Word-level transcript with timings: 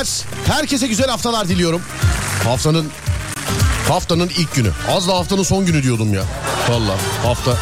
Beyler 0.00 0.24
herkese 0.46 0.86
güzel 0.86 1.06
haftalar 1.08 1.48
diliyorum. 1.48 1.82
Haftanın 2.44 2.86
haftanın 3.88 4.28
ilk 4.28 4.54
günü. 4.54 4.70
Az 4.90 5.08
da 5.08 5.14
haftanın 5.14 5.42
son 5.42 5.66
günü 5.66 5.82
diyordum 5.82 6.14
ya. 6.14 6.22
Valla 6.68 6.96
hafta. 7.24 7.56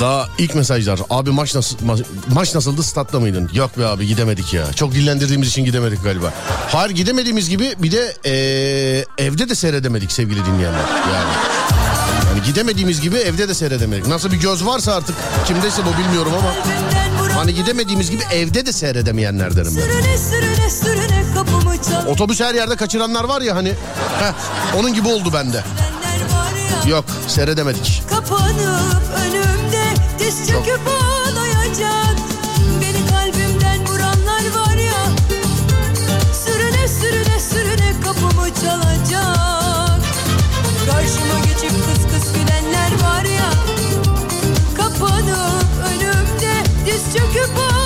Daha 0.00 0.28
ilk 0.38 0.54
mesajlar. 0.54 1.00
Abi 1.10 1.30
maç 1.30 1.54
nasıl 1.54 1.76
ma- 1.78 2.04
maç 2.32 2.54
nasıldı? 2.54 2.82
Statta 2.82 3.20
mıydın? 3.20 3.50
Yok 3.54 3.78
be 3.78 3.86
abi 3.86 4.06
gidemedik 4.06 4.54
ya. 4.54 4.72
Çok 4.72 4.92
dillendirdiğimiz 4.92 5.48
için 5.48 5.64
gidemedik 5.64 6.04
galiba. 6.04 6.32
Hayır 6.72 6.90
gidemediğimiz 6.90 7.48
gibi 7.50 7.74
bir 7.78 7.92
de 7.92 8.16
eee, 8.24 9.04
evde 9.26 9.48
de 9.48 9.54
seyredemedik 9.54 10.12
sevgili 10.12 10.46
dinleyenler. 10.46 10.80
Yani 11.14 11.30
yani 12.28 12.42
gidemediğimiz 12.46 13.00
gibi 13.00 13.16
evde 13.16 13.48
de 13.48 13.54
seyredemedik. 13.54 14.06
Nasıl 14.06 14.32
bir 14.32 14.36
göz 14.36 14.66
varsa 14.66 14.94
artık 14.94 15.16
kimdeyse 15.46 15.82
bu 15.86 15.98
bilmiyorum 16.02 16.32
ama 16.38 16.54
hani 17.38 17.54
gidemediğimiz 17.54 18.10
gibi 18.10 18.22
evde 18.32 18.66
de 18.66 18.72
seyredemeyenlerdenim 18.72 19.76
ben. 19.76 20.57
Otobüs 22.08 22.40
her 22.40 22.54
yerde 22.54 22.76
kaçıranlar 22.76 23.24
var 23.24 23.40
ya 23.40 23.56
hani. 23.56 23.68
Heh, 24.18 24.32
onun 24.78 24.94
gibi 24.94 25.08
oldu 25.08 25.32
bende. 25.32 25.64
Yok 26.86 27.04
seyredemedik. 27.28 28.02
Kapanıp 28.10 29.02
önümde 29.16 29.84
diz 30.18 30.48
çöküp 30.48 30.80
ağlayacak 30.88 32.16
Beni 32.80 33.06
kalbimden 33.10 33.86
vuranlar 33.86 34.42
var 34.54 34.76
ya 34.76 35.04
Sürüne 36.44 36.88
sürüne 36.88 37.40
sürüne 37.40 37.94
kapımı 38.04 38.54
çalacak 38.54 40.00
Karşıma 40.86 41.38
geçip 41.44 41.70
kıs 41.70 42.02
kıs 42.14 42.32
gülenler 42.32 42.92
var 43.02 43.24
ya 43.24 43.50
Kapanıp 44.76 45.64
önümde 45.90 46.52
diz 46.86 47.02
çöküp 47.14 47.50
ağlayacak 47.58 47.77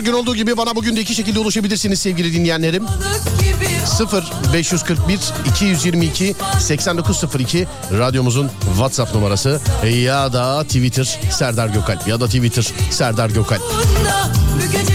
Her 0.00 0.04
gün 0.04 0.12
olduğu 0.12 0.36
gibi 0.36 0.56
bana 0.56 0.76
bugün 0.76 0.96
de 0.96 1.00
iki 1.00 1.14
şekilde 1.14 1.38
ulaşabilirsiniz 1.38 2.00
sevgili 2.00 2.32
dinleyenlerim. 2.32 2.86
göbalık 2.86 3.40
gibi 3.40 3.68
0 3.86 4.24
541 4.54 5.20
222 5.50 6.34
8902 6.58 7.66
radyomuzun 7.98 8.50
WhatsApp 8.64 9.14
numarası 9.14 9.60
ya 9.86 10.32
da 10.32 10.64
Twitter 10.64 11.18
Serdar 11.30 11.68
Gökalp 11.68 12.08
ya 12.08 12.20
da 12.20 12.26
Twitter 12.26 12.66
Serdar 12.90 13.30
Gökalp. 13.30 13.62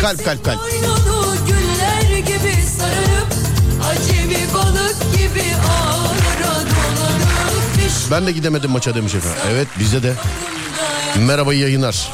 Kalp, 0.02 0.26
kalp, 0.26 0.46
kalp. 0.46 0.60
Ben 8.12 8.28
de 8.28 8.32
gidemedim 8.32 8.72
maça 8.72 8.96
demiş 8.96 9.16
efendim. 9.16 9.40
Evet 9.52 9.68
bizde 9.80 10.04
de. 10.04 10.14
Merhaba 11.20 11.54
yayınlar. 11.54 12.12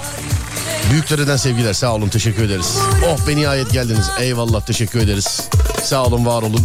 Büyüklerden 0.92 1.38
sevgiler 1.38 1.74
sağ 1.74 1.94
olun 1.96 2.10
teşekkür 2.10 2.44
ederiz. 2.44 2.78
Oh 3.08 3.28
be 3.28 3.36
nihayet 3.36 3.72
geldiniz. 3.72 4.10
Eyvallah 4.20 4.62
teşekkür 4.62 5.00
ederiz. 5.00 5.50
Sağ 5.84 6.04
olun 6.06 6.26
var 6.26 6.42
olun. 6.42 6.62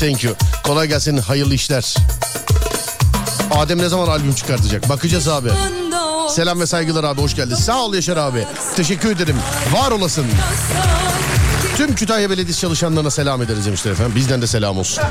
Thank 0.00 0.24
you. 0.24 0.34
Kolay 0.64 0.88
gelsin 0.88 1.18
hayırlı 1.18 1.54
işler. 1.54 1.94
Adem 3.50 3.78
ne 3.78 3.88
zaman 3.88 4.08
albüm 4.08 4.34
çıkartacak? 4.34 4.88
Bakacağız 4.88 5.28
abi. 5.28 5.50
Selam 6.30 6.60
ve 6.60 6.66
saygılar 6.66 7.04
abi 7.04 7.20
hoş 7.20 7.36
geldin. 7.36 7.54
Sağ 7.54 7.82
ol 7.84 7.94
Yaşar 7.94 8.16
abi. 8.16 8.44
Teşekkür 8.76 9.10
ederim. 9.10 9.36
Var 9.72 9.90
olasın. 9.90 10.26
Tüm 11.80 11.94
Kütahya 11.94 12.30
Belediyesi 12.30 12.60
çalışanlarına 12.60 13.10
selam 13.10 13.42
ederiz 13.42 13.66
demişler 13.66 13.92
efendim. 13.92 14.12
Bizden 14.16 14.42
de 14.42 14.46
selam 14.46 14.78
olsun. 14.78 15.04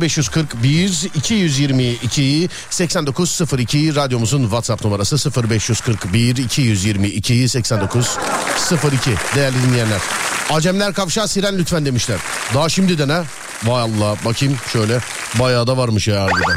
0541 0.00 1.10
222 1.14 2.48
8902 2.70 3.94
radyomuzun 3.94 4.42
WhatsApp 4.42 4.84
numarası 4.84 5.42
0541 5.48 6.36
222 6.36 7.48
8902 7.48 9.10
değerli 9.36 9.56
dinleyenler. 9.62 10.00
Acemler 10.50 10.94
kavşağı 10.94 11.28
siren 11.28 11.58
lütfen 11.58 11.86
demişler. 11.86 12.18
Daha 12.54 12.68
şimdiden 12.68 13.08
ha. 13.08 13.24
Vay 13.64 13.82
Allah 13.82 14.16
bakayım 14.24 14.56
şöyle 14.72 15.00
bayağı 15.40 15.66
da 15.66 15.76
varmış 15.76 16.08
ya 16.08 16.22
harbiden. 16.22 16.56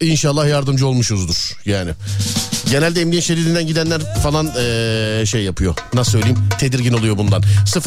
İnşallah 0.00 0.48
yardımcı 0.48 0.86
olmuşuzdur 0.86 1.52
yani. 1.64 1.90
Genelde 2.70 3.00
emniyet 3.00 3.24
şeridinden 3.24 3.66
gidenler 3.66 4.00
falan 4.22 4.46
eee, 4.46 5.26
şey 5.26 5.42
yapıyor. 5.42 5.74
Nasıl 5.94 6.12
söyleyeyim? 6.12 6.38
Tedirgin 6.58 6.92
oluyor 6.92 7.18
bundan. 7.18 7.42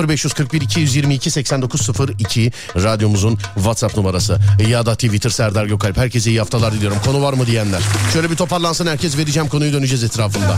0541 0.09 0.61
222 0.61 1.31
8902 1.31 2.51
radyomuzun 2.75 3.39
WhatsApp 3.55 3.97
numarası. 3.97 4.37
Ya 4.69 4.85
da 4.85 4.93
Twitter 4.95 5.29
Serdar 5.29 5.65
Gökalp. 5.65 5.97
Herkese 5.97 6.29
iyi 6.29 6.39
haftalar 6.39 6.73
diliyorum. 6.73 6.97
Konu 7.05 7.21
var 7.21 7.33
mı 7.33 7.47
diyenler. 7.47 7.81
Şöyle 8.13 8.31
bir 8.31 8.35
toparlansın 8.35 8.87
herkes 8.87 9.17
vereceğim 9.17 9.49
konuyu 9.49 9.73
döneceğiz 9.73 10.03
etrafında. 10.03 10.55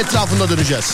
Etrafında 0.00 0.48
döneceğiz. 0.48 0.84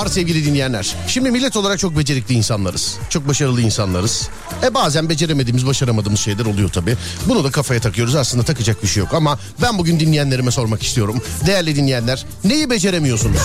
Var 0.00 0.06
sevgili 0.06 0.44
dinleyenler. 0.44 0.96
Şimdi 1.06 1.30
millet 1.30 1.56
olarak 1.56 1.78
çok 1.78 1.98
becerikli 1.98 2.34
insanlarız. 2.34 2.98
Çok 3.10 3.28
başarılı 3.28 3.60
insanlarız. 3.62 4.28
E 4.62 4.74
bazen 4.74 5.08
beceremediğimiz, 5.08 5.66
başaramadığımız 5.66 6.20
şeyler 6.20 6.46
oluyor 6.46 6.68
tabii. 6.68 6.96
Bunu 7.26 7.44
da 7.44 7.50
kafaya 7.50 7.80
takıyoruz. 7.80 8.14
Aslında 8.14 8.44
takacak 8.44 8.82
bir 8.82 8.88
şey 8.88 9.00
yok 9.00 9.14
ama 9.14 9.38
ben 9.62 9.78
bugün 9.78 10.00
dinleyenlerime 10.00 10.50
sormak 10.50 10.82
istiyorum. 10.82 11.22
Değerli 11.46 11.76
dinleyenler, 11.76 12.26
neyi 12.44 12.70
beceremiyorsunuz? 12.70 13.40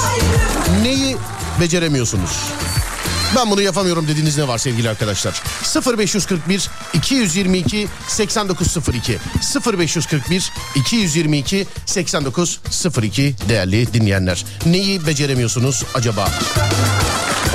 Neyi 0.84 1.18
beceremiyorsunuz? 1.62 2.32
Ben 3.36 3.52
bunu 3.52 3.62
yapamıyorum 3.62 4.08
dediğiniz 4.08 4.38
ne 4.38 4.48
var 4.48 4.58
sevgili 4.58 4.90
arkadaşlar? 4.90 5.44
0541 5.98 6.70
222 6.94 7.88
8902 8.08 9.20
0541 9.78 10.52
222 10.76 11.68
8902 11.86 13.36
değerli 13.50 13.94
dinleyenler. 13.94 14.46
Neyi 14.66 15.06
beceremiyorsunuz 15.06 15.84
acaba? 15.94 16.30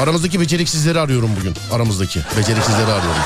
Aramızdaki 0.01 0.41
beceriksizleri 0.41 1.01
arıyorum 1.01 1.31
bugün. 1.41 1.55
Aramızdaki 1.73 2.21
beceriksizleri 2.37 2.91
arıyorum. 2.91 3.23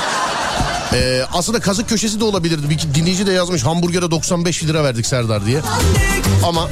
Ee, 0.93 1.25
aslında 1.33 1.59
kazık 1.59 1.89
köşesi 1.89 2.19
de 2.19 2.23
olabilirdi. 2.23 2.69
Bir 2.69 2.79
dinleyici 2.95 3.27
de 3.27 3.31
yazmış 3.31 3.63
hamburgere 3.63 4.11
95 4.11 4.63
lira 4.63 4.83
verdik 4.83 5.05
Serdar 5.05 5.45
diye. 5.45 5.61
Ama 6.43 6.69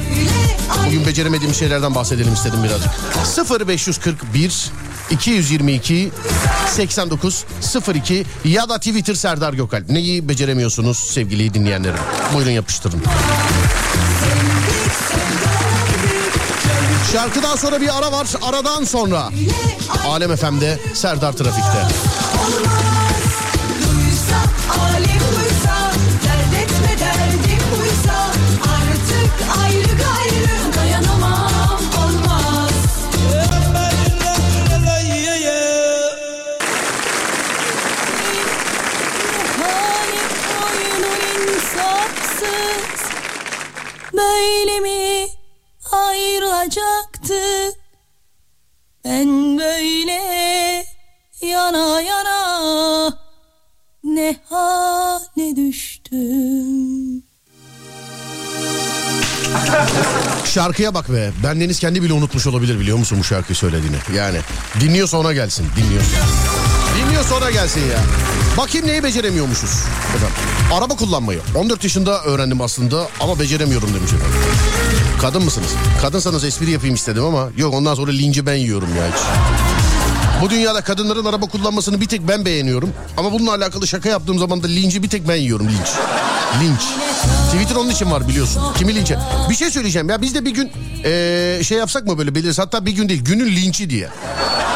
bugün 0.86 1.06
beceremediğim 1.06 1.54
şeylerden 1.54 1.94
bahsedelim 1.94 2.34
istedim 2.34 2.58
birazcık. 2.64 2.90
0541 3.60 4.70
222 5.10 6.10
89 6.68 7.44
02 7.94 8.26
ya 8.44 8.68
da 8.68 8.78
Twitter 8.78 9.14
Serdar 9.14 9.52
Gökalp. 9.52 9.90
Neyi 9.90 10.28
beceremiyorsunuz 10.28 10.98
sevgili 10.98 11.54
dinleyenlerim? 11.54 11.98
Buyurun 12.34 12.50
yapıştırın. 12.50 13.02
Şarkıdan 17.12 17.56
sonra 17.56 17.80
bir 17.80 17.98
ara 17.98 18.12
var. 18.12 18.26
Aradan 18.42 18.84
sonra 18.84 19.28
Alem 20.08 20.36
FM'de 20.36 20.78
Serdar 20.94 21.32
Trafik'te. 21.32 21.88
Duysa 22.48 22.93
ayrılacaktı 46.64 47.78
Ben 49.04 49.58
böyle 49.58 50.84
yana 51.42 52.00
yana 52.00 53.18
ne 54.04 54.36
hale 54.50 55.56
düştüm 55.56 57.22
Şarkıya 60.44 60.94
bak 60.94 61.12
be. 61.12 61.32
Bendeniz 61.42 61.78
kendi 61.78 62.02
bile 62.02 62.12
unutmuş 62.12 62.46
olabilir 62.46 62.80
biliyor 62.80 62.98
musun 62.98 63.18
bu 63.18 63.24
şarkıyı 63.24 63.56
söylediğini? 63.56 63.96
Yani 64.16 64.38
dinliyorsa 64.80 65.18
ona 65.18 65.32
gelsin. 65.32 65.66
Dinliyorsa. 65.76 66.16
Dinliyorsa 66.98 67.34
ona 67.34 67.50
gelsin 67.50 67.80
ya. 67.80 67.98
Bakayım 68.58 68.86
neyi 68.86 69.02
beceremiyormuşuz. 69.02 69.70
Efendim, 70.16 70.36
araba 70.72 70.96
kullanmayı. 70.96 71.40
14 71.54 71.84
yaşında 71.84 72.22
öğrendim 72.22 72.60
aslında 72.60 73.08
ama 73.20 73.40
beceremiyorum 73.40 73.94
demiş 73.94 74.12
efendim. 74.12 74.36
Kadın 75.24 75.44
mısınız? 75.44 75.68
Kadınsanız 76.02 76.44
espri 76.44 76.70
yapayım 76.70 76.94
istedim 76.94 77.24
ama 77.24 77.48
yok 77.56 77.74
ondan 77.74 77.94
sonra 77.94 78.10
linci 78.10 78.46
ben 78.46 78.54
yiyorum 78.54 78.88
ya 78.96 79.06
hiç. 79.06 79.22
Bu 80.42 80.50
dünyada 80.50 80.80
kadınların 80.80 81.24
araba 81.24 81.46
kullanmasını 81.46 82.00
bir 82.00 82.06
tek 82.06 82.28
ben 82.28 82.44
beğeniyorum. 82.44 82.92
Ama 83.16 83.32
bununla 83.32 83.54
alakalı 83.54 83.86
şaka 83.86 84.08
yaptığım 84.08 84.38
zaman 84.38 84.62
da 84.62 84.66
linci 84.66 85.02
bir 85.02 85.08
tek 85.08 85.28
ben 85.28 85.36
yiyorum 85.36 85.68
linç. 85.68 85.88
Linç. 86.62 86.80
Twitter 87.52 87.76
onun 87.76 87.90
için 87.90 88.10
var 88.10 88.28
biliyorsun. 88.28 88.62
Kimi 88.78 88.94
linçe? 88.94 89.18
Bir 89.50 89.54
şey 89.54 89.70
söyleyeceğim 89.70 90.08
ya 90.08 90.22
biz 90.22 90.34
de 90.34 90.44
bir 90.44 90.50
gün 90.54 90.72
eee, 91.04 91.60
şey 91.64 91.78
yapsak 91.78 92.06
mı 92.06 92.18
böyle 92.18 92.34
belirsiz 92.34 92.58
hatta 92.58 92.86
bir 92.86 92.92
gün 92.92 93.08
değil 93.08 93.24
günün 93.24 93.56
linçi 93.56 93.90
diye. 93.90 94.08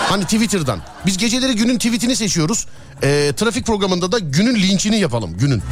Hani 0.09 0.25
Twitter'dan. 0.25 0.81
Biz 1.07 1.17
geceleri 1.17 1.57
günün 1.57 1.79
tweetini 1.79 2.17
seçiyoruz. 2.17 2.67
Eee, 3.03 3.33
trafik 3.33 3.67
programında 3.67 4.13
da 4.13 4.19
günün 4.19 4.55
linçini 4.55 5.01
yapalım. 5.01 5.39
Günün. 5.39 5.63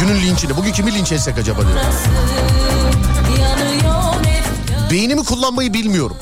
Günün 0.00 0.20
linçini. 0.20 0.56
Bugün 0.56 0.72
kimi 0.72 0.94
linç 0.94 1.12
etsek 1.12 1.38
acaba 1.38 1.60
diyor. 1.60 1.80
Beynimi 4.90 5.24
kullanmayı 5.24 5.74
bilmiyorum. 5.74 6.16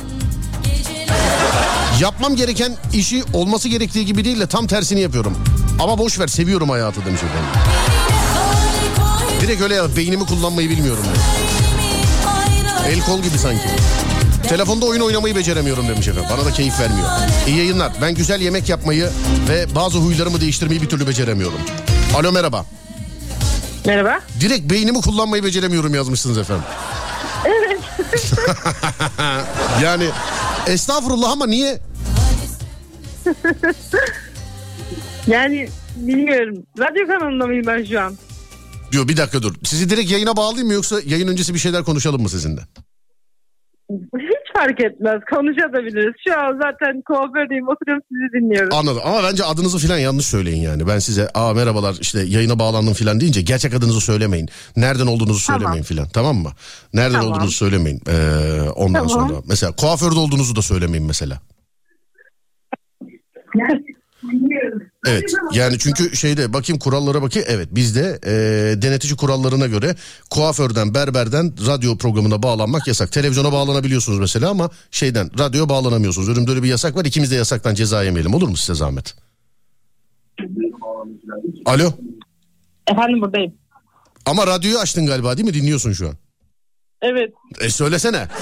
Yapmam 2.01 2.37
gereken 2.37 2.77
işi 2.93 3.25
olması 3.33 3.69
gerektiği 3.69 4.07
gibi 4.07 4.25
değil 4.25 4.41
de 4.41 4.47
tam 4.47 4.67
tersini 4.67 5.01
yapıyorum. 5.01 5.39
Ama 5.81 5.99
boş 5.99 6.19
ver 6.21 6.27
seviyorum 6.27 6.71
hayatı 6.71 7.07
demiş 7.07 7.21
efendim. 7.23 7.51
Direkt 9.41 9.63
öyle 9.63 9.75
ya 9.75 9.97
beynimi 9.97 10.27
kullanmayı 10.27 10.71
bilmiyorum 10.71 11.05
diyor. 11.05 11.25
El 12.87 13.01
kol 13.01 13.23
gibi 13.23 13.39
sanki. 13.39 13.69
Telefonda 14.49 14.87
oyun 14.87 15.01
oynamayı 15.01 15.37
beceremiyorum 15.37 15.89
demiş 15.89 16.09
efendim. 16.09 16.31
Bana 16.37 16.45
da 16.45 16.53
keyif 16.53 16.81
vermiyor. 16.81 17.09
İyi 17.47 17.57
yayınlar. 17.57 17.93
Ben 18.03 18.15
güzel 18.15 18.41
yemek 18.41 18.69
yapmayı 18.69 19.11
ve 19.49 19.75
bazı 19.75 19.99
huylarımı 19.99 20.41
değiştirmeyi 20.41 20.83
bir 20.83 20.89
türlü 20.89 21.07
beceremiyorum. 21.07 21.59
Alo 22.17 22.33
merhaba. 22.33 22.65
Merhaba. 23.87 24.21
Direkt 24.41 24.71
beynimi 24.71 25.01
kullanmayı 25.01 25.45
beceremiyorum 25.45 25.95
yazmışsınız 25.95 26.39
efendim. 26.39 26.65
Yani 29.83 30.09
estağfurullah 30.67 31.31
ama 31.31 31.47
niye? 31.47 31.79
Yani 35.27 35.69
bilmiyorum. 35.97 36.67
Radyo 36.79 37.07
kanalında 37.07 37.47
mıyım 37.47 37.67
ben 37.67 37.85
şu 37.85 38.01
an? 38.01 38.17
Diyor 38.93 39.09
bir 39.09 39.17
dakika 39.17 39.43
dur. 39.43 39.55
Sizi 39.65 39.91
direkt 39.91 40.11
yayına 40.11 40.37
bağlayayım 40.37 40.67
mı 40.67 40.73
yoksa 40.75 41.01
yayın 41.07 41.29
öncesi 41.29 41.55
bir 41.55 41.59
şeyler 41.59 41.85
konuşalım 41.85 42.23
mı 42.23 42.29
sizinle? 42.29 42.61
Fark 44.59 44.81
etmez. 44.81 45.21
Konuşabiliriz. 45.31 46.15
Şu 46.29 46.39
an 46.41 46.59
zaten 46.63 47.03
kuafördeyim. 47.07 47.69
Oturuyorum 47.69 48.03
sizi 48.13 48.33
dinliyorum. 48.33 48.69
Anladım 48.73 49.03
ama 49.05 49.23
bence 49.23 49.45
adınızı 49.45 49.79
filan 49.79 49.99
yanlış 49.99 50.27
söyleyin 50.27 50.63
yani. 50.63 50.87
Ben 50.89 50.99
size 50.99 51.29
aa 51.35 51.55
merhabalar 51.55 51.97
işte 52.01 52.21
yayına 52.21 52.59
bağlandım 52.59 52.95
filan 52.95 53.21
deyince 53.21 53.43
gerçek 53.43 53.75
adınızı 53.75 54.01
söylemeyin. 54.01 54.49
Nereden 54.77 55.07
olduğunuzu 55.07 55.47
Tamam. 55.47 55.61
söylemeyin 55.61 55.85
filan 55.85 56.09
tamam 56.09 56.37
mı? 56.37 56.51
Nereden 56.95 57.21
Tamam. 57.21 57.33
olduğunuzu 57.33 57.53
söylemeyin. 57.53 58.01
Ee, 58.09 58.71
ondan 58.71 59.09
Tamam. 59.09 59.29
sonra 59.29 59.43
mesela 59.49 59.73
kuaförde 59.73 60.19
olduğunuzu 60.19 60.57
da 60.57 60.63
söylemeyin 60.63 61.07
mesela. 61.07 61.39
Evet 65.07 65.33
yani 65.53 65.79
çünkü 65.79 66.17
şeyde 66.17 66.53
bakayım 66.53 66.79
kurallara 66.79 67.23
bakayım 67.23 67.49
evet 67.51 67.69
bizde 67.71 68.19
e, 68.27 68.33
denetici 68.83 69.17
kurallarına 69.17 69.67
göre 69.67 69.97
kuaförden 70.31 70.95
berberden 70.95 71.53
radyo 71.67 71.99
programına 71.99 72.43
bağlanmak 72.43 72.87
yasak. 72.87 73.13
Televizyona 73.13 73.53
bağlanabiliyorsunuz 73.53 74.19
mesela 74.19 74.51
ama 74.51 74.71
şeyden 74.91 75.39
radyoya 75.39 75.69
bağlanamıyorsunuz. 75.69 76.29
Önümde 76.29 76.51
öyle 76.51 76.63
bir 76.63 76.69
yasak 76.69 76.97
var 76.97 77.05
ikimiz 77.05 77.31
de 77.31 77.35
yasaktan 77.35 77.75
ceza 77.75 78.03
yemeyelim 78.05 78.35
olur 78.35 78.49
mu 78.49 78.57
size 78.57 78.75
zahmet? 78.75 79.15
Alo 81.67 81.93
Efendim 82.87 83.21
buradayım. 83.21 83.55
ama 84.27 84.47
radyoyu 84.47 84.79
açtın 84.79 85.07
galiba 85.07 85.37
değil 85.37 85.49
mi 85.49 85.55
dinliyorsun 85.55 85.93
şu 85.93 86.09
an? 86.09 86.15
Evet. 87.03 87.31
E 87.61 87.71
söylesene. 87.71 88.29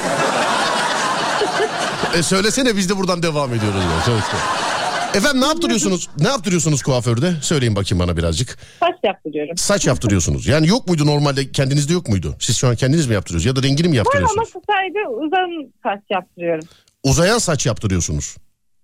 e 2.15 2.23
söylesene 2.23 2.77
biz 2.77 2.89
de 2.89 2.97
buradan 2.97 3.23
devam 3.23 3.55
ediyoruz. 3.55 3.83
Ya. 3.85 4.01
Söylesene. 4.05 4.66
Efendim 5.15 5.41
ne 5.41 5.47
yaptırıyorsunuz? 5.47 6.09
Ne 6.19 6.29
yaptırıyorsunuz 6.29 6.83
kuaförde? 6.83 7.35
Söyleyin 7.43 7.77
bakayım 7.77 8.05
bana 8.07 8.17
birazcık. 8.17 8.59
Saç 8.81 8.95
yaptırıyorum. 9.05 9.57
Saç 9.57 9.87
yaptırıyorsunuz. 9.87 10.47
Yani 10.47 10.69
yok 10.69 10.89
muydu 10.89 11.07
normalde 11.07 11.53
kendinizde 11.53 11.93
yok 11.93 12.09
muydu? 12.09 12.37
Siz 12.41 12.57
şu 12.57 12.69
an 12.69 12.77
kendiniz 12.77 13.07
mi 13.07 13.15
yaptırıyorsunuz? 13.15 13.57
Ya 13.57 13.63
da 13.63 13.67
rengini 13.69 13.89
mi 13.89 13.99
Var 13.99 14.07
ama 14.15 14.21
yaptırıyorsunuz? 14.21 14.49
sadece 14.67 15.09
uzun 15.09 15.73
saç 15.83 16.01
yaptırıyorum. 16.11 16.65
Uzayan 17.03 17.39
saç 17.39 17.67
yaptırıyorsunuz. 17.67 18.37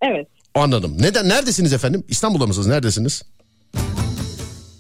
Evet. 0.02 0.29
Anladım. 0.55 0.97
Neden? 1.00 1.29
Neredesiniz 1.29 1.73
efendim? 1.73 2.05
İstanbul'da 2.09 2.47
mısınız? 2.47 2.67
Neredesiniz? 2.67 3.23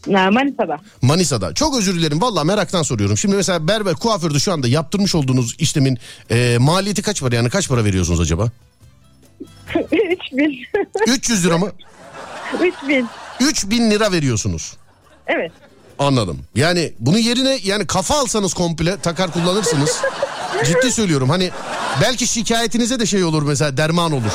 Manisa'da. 0.06 0.76
Manisa'da. 1.02 1.54
Çok 1.54 1.78
özür 1.78 1.94
dilerim. 1.98 2.20
Vallahi 2.20 2.46
meraktan 2.46 2.82
soruyorum. 2.82 3.16
Şimdi 3.18 3.36
mesela 3.36 3.68
berber 3.68 3.94
kuaförde 3.94 4.38
şu 4.38 4.52
anda 4.52 4.68
yaptırmış 4.68 5.14
olduğunuz 5.14 5.56
işlemin 5.58 5.98
e, 6.30 6.56
maliyeti 6.60 7.02
kaç 7.02 7.20
para? 7.20 7.34
Yani 7.36 7.50
kaç 7.50 7.68
para 7.68 7.84
veriyorsunuz 7.84 8.20
acaba? 8.20 8.50
3000. 9.92 10.66
300 11.06 11.46
lira 11.46 11.58
mı? 11.58 11.72
3000. 12.62 13.06
3000 13.40 13.90
lira 13.90 14.12
veriyorsunuz. 14.12 14.76
Evet. 15.26 15.52
Anladım. 15.98 16.38
Yani 16.54 16.92
bunun 16.98 17.18
yerine 17.18 17.58
yani 17.62 17.86
kafa 17.86 18.14
alsanız 18.14 18.54
komple 18.54 18.96
takar 18.96 19.32
kullanırsınız. 19.32 20.02
Ciddi 20.64 20.92
söylüyorum 20.92 21.30
hani 21.30 21.50
belki 22.02 22.26
şikayetinize 22.26 23.00
de 23.00 23.06
şey 23.06 23.24
olur 23.24 23.42
mesela 23.42 23.76
derman 23.76 24.12
olur. 24.12 24.32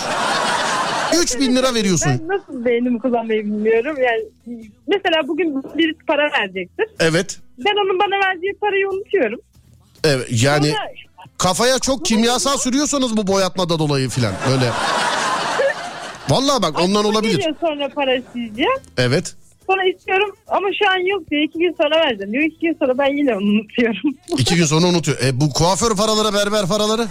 3000 1.22 1.56
lira 1.56 1.74
veriyorsun. 1.74 2.12
Ben 2.20 2.38
nasıl 2.38 2.66
beynimi 2.66 3.00
kullanmayı 3.00 3.44
bilmiyorum. 3.46 3.98
Yani 4.00 4.24
mesela 4.88 5.28
bugün 5.28 5.64
birisi 5.64 6.06
para 6.08 6.32
verecektir. 6.32 6.86
Evet. 7.00 7.40
Ben 7.66 7.86
onun 7.86 8.00
bana 8.00 8.28
verdiği 8.28 8.54
parayı 8.62 8.90
unutuyorum. 8.90 9.40
Evet 10.04 10.28
yani 10.32 10.68
Sonra 10.68 11.07
kafaya 11.38 11.80
çok 11.80 12.06
kimyasal 12.06 12.58
sürüyorsanız 12.58 13.18
bu 13.18 13.28
boyatmada 13.28 13.80
dolayı 13.80 14.10
filan 14.10 14.34
öyle. 14.52 14.72
Vallahi 16.30 16.62
bak 16.62 16.80
ondan 16.80 17.00
Aklıma 17.00 17.10
olabilir. 17.10 17.54
Sonra 17.62 17.90
para 17.96 18.16
isteyeceğim. 18.16 18.78
Evet. 18.98 19.36
Sonra 19.68 19.82
istiyorum 19.96 20.36
ama 20.48 20.68
şu 20.84 20.90
an 20.92 21.08
yok 21.08 21.30
diyor. 21.32 21.44
İki 21.44 21.60
gün 21.60 21.76
sonra 21.82 21.96
vereceğim 21.96 22.34
diyor. 22.34 22.44
İki 22.44 22.60
gün 22.60 22.78
sonra 22.80 22.98
ben 22.98 23.18
yine 23.18 23.36
unutuyorum. 23.36 24.16
İki 24.38 24.56
gün 24.56 24.66
sonra 24.66 24.88
unutuyor. 24.88 25.18
E 25.24 25.42
bu 25.42 25.50
kuaför 25.54 25.96
paraları 25.96 26.34
berber 26.34 26.66
paraları 26.68 27.08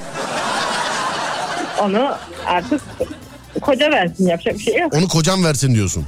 Onu 1.82 2.10
artık 2.46 2.80
koca 3.60 3.90
versin 3.90 4.26
yapacak 4.28 4.54
bir 4.58 4.62
şey 4.62 4.76
yok. 4.76 4.94
onu 4.94 5.08
kocam 5.08 5.44
versin 5.44 5.74
diyorsun. 5.74 6.06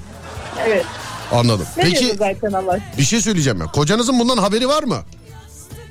Evet. 0.67 0.85
Anladım. 1.33 1.67
Ne 1.77 1.83
Peki 1.83 2.07
zaten 2.19 2.53
Allah 2.53 2.73
aşkına? 2.73 2.99
bir 2.99 3.03
şey 3.03 3.21
söyleyeceğim 3.21 3.61
ya. 3.61 3.67
Kocanızın 3.67 4.19
bundan 4.19 4.37
haberi 4.39 4.69
var 4.69 4.83
mı? 4.83 4.99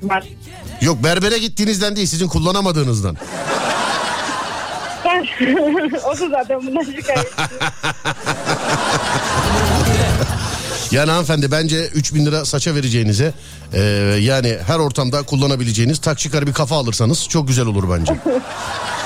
Var. 0.04 0.24
Yok 0.82 1.04
berbere 1.04 1.38
gittiğinizden 1.38 1.96
değil 1.96 2.08
sizin 2.08 2.28
kullanamadığınızdan. 2.28 3.18
O 6.06 6.20
da 6.20 6.30
zaten 6.30 6.68
bundan 6.68 6.84
şikayetçi. 6.84 7.34
Yani 10.92 11.12
hanımefendi 11.12 11.52
bence 11.52 11.88
3000 11.88 12.26
lira 12.26 12.46
saça 12.46 12.76
vereceğinize 12.76 13.34
e, 13.74 13.82
yani 14.22 14.58
her 14.68 14.80
ortamda 14.80 15.22
kullanabileceğiniz 15.24 16.00
tak 16.00 16.20
çıkar 16.20 16.48
bir 16.48 16.54
kafa 16.54 16.76
alırsanız 16.76 17.28
çok 17.30 17.48
güzel 17.48 17.66
olur 17.66 17.84
bence. 18.00 18.14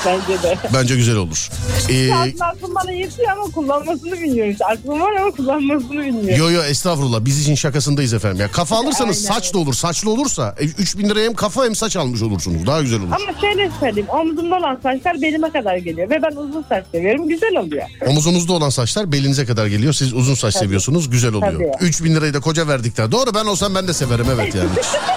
Bence 0.06 0.44
de. 0.44 0.58
Bence 0.74 0.96
güzel 0.96 1.16
olur. 1.16 1.50
E, 1.90 2.14
Aslında 2.14 2.46
aklım 2.46 2.76
bana 2.76 2.92
yetiyor 2.92 3.30
ama 3.32 3.44
kullanmasını 3.44 4.12
bilmiyorum. 4.12 4.52
İşte 4.52 4.66
aklım 4.66 5.02
var 5.02 5.12
ama 5.16 5.32
kullanmasını 5.32 5.92
bilmiyorum. 5.92 6.36
yo 6.38 6.52
yo 6.52 6.64
estağfurullah 6.64 7.26
biz 7.26 7.42
için 7.42 7.56
şakasındayız 7.56 8.14
efendim. 8.14 8.42
Ya 8.42 8.52
kafa 8.52 8.76
alırsanız 8.78 9.18
Aynen. 9.30 9.34
saç 9.40 9.54
da 9.54 9.58
olur. 9.58 9.74
Saçlı 9.74 10.12
olursa 10.12 10.56
e, 10.60 10.64
3000 10.66 11.10
liraya 11.10 11.26
hem 11.26 11.34
kafa 11.34 11.66
hem 11.66 11.76
saç 11.76 11.96
almış 11.96 12.22
olursunuz. 12.22 12.66
Daha 12.68 12.82
güzel 12.82 13.00
olur. 13.00 13.08
Ama 13.12 13.40
şöyle 13.42 13.72
söyleyeyim. 13.80 14.10
Omzumda 14.10 14.56
olan 14.56 14.80
saçlar 14.84 15.22
belime 15.22 15.52
kadar 15.52 15.78
geliyor. 15.78 16.10
Ve 16.10 16.22
ben 16.24 16.36
uzun 16.36 16.66
saç 16.70 16.86
seviyorum. 16.92 17.28
Güzel 17.30 17.56
oluyor. 17.58 17.84
Omuzunuzda 18.08 18.54
olan 18.54 18.70
saçlar 18.70 19.12
belinize 19.12 19.46
kadar 19.46 19.68
geliyor. 19.68 19.94
Siz 19.94 20.14
uzun 20.14 20.36
saç 20.36 20.56
seviyorsunuz. 20.56 21.10
Güzel 21.10 21.34
oluyor. 21.34 21.54
Tabii. 21.54 21.71
3000 21.80 22.16
lirayı 22.16 22.34
da 22.34 22.40
koca 22.40 22.68
verdikten. 22.68 23.12
Doğru 23.12 23.34
ben 23.34 23.46
olsam 23.46 23.76
ben 23.76 23.88
de 23.88 23.94
severim 23.94 24.26
evet 24.34 24.56
yani. 24.56 24.70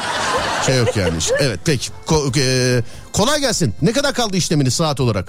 Şey 0.67 0.77
yok 0.79 0.97
yani. 0.97 1.13
Evet 1.41 1.61
peki. 1.65 1.91
Ko- 2.07 2.41
e, 2.41 2.83
kolay 3.13 3.41
gelsin. 3.41 3.75
Ne 3.83 3.93
kadar 3.93 4.15
kaldı 4.15 4.37
işleminiz 4.37 4.75
saat 4.75 5.01
olarak? 5.01 5.29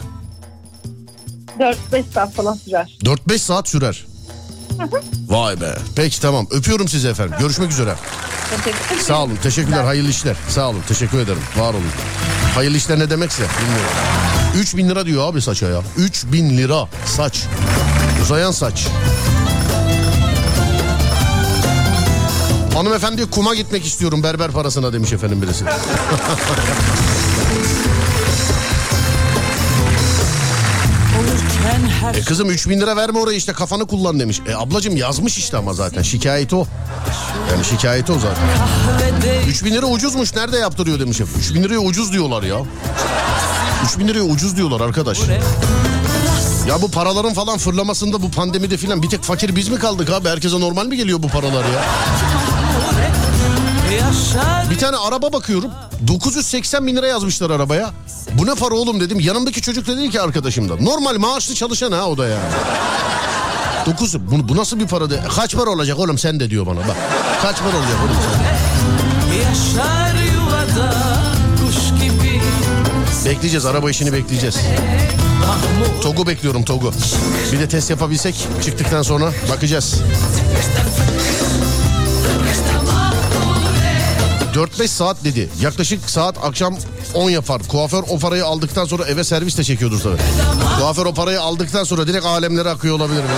4-5 1.59 2.03
saat 2.13 2.33
falan 2.33 2.53
sürer. 2.53 2.97
4-5 3.03 3.37
saat 3.37 3.69
sürer. 3.69 4.05
Vay 5.27 5.61
be. 5.61 5.75
Peki 5.95 6.21
tamam. 6.21 6.47
Öpüyorum 6.51 6.87
sizi 6.87 7.07
efendim. 7.07 7.35
Görüşmek 7.39 7.71
üzere. 7.71 7.95
Sağ 9.01 9.23
olun. 9.23 9.37
Teşekkürler. 9.43 9.83
Hayırlı 9.83 10.09
işler. 10.09 10.35
Sağ 10.49 10.69
olun. 10.69 10.81
Teşekkür 10.87 11.19
ederim. 11.19 11.41
Var 11.57 11.69
olun. 11.73 11.83
Hayırlı 12.55 12.77
işler 12.77 12.99
ne 12.99 13.09
demekse 13.09 13.43
bilmiyorum. 13.61 13.91
3000 14.57 14.89
lira 14.89 15.05
diyor 15.05 15.29
abi 15.31 15.41
saça 15.41 15.65
ya. 15.67 15.81
3000 15.97 16.57
lira 16.57 16.87
saç. 17.05 17.43
Uzayan 18.21 18.51
saç. 18.51 18.87
Hanımefendi 22.75 23.29
kuma 23.29 23.55
gitmek 23.55 23.85
istiyorum 23.85 24.23
berber 24.23 24.51
parasına 24.51 24.93
demiş 24.93 25.13
efendim 25.13 25.41
birisi. 25.41 25.65
E 32.13 32.21
kızım 32.21 32.49
3000 32.49 32.81
lira 32.81 32.95
verme 32.95 33.19
oraya 33.19 33.37
işte 33.37 33.53
kafanı 33.53 33.87
kullan 33.87 34.19
demiş. 34.19 34.41
E 34.47 34.55
ablacım 34.55 34.97
yazmış 34.97 35.37
işte 35.37 35.57
ama 35.57 35.73
zaten 35.73 36.01
şikayeti 36.01 36.55
o. 36.55 36.67
Yani 37.51 37.65
şikayeti 37.65 38.11
o 38.11 38.19
zaten. 38.19 38.43
kahvede 38.57 39.41
3000 39.49 39.71
lira 39.73 39.85
ucuzmuş 39.85 40.35
nerede 40.35 40.57
yaptırıyor 40.57 40.99
demiş 40.99 41.21
efendim. 41.21 41.39
3000 41.41 41.63
liraya 41.63 41.79
ucuz 41.79 42.13
diyorlar 42.13 42.43
ya. 42.43 42.57
3000 43.85 44.07
liraya 44.07 44.23
ucuz 44.23 44.57
diyorlar 44.57 44.81
arkadaş. 44.81 45.19
Ya 46.67 46.81
bu 46.81 46.91
paraların 46.91 47.33
falan 47.33 47.57
fırlamasında 47.57 48.21
bu 48.21 48.31
pandemide 48.31 48.77
filan 48.77 49.03
bir 49.03 49.09
tek 49.09 49.23
fakir 49.23 49.55
biz 49.55 49.69
mi 49.69 49.79
kaldık 49.79 50.09
abi? 50.09 50.29
Herkese 50.29 50.59
normal 50.59 50.85
mi 50.85 50.97
geliyor 50.97 51.23
bu 51.23 51.27
paralar 51.27 51.63
ya? 51.63 51.85
Bir 54.69 54.77
tane 54.79 54.97
araba 54.97 55.33
bakıyorum. 55.33 55.71
980 56.07 56.87
bin 56.87 56.95
lira 56.95 57.07
yazmışlar 57.07 57.49
arabaya. 57.49 57.91
Bu 58.33 58.45
ne 58.45 58.55
para 58.55 58.75
oğlum 58.75 58.99
dedim. 58.99 59.19
Yanımdaki 59.19 59.61
çocuk 59.61 59.87
da 59.87 59.97
dedi 59.97 60.09
ki 60.09 60.21
arkadaşımda. 60.21 60.75
Normal 60.75 61.17
maaşlı 61.17 61.55
çalışan 61.55 61.91
ha 61.91 62.05
o 62.05 62.17
da 62.17 62.27
yani. 62.27 62.51
9 63.85 64.15
bu, 64.19 64.49
bu 64.49 64.55
nasıl 64.57 64.79
bir 64.79 64.87
para 64.87 65.09
de? 65.09 65.19
Kaç 65.35 65.55
para 65.55 65.69
olacak 65.69 65.99
oğlum 65.99 66.17
sen 66.17 66.39
de 66.39 66.49
diyor 66.49 66.65
bana 66.65 66.77
bak. 66.79 66.95
Kaç 67.41 67.57
para 67.59 67.77
olacak 67.77 67.97
oğlum 68.05 68.17
sen? 68.21 68.55
yaşar 69.49 70.15
yuvada 70.33 70.93
kuş 71.65 72.01
gibi 72.03 72.41
Bekleyeceğiz 73.25 73.65
araba 73.65 73.89
işini 73.89 74.13
bekleyeceğiz. 74.13 74.59
Togu 76.01 76.27
bekliyorum 76.27 76.63
Togu. 76.63 76.91
Bir 77.51 77.59
de 77.59 77.67
test 77.67 77.89
yapabilsek 77.89 78.47
çıktıktan 78.63 79.01
sonra 79.01 79.31
bakacağız. 79.49 80.01
4-5 84.55 84.87
saat 84.87 85.23
dedi. 85.23 85.49
Yaklaşık 85.61 86.09
saat 86.09 86.43
akşam 86.43 86.77
10 87.13 87.29
yapar. 87.29 87.61
Kuaför 87.67 88.03
o 88.09 88.19
parayı 88.19 88.45
aldıktan 88.45 88.85
sonra 88.85 89.05
eve 89.05 89.23
servis 89.23 89.57
de 89.57 89.63
çekiyordur 89.63 90.01
tabii. 90.01 90.17
Kuaför 90.79 91.05
o 91.05 91.13
parayı 91.13 91.41
aldıktan 91.41 91.83
sonra 91.83 92.07
direkt 92.07 92.25
alemlere 92.25 92.69
akıyor 92.69 92.95
olabilir. 92.95 93.23
mi? 93.23 93.29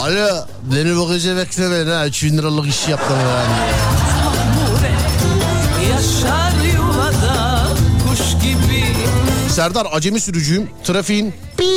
Alo 0.00 0.46
beni 0.62 0.96
bu 0.96 1.12
gece 1.12 1.36
bekleme 1.36 1.92
ha 1.92 2.06
3000 2.06 2.38
liralık 2.38 2.68
iş 2.68 2.88
yaptım 2.88 3.16
yani. 3.20 3.72
yaşar 5.92 6.52
yuvada 6.76 7.66
kuş 8.08 8.42
gibi 8.42 8.86
Serdar 9.48 9.86
acemi 9.92 10.20
sürücüyüm. 10.20 10.70
Trafiğin 10.84 11.34
pip 11.56 11.68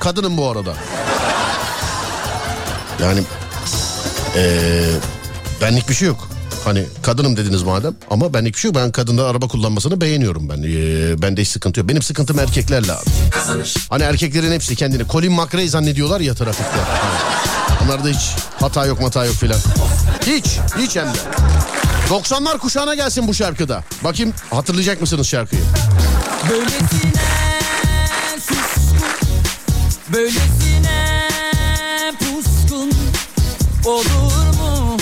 kadınım 0.00 0.36
bu 0.36 0.50
arada. 0.50 0.74
Yani 3.02 3.22
eee, 4.36 4.84
benlik 5.60 5.88
bir 5.88 5.94
şey 5.94 6.08
yok. 6.08 6.28
Hani 6.64 6.84
kadınım 7.02 7.36
dediniz 7.36 7.62
madem 7.62 7.94
ama 8.10 8.34
benlik 8.34 8.54
bir 8.54 8.60
şey 8.60 8.68
yok. 8.68 8.76
Ben 8.76 8.92
kadında 8.92 9.26
araba 9.26 9.48
kullanmasını 9.48 10.00
beğeniyorum 10.00 10.48
ben. 10.48 10.62
Ee, 10.62 11.22
bende 11.22 11.40
hiç 11.40 11.48
sıkıntı 11.48 11.80
yok. 11.80 11.88
Benim 11.88 12.02
sıkıntım 12.02 12.38
erkeklerle 12.38 12.92
abi. 12.92 13.04
Hani 13.90 14.02
erkeklerin 14.02 14.52
hepsi 14.52 14.76
kendini 14.76 15.08
Colin 15.08 15.32
McRae 15.32 15.68
zannediyorlar 15.68 16.20
ya 16.20 16.34
trafikte. 16.34 16.80
Hani 16.80 17.84
Onlarda 17.84 18.08
hiç 18.08 18.30
hata 18.60 18.86
yok 18.86 19.00
mata 19.00 19.24
yok 19.24 19.34
filan. 19.34 19.58
Hiç, 20.26 20.46
hiç 20.78 20.96
hem 20.96 21.06
de. 21.06 21.18
90'lar 22.10 22.58
kuşağına 22.58 22.94
gelsin 22.94 23.28
bu 23.28 23.34
şarkıda. 23.34 23.84
Bakayım 24.04 24.32
hatırlayacak 24.50 25.00
mısınız 25.00 25.26
şarkıyı? 25.26 25.62
Böylesine 26.50 27.22
suskun 28.40 28.98
Böylesine 30.12 30.63
Olur 33.84 34.04
mu 34.58 34.96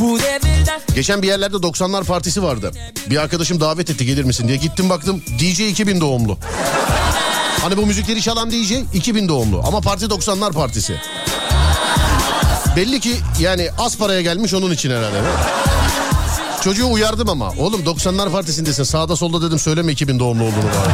bu 0.00 0.18
devirde 0.18 0.80
Geçen 0.94 1.22
bir 1.22 1.26
yerlerde 1.28 1.56
90'lar 1.56 2.04
partisi 2.04 2.42
vardı. 2.42 2.72
Bir 3.10 3.16
arkadaşım 3.16 3.60
davet 3.60 3.90
etti 3.90 4.06
gelir 4.06 4.24
misin 4.24 4.48
diye. 4.48 4.56
Gittim 4.56 4.90
baktım 4.90 5.22
DJ 5.38 5.60
2000 5.60 6.00
doğumlu. 6.00 6.38
Hani 7.62 7.76
bu 7.76 7.86
müzikleri 7.86 8.22
çalan 8.22 8.50
DJ 8.50 8.72
2000 8.94 9.28
doğumlu 9.28 9.62
ama 9.66 9.80
parti 9.80 10.04
90'lar 10.04 10.52
partisi. 10.52 11.00
Belli 12.76 13.00
ki 13.00 13.16
yani 13.40 13.68
az 13.78 13.98
paraya 13.98 14.22
gelmiş 14.22 14.54
onun 14.54 14.70
için 14.70 14.90
herhalde. 14.90 15.20
Çocuğu 16.64 16.90
uyardım 16.92 17.28
ama. 17.28 17.50
Oğlum 17.58 17.80
90'lar 17.80 18.30
partisindesin. 18.32 18.82
Sağda 18.82 19.16
solda 19.16 19.46
dedim 19.46 19.58
söyleme 19.58 19.92
2000 19.92 20.18
doğumlu 20.18 20.42
olduğunu 20.42 20.64
bari. 20.64 20.92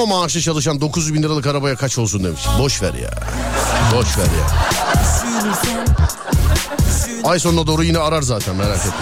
O 0.00 0.06
maaşlı 0.06 0.40
çalışan 0.40 0.80
900 0.80 1.14
bin 1.14 1.22
liralık 1.22 1.46
arabaya 1.46 1.76
kaç 1.76 1.98
olsun 1.98 2.24
demiş. 2.24 2.40
Boş 2.58 2.82
ver 2.82 2.94
ya. 2.94 3.10
Boş 3.96 4.18
ver 4.18 4.24
ya. 4.24 4.46
Ay 7.24 7.38
sonuna 7.38 7.66
doğru 7.66 7.84
yine 7.84 7.98
arar 7.98 8.22
zaten 8.22 8.56
merak 8.56 8.78
etme. 8.78 8.92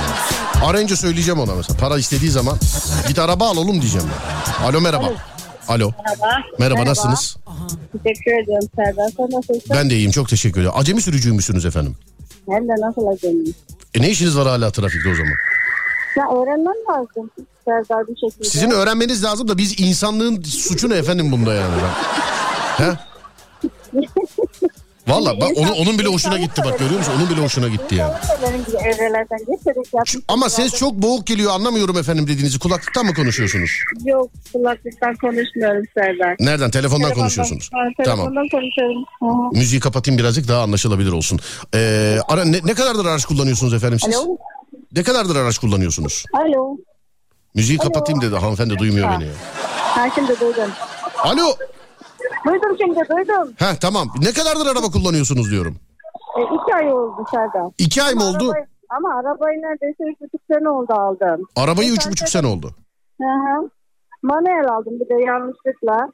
Arayınca 0.65 0.97
söyleyeceğim 0.97 1.41
ona 1.41 1.55
mesela. 1.55 1.79
Para 1.79 1.99
istediği 1.99 2.31
zaman 2.31 2.59
git 3.09 3.19
araba 3.19 3.49
al 3.49 3.57
oğlum 3.57 3.81
diyeceğim 3.83 4.07
ben. 4.61 4.65
Alo 4.65 4.81
merhaba. 4.81 5.13
Alo. 5.69 5.93
Merhaba. 6.05 6.43
Merhaba 6.59 6.85
nasılsınız? 6.85 7.37
Teşekkür 8.05 8.43
ediyorum 8.43 8.69
Serdar. 8.77 9.11
Sen 9.17 9.27
nasılsın? 9.31 9.63
Ben 9.71 9.91
de 9.91 9.97
iyiyim 9.97 10.11
çok 10.11 10.29
teşekkür 10.29 10.61
ederim. 10.61 10.75
Acemi 10.77 11.03
sürücüymüşsünüz 11.03 11.65
efendim. 11.67 11.97
Hem 12.49 12.69
de 12.69 12.73
nasıl 12.81 13.07
acemi? 13.07 13.45
E 13.95 14.03
ne 14.03 14.11
işiniz 14.11 14.37
var 14.37 14.49
hala 14.49 14.71
trafikte 14.71 15.09
o 15.11 15.15
zaman? 15.15 15.33
Ya 16.17 16.25
öğrenmem 16.25 16.75
lazım 16.91 17.31
Serdar 17.65 18.09
bir 18.09 18.17
şekilde. 18.17 18.49
Sizin 18.49 18.71
öğrenmeniz 18.71 19.25
lazım 19.25 19.49
da 19.49 19.59
biz 19.59 19.81
insanlığın 19.81 20.43
suçu 20.43 20.91
ne 20.91 20.95
efendim 20.97 21.33
bunda 21.33 21.55
yani 21.55 21.75
ben. 21.83 22.85
He? 22.85 22.99
Valla 25.09 25.41
bak 25.41 25.51
onu, 25.57 25.73
onun 25.73 25.99
bile 25.99 26.09
hoşuna 26.09 26.39
gitti 26.39 26.63
bak 26.65 26.79
görüyor 26.79 26.99
musun? 26.99 27.13
Onun 27.19 27.31
bile 27.31 27.41
hoşuna 27.41 27.69
gitti 27.69 27.95
yani. 27.95 28.13
Geçerek 29.49 29.95
yapmış. 29.95 30.17
Ama 30.29 30.49
ses 30.49 30.75
çok 30.75 30.95
boğuk 30.95 31.27
geliyor 31.27 31.53
anlamıyorum 31.53 31.99
efendim 31.99 32.27
dediğinizi. 32.27 32.59
Kulaklıktan 32.59 33.07
mı 33.07 33.15
konuşuyorsunuz? 33.15 33.71
Yok 34.05 34.31
kulaklıktan 34.53 35.15
konuşmuyorum 35.15 35.85
Serdar. 35.95 36.37
Nereden? 36.41 36.71
Telefondan 36.71 37.15
konuşuyorsunuz. 37.15 37.71
Ha, 37.73 37.79
Tamam. 38.05 38.19
telefondan 38.19 38.49
konuşuyorum. 38.49 39.05
Hı 39.21 39.27
hı. 39.27 39.59
Müziği 39.59 39.81
kapatayım 39.81 40.19
birazcık 40.19 40.49
daha 40.49 40.63
anlaşılabilir 40.63 41.13
olsun. 41.13 41.41
Ee, 41.75 42.19
ara, 42.29 42.45
ne, 42.45 42.61
ne 42.65 42.75
kadardır 42.75 43.07
araç 43.07 43.25
kullanıyorsunuz 43.25 43.75
efendim 43.75 44.01
siz? 44.01 44.17
Alo. 44.17 44.37
Ne 44.97 45.03
kadardır 45.03 45.37
araç 45.37 45.59
kullanıyorsunuz? 45.59 46.25
Alo. 46.35 46.77
Müziği 47.55 47.79
kapatayım 47.79 48.21
dedi 48.21 48.37
hanımefendi 48.37 48.79
duymuyor 48.79 49.11
beni 49.11 49.25
ya. 49.25 49.33
Ha 49.73 50.11
şimdi 50.15 50.41
duydum. 50.41 50.71
Alo. 51.25 51.47
Duydum 52.47 52.77
şimdi 52.81 53.01
duydum. 53.11 53.53
Heh 53.59 53.75
tamam. 53.81 54.09
Ne 54.23 54.33
kadardır 54.33 54.67
araba 54.67 54.91
kullanıyorsunuz 54.91 55.51
diyorum. 55.51 55.77
E, 56.39 56.43
iki 56.43 56.75
ay 56.75 56.93
oldu 56.93 57.25
Serdar. 57.31 57.73
İki 57.79 58.03
ay 58.03 58.15
mı 58.15 58.25
oldu? 58.25 58.45
Arabayı- 58.51 58.67
ama 58.91 59.09
arabayı 59.21 59.59
neredeyse 59.63 60.05
üç 60.13 60.21
buçuk 60.21 60.41
sene 60.53 60.69
oldu 60.69 60.93
aldım. 60.93 61.47
Arabayı 61.57 61.93
üç 61.93 62.11
buçuk 62.11 62.29
sene 62.29 62.47
oldu. 62.47 62.75
Hı 63.21 63.25
hı. 63.29 63.71
Manuel 64.23 64.69
aldım 64.69 64.93
bir 65.01 65.09
de 65.09 65.23
yanlışlıkla. 65.25 66.13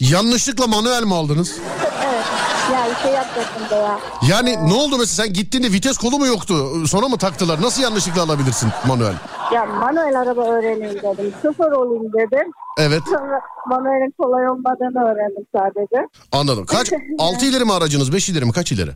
Yanlışlıkla 0.00 0.66
manuel 0.66 1.02
mi 1.02 1.14
aldınız? 1.14 1.58
Evet. 2.04 2.24
Ya 2.72 2.94
şey 3.02 3.12
yapacaktım 3.12 3.62
da 3.70 3.76
ya. 3.76 3.98
Yani 4.28 4.68
ne 4.68 4.74
oldu 4.74 4.98
mesela 4.98 5.24
sen 5.26 5.32
gittiğinde 5.32 5.72
vites 5.72 5.98
kolu 5.98 6.18
mu 6.18 6.26
yoktu? 6.26 6.86
Sonra 6.86 7.08
mı 7.08 7.18
taktılar? 7.18 7.62
Nasıl 7.62 7.82
yanlışlıkla 7.82 8.22
alabilirsin 8.22 8.68
manuel? 8.86 9.14
Ya 9.54 9.66
manuel 9.66 10.20
araba 10.20 10.44
öğreneyim 10.44 10.96
dedim. 11.02 11.34
Şoför 11.42 11.72
olayım 11.72 12.12
dedim. 12.12 12.52
Evet 12.78 13.02
Sonra 13.06 13.40
manuelin 13.66 14.14
kolay 14.20 14.48
olmadığını 14.48 15.04
öğrendim 15.12 15.46
sadece. 15.56 16.08
anladım. 16.32 16.66
Kaç? 16.66 16.92
6 17.18 17.46
ileri 17.46 17.64
mi 17.64 17.72
aracınız? 17.72 18.12
5 18.12 18.28
ileri 18.28 18.44
mi? 18.44 18.52
Kaç 18.52 18.72
ileri? 18.72 18.90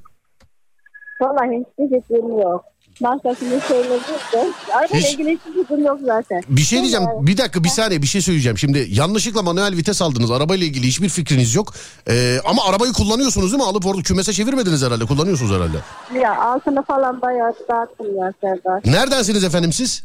Vallahi 1.20 1.48
hiçbir 1.48 2.00
fikrim 2.00 2.40
yok. 2.40 2.64
Başkasını 3.02 3.60
söyledim 3.68 4.00
de. 4.32 4.46
Arabayla 4.74 4.96
Hiç- 5.08 5.14
ilgili 5.14 5.30
hiçbir 5.30 5.62
fikrim 5.62 5.84
yok 5.86 5.98
zaten. 6.06 6.42
Bir 6.48 6.60
şey 6.62 6.80
diyeceğim. 6.80 7.06
Yani- 7.08 7.26
Bir 7.26 7.36
dakika 7.38 7.64
bir 7.64 7.68
saniye 7.68 8.02
bir 8.02 8.06
şey 8.06 8.20
söyleyeceğim. 8.20 8.58
Şimdi 8.58 8.86
yanlışlıkla 8.90 9.42
manuel 9.42 9.76
vites 9.76 10.02
aldınız. 10.02 10.30
Arabayla 10.30 10.66
ilgili 10.66 10.86
hiçbir 10.86 11.08
fikriniz 11.08 11.54
yok. 11.54 11.74
Ee, 12.08 12.38
ama 12.44 12.64
arabayı 12.64 12.92
kullanıyorsunuz 12.92 13.52
değil 13.52 13.62
mi? 13.62 13.68
Alıp 13.68 13.86
orada 13.86 14.02
kümese 14.02 14.32
çevirmediniz 14.32 14.82
herhalde. 14.84 15.04
Kullanıyorsunuz 15.06 15.52
herhalde. 15.52 15.76
Ya 16.20 16.40
altını 16.42 16.82
falan 16.82 17.22
bayağı 17.22 17.52
dağıttım 17.68 18.16
ya 18.18 18.32
Serdar. 18.40 18.82
Neredensiniz 18.92 19.44
efendim 19.44 19.72
siz? 19.72 20.04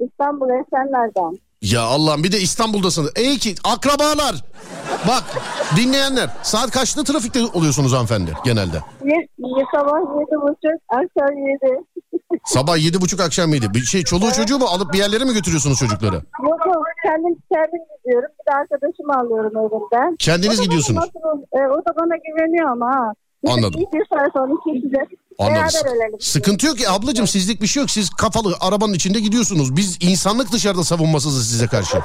İstanbul 0.00 0.46
Esenler'den. 0.46 1.38
Ya 1.62 1.82
Allah'ım 1.82 2.24
bir 2.24 2.32
de 2.32 2.40
İstanbul'dasınız. 2.40 3.10
Ey 3.16 3.38
ki 3.38 3.54
akrabalar. 3.64 4.44
Bak 5.08 5.24
dinleyenler 5.76 6.30
saat 6.42 6.70
kaçta 6.70 7.04
trafikte 7.04 7.44
oluyorsunuz 7.44 7.92
hanımefendi 7.92 8.32
genelde? 8.44 8.76
Ye- 9.04 9.28
ye- 9.38 9.64
sabah 9.74 9.98
yedi 10.20 10.36
buçuk, 10.42 10.82
akşam 10.88 11.36
yedi. 11.38 11.82
Sabah 12.44 12.78
yedi 12.84 13.00
buçuk 13.00 13.20
akşam 13.20 13.54
yedi. 13.54 13.74
Bir 13.74 13.82
şey 13.84 14.02
çoluğu 14.02 14.32
çocuğu 14.32 14.58
mu 14.58 14.64
alıp 14.64 14.92
bir 14.92 14.98
yerlere 14.98 15.24
mi 15.24 15.32
götürüyorsunuz 15.32 15.78
çocukları? 15.78 16.14
Yok 16.42 16.66
yok 16.66 16.84
kendim, 17.02 17.38
kendim 17.52 17.80
gidiyorum. 17.98 18.28
Bir 18.40 18.52
de 18.52 18.56
arkadaşımı 18.56 19.14
alıyorum 19.20 19.52
evimden. 19.56 20.16
Kendiniz 20.18 20.60
O 20.60 20.62
gidiyorsunuz. 20.62 20.98
nasıl- 20.98 21.42
e, 21.52 21.58
o 21.68 21.78
da 21.78 21.96
bana 22.00 22.16
güveniyor 22.26 22.70
ama 22.70 22.86
ha. 22.86 23.12
Anladım. 23.48 23.80
Bir, 23.92 24.06
saat 24.16 24.32
sonra 24.32 24.52
Anladım. 25.38 26.20
Sıkıntı 26.20 26.66
yok 26.66 26.78
ki 26.78 26.90
ablacığım 26.90 27.26
sizlik 27.26 27.62
bir 27.62 27.66
şey 27.66 27.80
yok. 27.80 27.90
Siz 27.90 28.10
kafalı 28.10 28.54
arabanın 28.60 28.92
içinde 28.92 29.20
gidiyorsunuz. 29.20 29.76
Biz 29.76 29.98
insanlık 30.00 30.52
dışarıda 30.52 30.84
savunmasızız 30.84 31.48
size 31.48 31.66
karşı. 31.66 31.98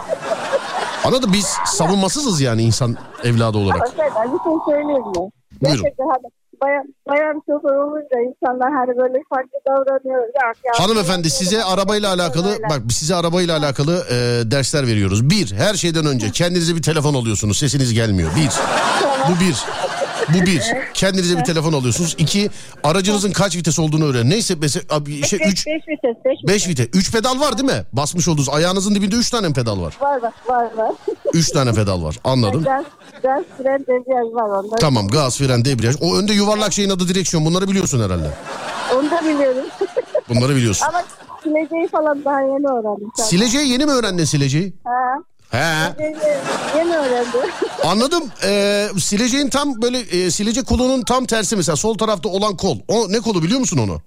Anladın 1.05 1.33
Biz 1.33 1.45
savunmasızız 1.65 2.41
yani 2.41 2.63
insan 2.63 2.97
evladı 3.23 3.57
olarak. 3.57 3.87
Serdar 3.87 4.25
bir 4.33 4.39
şey 4.43 4.53
söyleyeyim 4.65 5.01
mi? 5.07 5.13
Buyurun. 5.15 5.83
Gerçekten 5.83 6.05
hani 6.05 6.40
bayan, 6.63 6.83
bayan 7.09 7.41
şoför 7.47 7.75
olunca 7.75 8.17
insanlar 8.29 8.71
hani 8.73 8.97
böyle 8.97 9.23
farklı 9.29 9.59
davranıyor. 9.67 10.23
Ya, 10.23 10.73
Hanımefendi 10.77 11.29
size 11.29 11.63
arabayla 11.63 12.13
alakalı 12.13 12.51
Öyle. 12.51 12.69
bak 12.69 12.79
size 12.91 13.15
arabayla 13.15 13.57
alakalı 13.57 14.03
e, 14.09 14.15
dersler 14.51 14.87
veriyoruz. 14.87 15.29
Bir 15.29 15.51
her 15.53 15.73
şeyden 15.73 16.05
önce 16.05 16.31
kendinize 16.31 16.75
bir 16.75 16.81
telefon 16.81 17.13
alıyorsunuz 17.13 17.57
sesiniz 17.57 17.93
gelmiyor. 17.93 18.31
Bir 18.35 18.49
bu 19.29 19.39
bir. 19.39 19.65
Bu 20.33 20.45
bir. 20.45 20.61
Kendinize 20.93 21.37
bir 21.37 21.43
telefon 21.43 21.73
alıyorsunuz. 21.73 22.15
İki 22.17 22.49
aracınızın 22.83 23.31
kaç 23.31 23.55
vites 23.55 23.79
olduğunu 23.79 24.05
öğren. 24.05 24.29
Neyse 24.29 24.55
mesela 24.61 24.85
abi, 24.89 25.27
şey, 25.27 25.39
Beş, 25.39 25.47
üç, 25.47 25.67
beş 25.67 25.75
vites, 25.87 26.15
beş 26.25 26.31
vites. 26.43 26.47
beş 26.47 26.67
vites. 26.67 26.87
Üç 26.93 27.11
pedal 27.11 27.39
var 27.39 27.57
değil 27.57 27.69
mi? 27.69 27.83
Basmış 27.93 28.27
olduğunuz 28.27 28.49
ayağınızın 28.49 28.95
dibinde 28.95 29.15
üç 29.15 29.29
tane 29.29 29.53
pedal 29.53 29.81
var. 29.81 29.97
Var 30.01 30.21
var 30.21 30.33
var 30.47 30.73
var. 30.77 30.91
Üç 31.33 31.49
tane 31.49 31.73
pedal 31.73 32.03
var. 32.03 32.19
Anladım. 32.23 32.63
Gaz, 32.63 32.85
gaz, 33.23 33.43
fren, 33.57 33.79
debriyaj 33.81 34.33
var 34.33 34.49
onda. 34.63 34.75
Tamam 34.75 35.07
gaz, 35.07 35.37
fren, 35.37 35.65
debriyaj. 35.65 35.95
O 36.01 36.15
önde 36.17 36.33
yuvarlak 36.33 36.73
şeyin 36.73 36.89
adı 36.89 37.07
direksiyon. 37.07 37.45
Bunları 37.45 37.67
biliyorsun 37.67 38.03
herhalde. 38.03 38.29
Onu 38.95 39.11
da 39.11 39.21
biliyorum. 39.21 39.65
Bunları 40.29 40.55
biliyorsun. 40.55 40.85
Ama 40.89 41.03
sileceği 41.43 41.87
falan 41.87 42.25
daha 42.25 42.41
yeni 42.41 42.67
öğrendim. 42.67 43.11
Sileceği 43.15 43.69
yeni 43.71 43.85
mi 43.85 43.91
öğrendin 43.91 44.25
sileceği? 44.25 44.73
Ha. 44.83 44.91
He. 45.51 45.57
Yeni, 46.77 46.97
öğrendim. 46.97 47.39
Anladım. 47.85 48.23
Ee, 48.45 48.87
sileceğin 48.99 49.49
tam 49.49 49.81
böyle 49.81 49.97
e, 49.99 50.31
silecek 50.31 50.67
kolunun 50.67 51.01
tam 51.01 51.25
tersi 51.25 51.55
mesela 51.55 51.75
sol 51.75 51.97
tarafta 51.97 52.29
olan 52.29 52.57
kol. 52.57 52.77
O 52.87 53.11
ne 53.11 53.19
kolu 53.19 53.43
biliyor 53.43 53.59
musun 53.59 53.77
onu? 53.77 53.97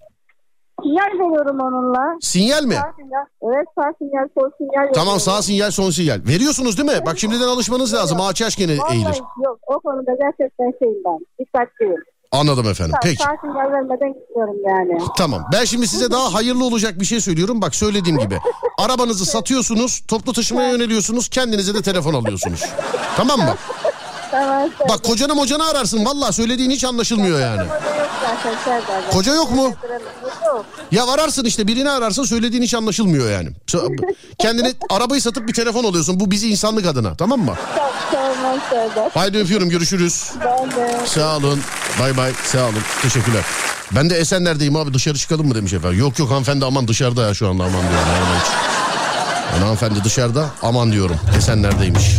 sinyal 0.82 1.12
veriyorum 1.28 1.60
onunla. 1.60 2.16
Sinyal 2.20 2.64
mi? 2.64 2.74
Sağ 2.74 2.92
sinyal. 2.96 3.24
Evet 3.42 3.66
sağ 3.78 3.92
sinyal, 3.98 4.28
sol 4.38 4.50
sinyal. 4.58 4.92
Tamam 4.94 5.20
sağ 5.20 5.42
sinyal 5.42 5.70
son 5.70 5.90
sinyal. 5.90 6.20
Veriyorsunuz 6.28 6.78
değil 6.78 6.90
mi? 6.90 7.06
Bak 7.06 7.18
şimdiden 7.18 7.48
alışmanız 7.48 7.94
lazım. 7.94 8.20
Ağaç 8.20 8.40
yaş 8.40 8.56
gene 8.56 8.78
Vallahi 8.78 8.94
eğilir. 8.94 9.20
yok 9.44 9.58
o 9.66 9.80
konuda 9.80 10.12
gerçekten 10.20 10.72
şeyim 10.78 10.98
ben. 11.06 11.18
Dikkatliyim. 11.38 12.02
Anladım 12.34 12.68
efendim. 12.68 12.96
Peki. 13.02 13.22
sinyal 13.40 13.72
vermeden 13.72 14.14
gitmiyorum 14.14 14.56
yani. 14.66 15.02
Tamam. 15.18 15.44
Ben 15.52 15.64
şimdi 15.64 15.88
size 15.88 16.10
daha 16.10 16.34
hayırlı 16.34 16.64
olacak 16.64 17.00
bir 17.00 17.04
şey 17.04 17.20
söylüyorum. 17.20 17.62
Bak 17.62 17.74
söylediğim 17.74 18.18
gibi. 18.18 18.38
Arabanızı 18.78 19.26
satıyorsunuz, 19.26 20.02
toplu 20.08 20.32
taşımaya 20.32 20.70
yöneliyorsunuz, 20.70 21.28
kendinize 21.28 21.74
de 21.74 21.82
telefon 21.82 22.14
alıyorsunuz. 22.14 22.62
Tamam 23.16 23.40
mı? 23.40 23.54
Tamam. 24.30 24.68
Bak 24.88 25.02
kocanı 25.02 25.34
mocanı 25.34 25.66
ararsın. 25.68 26.04
Vallahi 26.04 26.32
söylediğin 26.32 26.70
hiç 26.70 26.84
anlaşılmıyor 26.84 27.40
yani. 27.40 27.62
Koca 29.12 29.34
yok 29.34 29.50
mu? 29.50 29.72
Ya 30.90 31.06
ararsın 31.06 31.44
işte 31.44 31.66
birini 31.66 31.90
ararsın 31.90 32.24
söylediğin 32.24 32.62
hiç 32.62 32.74
anlaşılmıyor 32.74 33.30
yani. 33.30 33.48
Kendine 34.38 34.72
arabayı 34.90 35.22
satıp 35.22 35.48
bir 35.48 35.54
telefon 35.54 35.84
alıyorsun. 35.84 36.20
Bu 36.20 36.30
bizi 36.30 36.50
insanlık 36.50 36.86
adına 36.86 37.16
tamam 37.16 37.40
mı? 37.40 37.54
Tamam 38.12 38.23
Serdar. 38.70 39.10
Haydi 39.14 39.38
öpüyorum 39.38 39.70
görüşürüz. 39.70 40.30
Ben 40.44 40.70
de. 40.70 41.06
Sağ 41.06 41.36
olun. 41.36 41.60
Bay 42.00 42.16
bay 42.16 42.32
sağ 42.52 42.64
olun. 42.64 42.82
Teşekkürler. 43.02 43.42
Ben 43.90 44.10
de 44.10 44.16
Esenler'deyim 44.18 44.76
abi 44.76 44.94
dışarı 44.94 45.18
çıkalım 45.18 45.46
mı 45.48 45.54
demiş 45.54 45.72
efendim. 45.72 45.98
Yok 45.98 46.18
yok 46.18 46.30
hanımefendi 46.30 46.64
aman 46.64 46.88
dışarıda 46.88 47.22
ya 47.28 47.34
şu 47.34 47.48
anda 47.48 47.62
aman 47.62 47.80
diyorum. 47.82 48.08
Yani 49.52 49.62
hanımefendi 49.62 50.04
dışarıda 50.04 50.46
aman 50.62 50.92
diyorum. 50.92 51.16
Esenler'deymiş. 51.38 52.10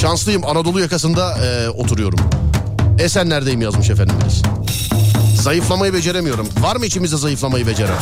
Şanslıyım 0.00 0.46
Anadolu 0.46 0.80
yakasında 0.80 1.38
e, 1.38 1.68
oturuyorum. 1.68 2.18
Esenler'deyim 2.98 3.62
yazmış 3.62 3.90
efendimiz. 3.90 4.42
Zayıflamayı 5.42 5.94
beceremiyorum. 5.94 6.48
Var 6.60 6.76
mı 6.76 6.86
içimizde 6.86 7.16
zayıflamayı 7.16 7.66
beceren? 7.66 7.96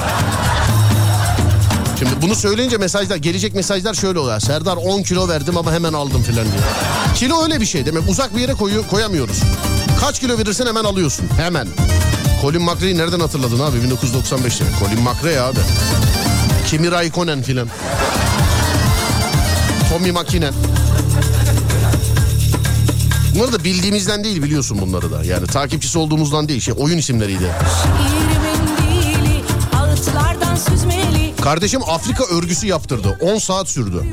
Şimdi 1.98 2.12
bunu 2.22 2.34
söyleyince 2.34 2.76
mesajlar 2.76 3.16
gelecek 3.16 3.54
mesajlar 3.54 3.94
şöyle 3.94 4.18
oluyor. 4.18 4.40
Serdar 4.40 4.76
10 4.76 5.02
kilo 5.02 5.28
verdim 5.28 5.56
ama 5.56 5.72
hemen 5.72 5.92
aldım 5.92 6.22
filan 6.22 6.44
diye. 6.44 6.60
Kilo 7.14 7.42
öyle 7.42 7.60
bir 7.60 7.66
şey 7.66 7.86
demek 7.86 8.08
uzak 8.08 8.36
bir 8.36 8.40
yere 8.40 8.54
koyu, 8.54 8.86
koyamıyoruz. 8.88 9.40
Kaç 10.00 10.20
kilo 10.20 10.38
verirsen 10.38 10.66
hemen 10.66 10.84
alıyorsun. 10.84 11.26
Hemen. 11.36 11.68
Colin 12.42 12.62
McRae'yi 12.62 12.98
nereden 12.98 13.20
hatırladın 13.20 13.60
abi 13.60 13.76
1995'te? 13.76 14.64
Colin 14.80 15.02
McRae 15.02 15.40
abi. 15.40 15.58
Kimi 16.66 16.90
Raikkonen 16.90 17.42
filan. 17.42 17.68
Tommy 19.90 20.10
Makinen. 20.12 20.54
Bunları 23.34 23.52
da 23.52 23.64
bildiğimizden 23.64 24.24
değil 24.24 24.42
biliyorsun 24.42 24.78
bunları 24.80 25.12
da. 25.12 25.24
Yani 25.24 25.46
takipçisi 25.46 25.98
olduğumuzdan 25.98 26.48
değil 26.48 26.60
şey 26.60 26.74
oyun 26.78 26.98
isimleriydi. 26.98 27.50
Mendili 28.42 29.42
ağıtlardan 29.76 30.56
süzmeli 30.56 31.27
Kardeşim 31.48 31.80
Afrika 31.86 32.24
örgüsü 32.24 32.66
yaptırdı. 32.66 33.18
10 33.20 33.38
saat 33.38 33.68
sürdü. 33.68 34.04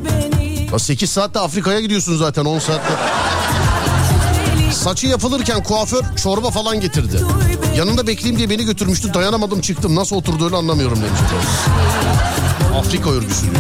beni 0.71 0.71
Ya 0.71 0.79
8 0.79 1.09
saatte 1.09 1.39
Afrika'ya 1.39 1.79
gidiyorsun 1.79 2.17
zaten 2.17 2.45
10 2.45 2.59
saatte. 2.59 2.93
Saçı 4.73 5.07
yapılırken 5.07 5.63
kuaför 5.63 6.01
çorba 6.23 6.51
falan 6.51 6.79
getirdi. 6.79 7.19
Yanında 7.77 8.07
bekleyeyim 8.07 8.37
diye 8.37 8.49
beni 8.49 8.65
götürmüştü. 8.65 9.13
Dayanamadım 9.13 9.61
çıktım. 9.61 9.95
Nasıl 9.95 10.15
oturdu 10.15 10.45
öyle 10.45 10.55
anlamıyorum 10.55 10.97
demiş. 10.97 11.19
Afrika 12.79 13.09
örgüsü 13.09 13.41
diyor. 13.41 13.55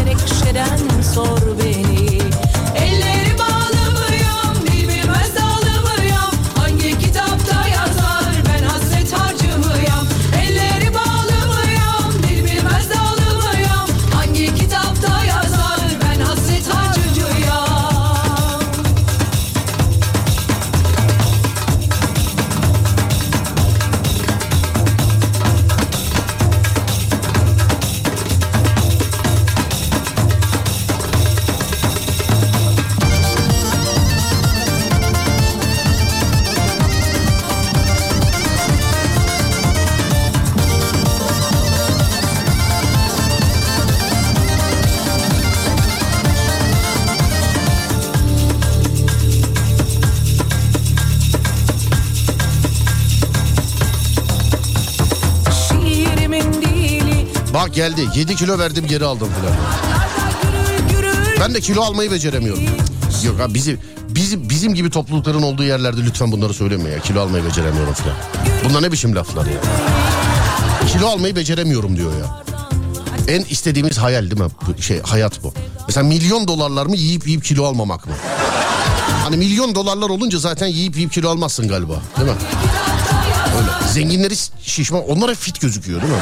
Bak 57.55 57.73
geldi 57.73 58.07
7 58.15 58.35
kilo 58.35 58.59
verdim 58.59 58.87
geri 58.87 59.05
aldım 59.05 59.29
filan. 59.39 59.55
Ben 61.39 61.53
de 61.53 61.61
kilo 61.61 61.81
almayı 61.81 62.11
beceremiyorum. 62.11 62.63
Yok 63.25 63.39
abi 63.41 63.53
bizi, 63.53 63.77
bizi, 64.09 64.49
bizim 64.49 64.73
gibi 64.73 64.89
toplulukların 64.89 65.41
olduğu 65.41 65.63
yerlerde 65.63 66.03
lütfen 66.03 66.31
bunları 66.31 66.53
söyleme 66.53 66.89
ya. 66.89 66.99
Kilo 66.99 67.21
almayı 67.21 67.45
beceremiyorum 67.45 67.93
filan. 67.93 68.15
Bunlar 68.69 68.81
ne 68.81 68.91
biçim 68.91 69.15
laflar 69.15 69.45
ya. 69.45 69.57
Kilo 70.93 71.07
almayı 71.07 71.35
beceremiyorum 71.35 71.97
diyor 71.97 72.11
ya. 72.19 72.43
En 73.27 73.41
istediğimiz 73.43 73.97
hayal 73.97 74.21
değil 74.21 74.41
mi? 74.41 74.81
Şey 74.81 75.01
hayat 75.01 75.43
bu. 75.43 75.53
Mesela 75.87 76.07
milyon 76.07 76.47
dolarlar 76.47 76.85
mı 76.85 76.95
yiyip 76.95 77.27
yiyip 77.27 77.43
kilo 77.43 77.65
almamak 77.65 78.05
mı? 78.05 78.13
Hani 79.23 79.37
milyon 79.37 79.75
dolarlar 79.75 80.09
olunca 80.09 80.39
zaten 80.39 80.67
yiyip 80.67 80.95
yiyip 80.95 81.11
kilo 81.11 81.29
almazsın 81.29 81.67
galiba. 81.67 81.93
Değil 82.17 82.27
mi? 82.27 82.35
Öyle. 83.57 83.91
Zenginleri 83.93 84.33
şişman. 84.61 85.09
Onlar 85.09 85.29
hep 85.29 85.37
fit 85.37 85.61
gözüküyor 85.61 86.01
değil 86.01 86.13
mi? 86.13 86.19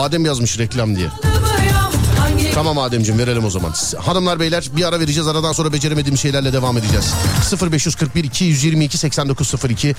Adem 0.00 0.24
yazmış 0.24 0.58
reklam 0.58 0.96
diye. 0.96 1.29
Tamam 2.54 2.78
Ademciğim 2.78 3.18
verelim 3.18 3.44
o 3.44 3.50
zaman. 3.50 3.74
Hanımlar 3.98 4.40
beyler 4.40 4.68
bir 4.76 4.84
ara 4.84 5.00
vereceğiz. 5.00 5.28
Aradan 5.28 5.52
sonra 5.52 5.72
beceremediğim 5.72 6.18
şeylerle 6.18 6.52
devam 6.52 6.78
edeceğiz. 6.78 7.14
0541 7.62 8.24
222 8.24 8.98
8902 8.98 9.94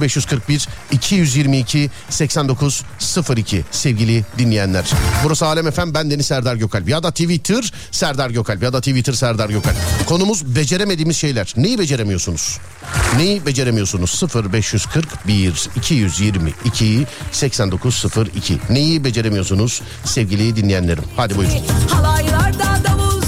0541 0.00 0.68
222 0.92 1.90
8902 2.10 3.64
sevgili 3.70 4.24
dinleyenler. 4.38 4.84
Burası 5.24 5.46
Alem 5.46 5.66
Efem 5.66 5.94
ben 5.94 6.10
Deniz 6.10 6.26
Serdar 6.26 6.56
Gökalp 6.56 6.88
ya 6.88 7.02
da 7.02 7.10
Twitter 7.10 7.72
Serdar 7.90 8.30
Gökalp 8.30 8.62
ya 8.62 8.72
da 8.72 8.80
Twitter 8.80 9.12
Serdar 9.12 9.48
Gökalp. 9.50 9.76
Konumuz 10.06 10.56
beceremediğimiz 10.56 11.16
şeyler. 11.16 11.54
Neyi 11.56 11.78
beceremiyorsunuz? 11.78 12.58
Neyi 13.16 13.46
beceremiyorsunuz? 13.46 14.22
0541 14.52 15.68
222 15.76 17.06
8902 17.32 18.58
Neyi 18.70 19.04
beceremiyorsunuz 19.04 19.82
sevgili 20.04 20.56
dinleyenlerim? 20.56 21.04
Hadi 21.16 21.36
buyurun. 21.36 21.62
Halaylarda 21.92 22.84
davul 22.84 23.21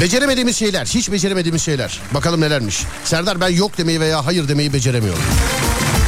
Beceremediğimiz 0.00 0.56
şeyler, 0.56 0.86
hiç 0.86 1.12
beceremediğimiz 1.12 1.62
şeyler. 1.62 2.00
Bakalım 2.14 2.40
nelermiş. 2.40 2.82
Serdar 3.04 3.40
ben 3.40 3.48
yok 3.48 3.78
demeyi 3.78 4.00
veya 4.00 4.26
hayır 4.26 4.48
demeyi 4.48 4.72
beceremiyorum. 4.72 5.22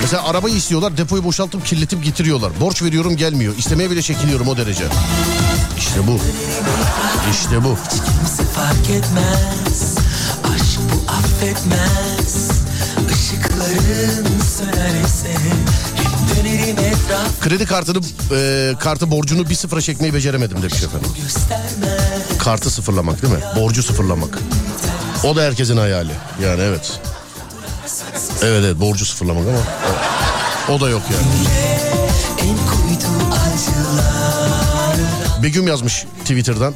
Mesela 0.02 0.24
arabayı 0.24 0.54
istiyorlar, 0.54 0.96
depoyu 0.96 1.24
boşaltıp 1.24 1.66
kirletip 1.66 2.04
getiriyorlar. 2.04 2.52
Borç 2.60 2.82
veriyorum 2.82 3.16
gelmiyor. 3.16 3.54
İstemeye 3.58 3.90
bile 3.90 4.02
çekiniyorum 4.02 4.48
o 4.48 4.56
derece. 4.56 4.84
İşte 5.78 6.06
bu. 6.06 6.18
İşte 7.30 7.64
bu. 7.64 7.76
Kimse 7.90 8.42
fark 8.52 8.90
etmez 8.90 9.94
Aşk 10.44 10.80
bu 10.92 11.12
affetmez 11.12 12.50
Işıkların 13.14 14.26
sönerse 14.40 15.36
Kredi 17.40 17.66
kartını, 17.66 17.98
e, 18.32 18.74
kartı 18.80 19.10
borcunu 19.10 19.50
bir 19.50 19.54
sıfıra 19.54 19.80
çekmeyi 19.80 20.14
beceremedim 20.14 20.62
demiş 20.62 20.82
efendim. 20.82 21.10
Kartı 22.38 22.70
sıfırlamak 22.70 23.22
değil 23.22 23.34
mi? 23.34 23.40
Borcu 23.56 23.82
sıfırlamak. 23.82 24.38
O 25.24 25.36
da 25.36 25.42
herkesin 25.42 25.76
hayali. 25.76 26.12
Yani 26.42 26.60
evet. 26.60 27.00
Evet 28.42 28.62
evet 28.64 28.80
borcu 28.80 29.06
sıfırlamak 29.06 29.44
ama 29.48 29.58
o, 30.68 30.72
o 30.72 30.80
da 30.80 30.88
yok 30.88 31.02
yani. 31.12 31.26
Begüm 35.42 35.68
yazmış 35.68 36.06
Twitter'dan. 36.20 36.74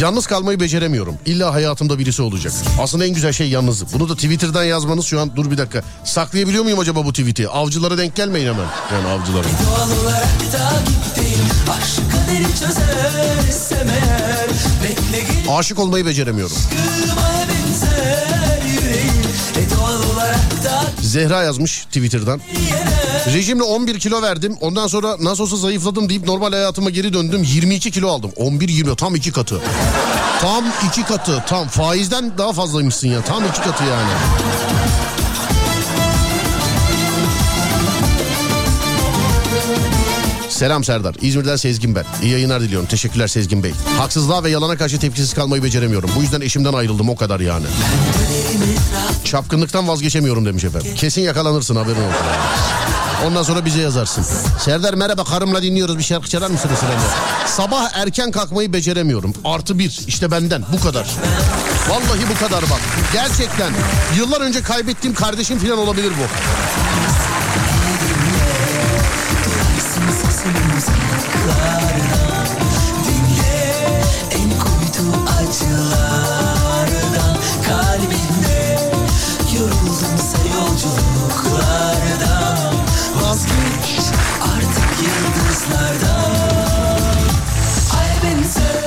Yalnız 0.00 0.26
kalmayı 0.26 0.60
beceremiyorum. 0.60 1.14
İlla 1.26 1.54
hayatımda 1.54 1.98
birisi 1.98 2.22
olacak. 2.22 2.52
Aslında 2.80 3.04
en 3.06 3.14
güzel 3.14 3.32
şey 3.32 3.48
yalnızlık. 3.48 3.92
Bunu 3.92 4.08
da 4.08 4.14
Twitter'dan 4.14 4.64
yazmanız 4.64 5.04
şu 5.06 5.20
an 5.20 5.36
dur 5.36 5.50
bir 5.50 5.58
dakika. 5.58 5.82
Saklayabiliyor 6.04 6.64
muyum 6.64 6.78
acaba 6.78 7.04
bu 7.04 7.12
tweet'i? 7.12 7.48
Avcılara 7.48 7.98
denk 7.98 8.16
gelmeyin 8.16 8.46
hemen. 8.46 8.66
Yani 8.92 9.08
avcılara. 9.08 9.44
Doğal 9.44 10.02
olarak 10.02 10.52
da 10.52 10.72
gittim 10.86 11.44
Aşk 11.70 12.02
kaderi 12.12 12.44
çözersem 12.58 13.88
eğer 13.88 14.48
Bekle 14.82 15.50
Aşık 15.52 15.78
olmayı 15.78 16.06
beceremiyorum. 16.06 16.56
kırmaya 16.70 17.46
benzer 17.48 18.47
Zehra 21.08 21.42
yazmış 21.42 21.84
Twitter'dan. 21.84 22.40
Rejimle 23.34 23.62
11 23.62 23.98
kilo 23.98 24.22
verdim. 24.22 24.56
Ondan 24.60 24.86
sonra 24.86 25.16
nasıl 25.20 25.44
olsa 25.44 25.56
zayıfladım 25.56 26.08
deyip 26.08 26.26
normal 26.26 26.52
hayatıma 26.52 26.90
geri 26.90 27.12
döndüm. 27.12 27.42
22 27.42 27.90
kilo 27.90 28.08
aldım. 28.08 28.30
11-20 28.36 28.96
tam 28.96 29.14
iki 29.14 29.32
katı. 29.32 29.60
Tam 30.40 30.64
iki 30.88 31.02
katı. 31.02 31.44
Tam 31.46 31.68
faizden 31.68 32.38
daha 32.38 32.52
fazlaymışsın 32.52 33.08
ya. 33.08 33.22
Tam 33.22 33.44
iki 33.44 33.60
katı 33.60 33.84
yani. 33.84 34.10
Selam 40.58 40.84
Serdar. 40.84 41.14
İzmir'den 41.20 41.56
Sezgin 41.56 41.94
ben. 41.94 42.04
İyi 42.22 42.32
yayınlar 42.32 42.60
diliyorum. 42.60 42.86
Teşekkürler 42.88 43.28
Sezgin 43.28 43.62
Bey. 43.62 43.72
Haksızlığa 43.98 44.44
ve 44.44 44.50
yalana 44.50 44.76
karşı 44.76 44.98
tepkisiz 44.98 45.34
kalmayı 45.34 45.62
beceremiyorum. 45.62 46.10
Bu 46.16 46.22
yüzden 46.22 46.40
eşimden 46.40 46.72
ayrıldım 46.72 47.08
o 47.08 47.16
kadar 47.16 47.40
yani. 47.40 47.64
Çapkınlıktan 49.24 49.88
vazgeçemiyorum 49.88 50.46
demiş 50.46 50.64
efendim. 50.64 50.94
Kesin 50.96 51.22
yakalanırsın 51.22 51.76
haberin 51.76 51.96
olsun. 51.96 52.26
Ondan 53.26 53.42
sonra 53.42 53.64
bize 53.64 53.80
yazarsın. 53.80 54.24
Serdar 54.64 54.94
merhaba 54.94 55.24
karımla 55.24 55.62
dinliyoruz 55.62 55.98
bir 55.98 56.02
şarkı 56.02 56.28
çalar 56.28 56.50
mısınız? 56.50 56.78
Sabah 57.46 57.90
erken 57.94 58.30
kalkmayı 58.30 58.72
beceremiyorum. 58.72 59.34
Artı 59.44 59.78
bir 59.78 60.00
işte 60.06 60.30
benden 60.30 60.64
bu 60.72 60.80
kadar. 60.80 61.06
Vallahi 61.88 62.28
bu 62.34 62.38
kadar 62.44 62.62
bak. 62.62 62.80
Gerçekten. 63.12 63.72
Yıllar 64.16 64.40
önce 64.40 64.62
kaybettiğim 64.62 65.14
kardeşim 65.14 65.58
falan 65.58 65.78
olabilir 65.78 66.10
bu. 66.10 66.24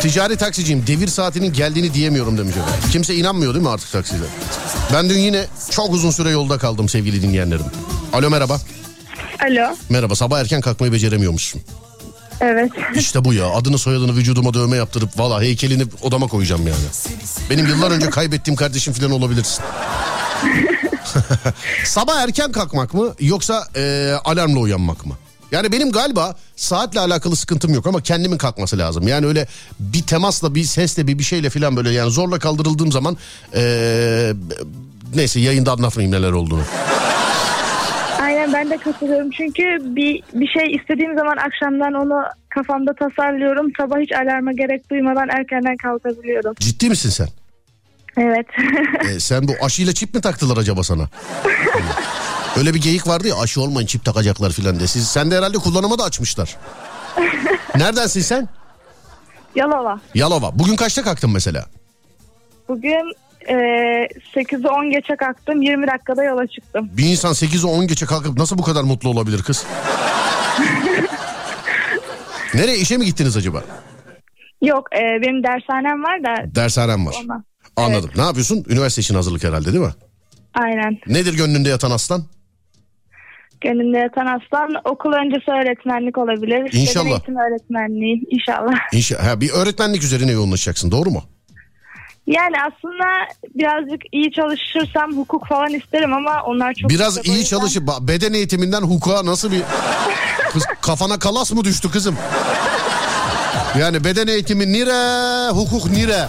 Ticari 0.01 0.37
taksiciyim. 0.37 0.87
Devir 0.87 1.07
saatinin 1.07 1.53
geldiğini 1.53 1.93
diyemiyorum 1.93 2.37
demiş 2.37 2.55
efendim. 2.55 2.89
Kimse 2.91 3.15
inanmıyor 3.15 3.53
değil 3.53 3.63
mi 3.63 3.69
artık 3.69 3.91
takside? 3.91 4.23
Ben 4.93 5.09
dün 5.09 5.19
yine 5.19 5.45
çok 5.69 5.93
uzun 5.93 6.11
süre 6.11 6.29
yolda 6.29 6.57
kaldım 6.57 6.89
sevgili 6.89 7.21
dinleyenlerim. 7.21 7.65
Alo 8.13 8.29
merhaba. 8.29 8.59
Alo. 9.43 9.75
Merhaba 9.89 10.15
sabah 10.15 10.39
erken 10.39 10.61
kalkmayı 10.61 10.93
beceremiyormuşsun. 10.93 11.61
Evet. 12.41 12.71
İşte 12.95 13.25
bu 13.25 13.33
ya 13.33 13.49
adını 13.49 13.77
soyadını 13.77 14.15
vücuduma 14.15 14.53
dövme 14.53 14.77
yaptırıp 14.77 15.19
valla 15.19 15.41
heykelini 15.41 15.83
odama 16.01 16.27
koyacağım 16.27 16.67
yani. 16.67 16.79
Benim 17.49 17.67
yıllar 17.67 17.91
önce 17.91 18.09
kaybettiğim 18.09 18.55
kardeşim 18.55 18.93
falan 18.93 19.11
olabilirsin. 19.11 19.63
Sabah 21.85 22.21
erken 22.21 22.51
kalkmak 22.51 22.93
mı 22.93 23.15
yoksa 23.19 23.67
e, 23.75 24.13
alarmla 24.25 24.59
uyanmak 24.59 25.05
mı? 25.05 25.13
Yani 25.51 25.71
benim 25.71 25.91
galiba 25.91 26.35
saatle 26.55 26.99
alakalı 26.99 27.35
sıkıntım 27.35 27.73
yok 27.73 27.87
ama 27.87 28.01
kendimin 28.01 28.37
kalkması 28.37 28.77
lazım. 28.77 29.07
Yani 29.07 29.25
öyle 29.25 29.47
bir 29.79 30.01
temasla 30.01 30.55
bir 30.55 30.63
sesle 30.63 31.07
bir 31.07 31.19
bir 31.19 31.23
şeyle 31.23 31.49
falan 31.49 31.75
böyle 31.75 31.91
yani 31.91 32.11
zorla 32.11 32.39
kaldırıldığım 32.39 32.91
zaman 32.91 33.17
e, 33.55 34.33
neyse 35.15 35.39
yayında 35.39 35.71
anlatmayayım 35.71 36.15
neler 36.15 36.31
olduğunu. 36.31 36.63
Aynen 38.55 38.69
ben 38.69 38.79
de 38.79 38.83
katılıyorum. 38.83 39.31
Çünkü 39.31 39.63
bir 39.95 40.23
bir 40.33 40.47
şey 40.47 40.75
istediğim 40.75 41.17
zaman 41.17 41.37
akşamdan 41.37 41.93
onu 41.93 42.23
kafamda 42.49 42.93
tasarlıyorum. 42.93 43.71
Sabah 43.77 43.99
hiç 43.99 44.11
alarma 44.11 44.51
gerek 44.51 44.89
duymadan 44.91 45.29
erkenden 45.29 45.77
kalkabiliyorum. 45.77 46.53
Ciddi 46.59 46.89
misin 46.89 47.09
sen? 47.09 47.27
Evet. 48.17 48.47
E, 49.09 49.19
sen 49.19 49.47
bu 49.47 49.51
aşıyla 49.61 49.93
çip 49.93 50.13
mi 50.13 50.21
taktılar 50.21 50.57
acaba 50.57 50.83
sana? 50.83 51.03
Öyle 52.57 52.73
bir 52.73 52.81
geyik 52.81 53.07
vardı 53.07 53.27
ya 53.27 53.35
aşı 53.35 53.61
olmayın 53.61 53.87
çip 53.87 54.05
takacaklar 54.05 54.51
filan 54.51 54.79
diye. 54.79 54.87
Siz, 54.87 55.07
sen 55.07 55.31
de 55.31 55.37
herhalde 55.37 55.57
kullanıma 55.57 55.99
da 55.99 56.03
açmışlar. 56.03 56.57
Neredensin 57.75 58.21
sen? 58.21 58.49
Yalova. 59.55 60.01
Yalova. 60.15 60.59
Bugün 60.59 60.75
kaçta 60.75 61.03
kalktın 61.03 61.31
mesela? 61.31 61.65
Bugün 62.67 63.13
e, 63.49 63.53
8'i 64.35 64.67
10 64.67 64.89
geçe 64.91 65.15
kalktım. 65.15 65.61
20 65.61 65.87
dakikada 65.87 66.23
yola 66.23 66.47
çıktım. 66.47 66.89
Bir 66.97 67.03
insan 67.03 67.31
8'e 67.33 67.67
10 67.67 67.87
geçe 67.87 68.05
kalkıp 68.05 68.37
nasıl 68.37 68.57
bu 68.57 68.61
kadar 68.63 68.83
mutlu 68.83 69.09
olabilir 69.09 69.43
kız? 69.43 69.65
Nereye 72.53 72.77
işe 72.77 72.97
mi 72.97 73.05
gittiniz 73.05 73.37
acaba? 73.37 73.63
Yok 74.61 74.87
e, 74.95 74.99
benim 75.21 75.43
dershanem 75.43 76.03
var 76.03 76.23
da 76.23 76.55
Dershanem 76.55 77.05
var. 77.05 77.15
ona. 77.25 77.43
Anladım. 77.75 78.09
Ne 78.15 78.21
yapıyorsun? 78.21 78.65
Üniversite 78.69 79.01
için 79.01 79.15
hazırlık 79.15 79.43
herhalde 79.43 79.73
değil 79.73 79.83
mi? 79.85 79.93
Aynen. 80.53 80.97
Nedir 81.07 81.33
gönlünde 81.37 81.69
yatan 81.69 81.91
aslan? 81.91 82.23
Gönlümde 83.61 83.97
yatan 83.97 84.25
aslan 84.25 84.69
okul 84.85 85.13
öncesi 85.13 85.51
öğretmenlik 85.51 86.17
olabilir. 86.17 86.69
İnşallah. 86.73 87.05
Beden 87.05 87.11
eğitim 87.15 87.35
öğretmenliği 87.35 88.27
inşallah. 88.31 88.73
İnşa 88.93 89.25
ha, 89.25 89.41
bir 89.41 89.49
öğretmenlik 89.49 90.03
üzerine 90.03 90.31
yoğunlaşacaksın 90.31 90.91
doğru 90.91 91.09
mu? 91.11 91.23
Yani 92.27 92.55
aslında 92.67 93.05
birazcık 93.55 94.01
iyi 94.11 94.31
çalışırsam 94.31 95.17
hukuk 95.17 95.47
falan 95.47 95.69
isterim 95.73 96.13
ama 96.13 96.43
onlar 96.45 96.73
çok... 96.73 96.89
Biraz 96.89 97.25
iyi 97.25 97.29
yüzden- 97.37 97.43
çalışıp 97.57 97.83
beden 98.01 98.33
eğitiminden 98.33 98.81
hukuka 98.81 99.25
nasıl 99.25 99.51
bir... 99.51 99.61
Kız 100.53 100.63
kafana 100.81 101.19
kalas 101.19 101.51
mı 101.51 101.63
düştü 101.63 101.91
kızım? 101.91 102.15
Yani 103.79 104.03
beden 104.03 104.27
eğitimi 104.27 104.73
nire, 104.73 105.49
hukuk 105.49 105.91
nire. 105.91 106.27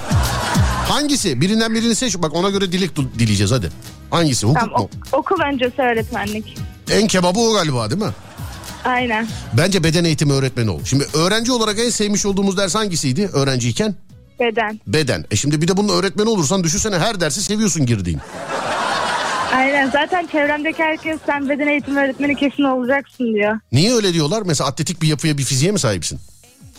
Hangisi? 0.88 1.40
Birinden 1.40 1.74
birini 1.74 1.94
seç. 1.94 2.18
Bak 2.18 2.34
ona 2.34 2.50
göre 2.50 2.72
dilek 2.72 2.90
du- 2.90 3.14
dileyeceğiz 3.18 3.52
hadi. 3.52 3.70
Hangisi? 4.10 4.46
Hukuk 4.46 4.60
Tamam, 4.60 4.80
mu? 4.80 4.88
ok- 5.12 5.18
okul 5.18 5.40
öncesi 5.52 5.82
öğretmenlik. 5.82 6.58
En 6.90 7.06
kebabı 7.06 7.40
o 7.40 7.52
galiba 7.54 7.90
değil 7.90 8.02
mi? 8.02 8.10
Aynen. 8.84 9.26
Bence 9.52 9.84
beden 9.84 10.04
eğitimi 10.04 10.32
öğretmeni 10.32 10.70
ol. 10.70 10.80
Şimdi 10.84 11.06
öğrenci 11.14 11.52
olarak 11.52 11.78
en 11.78 11.90
sevmiş 11.90 12.26
olduğumuz 12.26 12.56
ders 12.56 12.74
hangisiydi 12.74 13.30
öğrenciyken? 13.32 13.94
Beden. 14.42 14.80
Beden. 14.86 15.24
E 15.30 15.36
şimdi 15.36 15.62
bir 15.62 15.68
de 15.68 15.76
bunun 15.76 15.88
öğretmeni 15.98 16.28
olursan 16.28 16.64
düşünsene 16.64 16.98
her 16.98 17.20
dersi 17.20 17.42
seviyorsun 17.42 17.86
girdiğin. 17.86 18.20
Aynen 19.54 19.90
zaten 19.90 20.26
çevremdeki 20.26 20.82
herkes 20.82 21.18
sen 21.26 21.48
beden 21.48 21.66
eğitimi 21.68 22.00
öğretmeni 22.00 22.36
kesin 22.36 22.62
olacaksın 22.62 23.34
diyor. 23.34 23.58
Niye 23.72 23.94
öyle 23.94 24.12
diyorlar? 24.12 24.42
Mesela 24.46 24.70
atletik 24.70 25.02
bir 25.02 25.08
yapıya 25.08 25.38
bir 25.38 25.44
fiziğe 25.44 25.72
mi 25.72 25.78
sahipsin? 25.78 26.20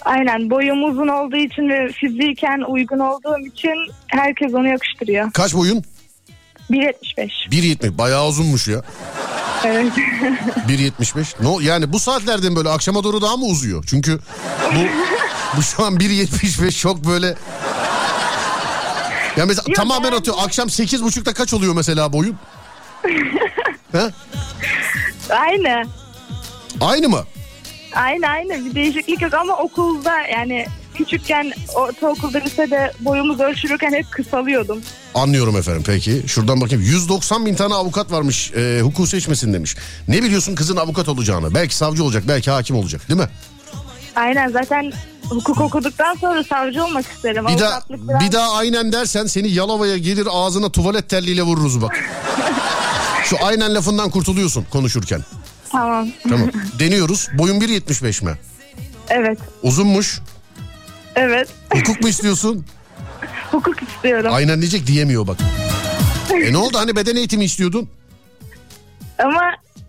Aynen 0.06 0.50
boyum 0.50 0.84
uzun 0.84 1.08
olduğu 1.08 1.36
için 1.38 1.70
ve 1.70 1.92
fiziken 1.92 2.72
uygun 2.72 3.00
olduğum 3.00 3.48
için 3.48 3.76
herkes 4.08 4.54
onu 4.54 4.68
yakıştırıyor. 4.68 5.32
Kaç 5.32 5.54
boyun? 5.54 5.84
1.75. 6.72 7.30
1.70. 7.52 7.98
Bayağı 7.98 8.28
uzunmuş 8.28 8.68
ya. 8.68 8.82
Evet. 9.66 9.92
1.75. 10.68 11.44
No, 11.44 11.60
yani 11.60 11.94
bu 11.94 12.00
saatlerden 12.00 12.56
böyle 12.56 12.70
akşama 12.70 13.04
doğru 13.04 13.22
daha 13.22 13.38
mı 13.38 13.46
uzuyor? 13.46 13.84
Çünkü 13.90 14.20
bu 14.76 14.80
bu 15.58 15.62
şu 15.64 15.84
an 15.86 15.96
1.75 15.96 16.72
çok 16.80 17.06
böyle 17.06 17.28
ya 19.38 19.46
mesela 19.46 19.64
Yok, 19.68 19.76
tamamen 19.76 20.06
yani- 20.06 20.16
atıyor. 20.16 20.38
Akşam 20.40 20.68
8.30'da 20.68 21.34
kaç 21.34 21.54
oluyor 21.54 21.74
mesela 21.76 22.14
boyun? 22.14 22.36
He? 23.92 24.10
aynı. 25.30 25.84
Aynı 26.82 27.10
mı? 27.10 27.24
Aynı 27.96 28.28
aynı 28.28 28.66
bir 28.66 28.76
değişiklik 28.76 29.22
yok 29.22 29.34
ama 29.34 29.58
okulda 29.58 30.22
yani 30.22 30.66
küçükken 30.96 31.52
ortaokulda 31.76 32.38
lisede 32.38 32.94
boyumuzu 33.00 33.44
ölçülürken 33.44 33.94
hep 33.94 34.12
kısalıyordum. 34.12 34.82
Anlıyorum 35.16 35.58
efendim 35.58 35.84
peki. 35.86 36.24
Şuradan 36.28 36.62
bakayım 36.62 36.84
190 36.84 37.46
bin 37.46 37.56
tane 37.56 37.74
avukat 37.74 38.12
varmış 38.12 38.52
e, 38.54 38.80
hukuk 38.82 39.08
seçmesin 39.08 39.54
demiş. 39.54 39.76
Ne 40.08 40.24
biliyorsun 40.24 40.56
kızın 40.56 40.78
avukat 40.78 41.10
olacağını? 41.10 41.54
Belki 41.56 41.76
savcı 41.76 42.04
olacak 42.04 42.24
belki 42.28 42.52
hakim 42.52 42.76
olacak 42.76 43.10
değil 43.10 43.20
mi? 43.20 43.28
Aynen 44.16 44.48
zaten 44.50 44.92
hukuk 45.30 45.62
okuduktan 45.62 46.16
sonra 46.16 46.44
savcı 46.44 46.86
olmak 46.86 47.06
isterim. 47.06 47.46
Bir 47.48 47.60
daha, 47.60 47.82
biraz- 47.90 48.22
bir 48.28 48.32
daha 48.32 48.52
aynen 48.54 48.92
dersen 48.92 49.26
seni 49.26 49.50
Yalova'ya 49.52 49.98
gelir 49.98 50.28
ağzına 50.32 50.72
tuvalet 50.72 51.10
terliğiyle 51.10 51.42
vururuz 51.44 51.82
bak. 51.82 52.00
Şu 53.26 53.36
aynen 53.46 53.76
lafından 53.76 54.10
kurtuluyorsun 54.10 54.66
konuşurken. 54.72 55.22
Tamam. 55.72 56.08
Tamam. 56.30 56.50
Deniyoruz. 56.80 57.30
Boyun 57.38 57.60
1.75 57.62 58.26
mi? 58.26 58.32
Evet. 59.10 59.40
Uzunmuş. 59.64 60.20
Evet. 61.16 61.50
Hukuk 61.74 62.02
mu 62.02 62.08
istiyorsun? 62.10 62.66
Hukuk 63.52 63.84
istiyorum. 63.84 64.32
Aynen 64.34 64.62
diyecek 64.62 64.88
diyemiyor 64.88 65.28
bak. 65.28 65.38
E 66.34 66.54
ne 66.54 66.58
oldu 66.58 66.78
hani 66.78 66.96
beden 66.96 67.16
eğitimi 67.16 67.46
istiyordun? 67.46 67.90
Ama 69.24 69.42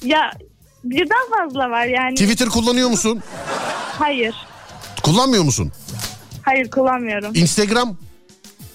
ya 0.02 0.32
birden 0.84 1.24
fazla 1.38 1.70
var 1.70 1.84
yani. 1.86 2.14
Twitter 2.14 2.48
kullanıyor 2.48 2.88
musun? 2.88 3.22
Hayır. 3.98 4.34
Kullanmıyor 5.02 5.44
musun? 5.44 5.72
Hayır 6.42 6.70
kullanmıyorum. 6.70 7.34
Instagram? 7.34 7.96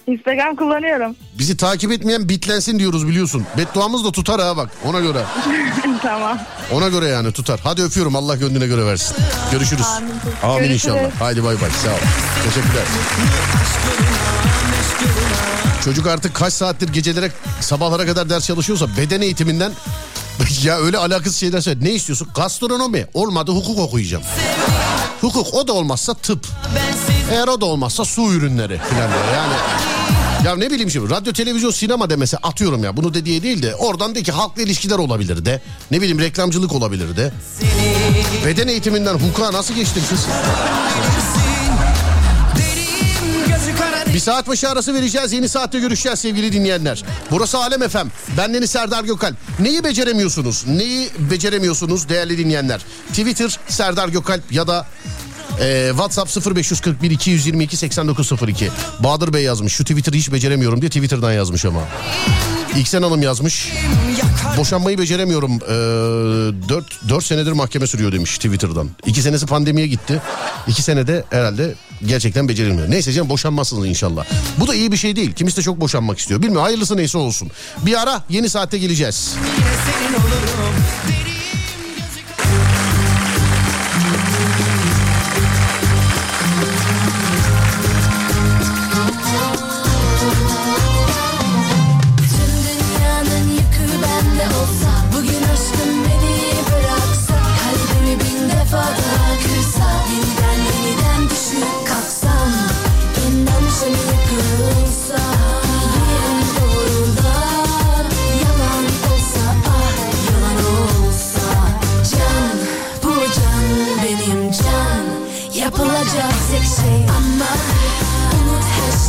Instagram 0.07 0.55
kullanıyorum. 0.55 1.15
Bizi 1.39 1.57
takip 1.57 1.91
etmeyen 1.91 2.29
bitlensin 2.29 2.79
diyoruz 2.79 3.07
biliyorsun. 3.07 3.45
Bedduamız 3.57 4.05
da 4.05 4.11
tutar 4.11 4.41
ha 4.41 4.57
bak 4.57 4.69
ona 4.85 4.99
göre. 4.99 5.23
tamam. 6.01 6.39
Ona 6.71 6.87
göre 6.87 7.07
yani 7.07 7.31
tutar. 7.31 7.59
Hadi 7.63 7.81
öpüyorum 7.83 8.15
Allah 8.15 8.35
gönlüne 8.35 8.67
göre 8.67 8.85
versin. 8.85 9.15
Görüşürüz. 9.51 9.85
Amin, 10.43 10.57
Görüşürüz. 10.57 10.85
inşallah. 10.85 11.11
Haydi 11.21 11.43
bay 11.43 11.61
bay 11.61 11.69
sağ 11.69 11.89
ol. 11.89 11.99
Teşekkürler. 12.43 12.83
Çocuk 15.83 16.07
artık 16.07 16.33
kaç 16.33 16.53
saattir 16.53 16.89
gecelere 16.89 17.31
sabahlara 17.61 18.05
kadar 18.05 18.29
ders 18.29 18.45
çalışıyorsa 18.45 18.87
beden 18.97 19.21
eğitiminden 19.21 19.71
ya 20.63 20.77
öyle 20.79 20.97
alakasız 20.97 21.37
şeyler 21.37 21.61
söyledi. 21.61 21.85
Ne 21.85 21.91
istiyorsun? 21.91 22.27
Gastronomi. 22.35 23.07
Olmadı 23.13 23.51
hukuk 23.51 23.79
okuyacağım. 23.79 24.23
Hukuk 25.21 25.53
o 25.53 25.67
da 25.67 25.73
olmazsa 25.73 26.13
tıp. 26.13 26.47
Eğer 27.31 27.47
o 27.47 27.61
da 27.61 27.65
olmazsa 27.65 28.05
su 28.05 28.33
ürünleri 28.33 28.81
filan 28.89 29.11
diye. 29.11 29.35
Yani 29.35 29.53
ya 30.45 30.55
ne 30.55 30.71
bileyim 30.71 30.91
şimdi 30.91 31.09
radyo 31.09 31.33
televizyon 31.33 31.71
sinema 31.71 32.09
demese 32.09 32.37
atıyorum 32.37 32.83
ya 32.83 32.97
bunu 32.97 33.13
dediği 33.13 33.43
değil 33.43 33.63
de 33.63 33.75
oradan 33.75 34.15
de 34.15 34.23
ki 34.23 34.31
halkla 34.31 34.61
ilişkiler 34.61 34.97
olabilir 34.97 35.45
de 35.45 35.61
ne 35.91 35.97
bileyim 35.97 36.19
reklamcılık 36.19 36.73
olabilir 36.73 37.17
de. 37.17 37.33
Beden 38.45 38.67
eğitiminden 38.67 39.13
hukuka 39.13 39.53
nasıl 39.53 39.73
geçtin 39.73 40.03
kız? 40.09 40.25
Bir 44.13 44.19
saat 44.19 44.47
başı 44.47 44.69
arası 44.69 44.93
vereceğiz. 44.93 45.33
Yeni 45.33 45.49
saatte 45.49 45.79
görüşeceğiz 45.79 46.19
sevgili 46.19 46.51
dinleyenler. 46.53 47.03
Burası 47.31 47.57
Alem 47.57 47.89
FM. 47.89 48.07
Bendeniz 48.37 48.69
Serdar 48.71 49.03
Gökalp. 49.03 49.35
Neyi 49.59 49.83
beceremiyorsunuz? 49.83 50.65
Neyi 50.67 51.09
beceremiyorsunuz 51.19 52.09
değerli 52.09 52.37
dinleyenler? 52.37 52.81
Twitter 53.09 53.59
Serdar 53.67 54.09
Gökalp 54.09 54.51
ya 54.51 54.67
da 54.67 54.87
e, 55.61 55.87
WhatsApp 55.89 56.55
0541 56.55 57.11
222 57.11 57.77
8902. 57.77 58.71
Bahadır 58.99 59.33
Bey 59.33 59.43
yazmış. 59.43 59.73
Şu 59.73 59.83
Twitter'ı 59.83 60.15
hiç 60.15 60.31
beceremiyorum 60.31 60.81
diye 60.81 60.89
Twitter'dan 60.89 61.31
yazmış 61.31 61.65
ama. 61.65 61.81
İksen 62.77 63.01
Hanım 63.01 63.21
yazmış. 63.23 63.73
Boşanmayı 64.57 64.97
beceremiyorum. 64.97 65.51
Ee, 65.55 66.69
4, 66.69 67.09
4 67.09 67.25
senedir 67.25 67.51
mahkeme 67.51 67.87
sürüyor 67.87 68.11
demiş 68.11 68.35
Twitter'dan. 68.35 68.89
2 69.05 69.21
senesi 69.21 69.45
pandemiye 69.45 69.87
gitti. 69.87 70.21
2 70.67 70.81
senede 70.83 71.23
herhalde 71.29 71.75
gerçekten 72.05 72.49
becerilmiyor. 72.49 72.91
Neyse 72.91 73.13
canım 73.13 73.29
boşanmazsınız 73.29 73.87
inşallah. 73.87 74.25
Bu 74.59 74.67
da 74.67 74.75
iyi 74.75 74.91
bir 74.91 74.97
şey 74.97 75.15
değil. 75.15 75.33
Kimisi 75.33 75.57
de 75.57 75.61
çok 75.61 75.81
boşanmak 75.81 76.19
istiyor. 76.19 76.41
Bilmiyorum 76.41 76.63
hayırlısı 76.65 76.97
neyse 76.97 77.17
olsun. 77.17 77.51
Bir 77.85 78.01
ara 78.01 78.23
yeni 78.29 78.49
saatte 78.49 78.77
geleceğiz. 78.77 79.35
Tüm 81.05 81.18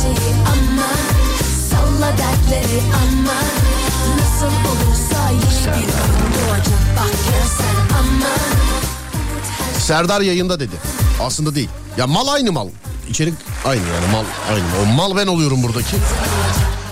şeyi 0.01 0.33
ama 0.45 0.87
Salla 1.69 2.11
dertleri 2.17 2.81
ama 2.93 3.33
Nasıl 4.19 4.55
olursa 4.71 5.29
bir 5.31 5.73
gün 5.75 5.87
doğacak 6.47 6.81
Bak 6.97 7.11
gel 7.25 7.47
sen 7.57 7.97
ama 7.97 8.29
Serdar 9.79 10.21
yayında 10.21 10.59
dedi. 10.59 10.75
Aslında 11.21 11.55
değil. 11.55 11.69
Ya 11.97 12.07
mal 12.07 12.27
aynı 12.27 12.51
mal. 12.51 12.67
İçerik 13.09 13.33
aynı 13.65 13.81
yani 13.81 14.11
mal 14.11 14.23
aynı. 14.53 14.63
O 14.83 14.93
mal 14.95 15.15
ben 15.17 15.27
oluyorum 15.27 15.63
buradaki. 15.63 15.95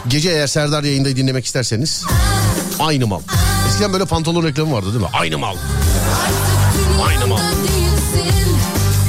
Gece 0.07 0.29
eğer 0.29 0.47
Serdar 0.47 0.83
yayında 0.83 1.09
dinlemek 1.15 1.45
isterseniz 1.45 2.05
aynı 2.79 3.07
mal. 3.07 3.21
Eskiden 3.69 3.93
böyle 3.93 4.05
pantolon 4.05 4.43
reklamı 4.43 4.73
vardı 4.73 4.87
değil 4.87 5.01
mi? 5.03 5.09
Aynı 5.13 5.37
mal. 5.37 5.55
Aynı 7.07 7.27
mal. 7.27 7.39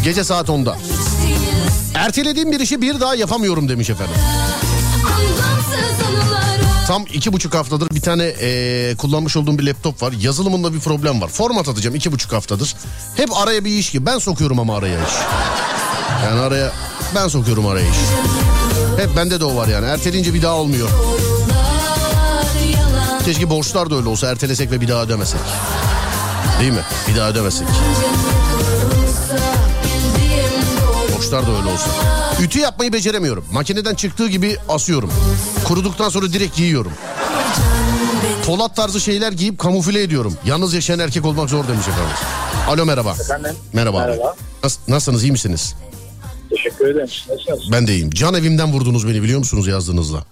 Gece 0.05 0.25
saat 0.25 0.49
10'da. 0.49 0.77
Ertelediğim 2.01 2.53
bir 2.53 2.61
işi 2.61 2.83
bir 2.83 3.01
daha 3.01 3.15
yapamıyorum 3.15 3.69
demiş 3.69 3.91
efendim. 3.91 4.15
Tam 6.87 7.05
iki 7.13 7.33
buçuk 7.33 7.55
haftadır 7.55 7.91
bir 7.91 8.01
tane 8.01 8.25
eee, 8.25 8.95
kullanmış 8.97 9.37
olduğum 9.37 9.59
bir 9.59 9.63
laptop 9.67 10.03
var. 10.03 10.13
Yazılımında 10.21 10.75
bir 10.75 10.81
problem 10.81 11.21
var. 11.21 11.29
Format 11.29 11.69
atacağım 11.69 11.95
iki 11.97 12.13
buçuk 12.13 12.33
haftadır. 12.33 12.75
Hep 13.17 13.37
araya 13.37 13.65
bir 13.65 13.71
iş 13.71 13.91
ki. 13.91 14.07
Ben 14.07 14.19
sokuyorum 14.19 14.59
ama 14.59 14.77
araya 14.77 14.99
iş. 15.07 15.13
Yani 16.25 16.41
araya 16.41 16.73
ben 17.15 17.29
sokuyorum 17.29 17.67
araya 17.67 17.91
iş. 17.91 17.97
Hep 18.99 19.17
bende 19.17 19.41
de 19.41 19.45
o 19.45 19.57
var 19.57 19.69
yani. 19.69 19.87
Erteleyince 19.87 20.35
bir 20.35 20.43
daha 20.43 20.55
olmuyor. 20.55 20.89
Keşke 23.25 23.51
borçlar 23.51 23.91
da 23.91 23.95
öyle 23.97 24.09
olsa. 24.09 24.27
Ertelesek 24.31 24.71
ve 24.71 24.81
bir 24.81 24.89
daha 24.89 25.03
ödemesek. 25.03 25.41
Değil 26.61 26.73
mi? 26.73 26.83
Bir 27.09 27.17
daha 27.17 27.29
ödemesek. 27.29 27.67
Borçlar 31.21 31.47
da 31.47 31.51
öyle 31.51 31.69
olsa. 31.69 31.91
Ütü 32.43 32.59
yapmayı 32.59 32.93
beceremiyorum. 32.93 33.45
Makineden 33.53 33.95
çıktığı 33.95 34.29
gibi 34.29 34.57
asıyorum. 34.69 35.13
Kuruduktan 35.65 36.09
sonra 36.09 36.33
direkt 36.33 36.57
giyiyorum. 36.57 36.93
Polat 38.47 38.77
tarzı 38.77 39.01
şeyler 39.01 39.33
giyip 39.33 39.59
kamufle 39.59 40.03
ediyorum. 40.03 40.37
Yalnız 40.45 40.75
yaşayan 40.75 40.99
erkek 40.99 41.25
olmak 41.25 41.51
zor 41.51 41.69
demiş 41.69 41.89
efendim. 41.89 42.17
Alo 42.69 42.87
merhaba. 42.87 43.15
Efendim? 43.21 43.51
Merhaba. 43.73 43.99
Merhaba. 43.99 44.35
Nas- 44.63 44.79
nasılsınız 44.89 45.23
iyi 45.23 45.33
misiniz? 45.33 45.75
Teşekkür 46.51 46.89
ederim. 46.89 47.09
Nasılsınız? 47.29 47.73
Ben 47.73 47.87
de 47.87 47.95
iyiyim. 47.95 48.11
Can 48.11 48.35
evimden 48.35 48.73
vurdunuz 48.73 49.09
beni 49.09 49.23
biliyor 49.23 49.39
musunuz 49.39 49.67
yazdığınızla? 49.67 50.25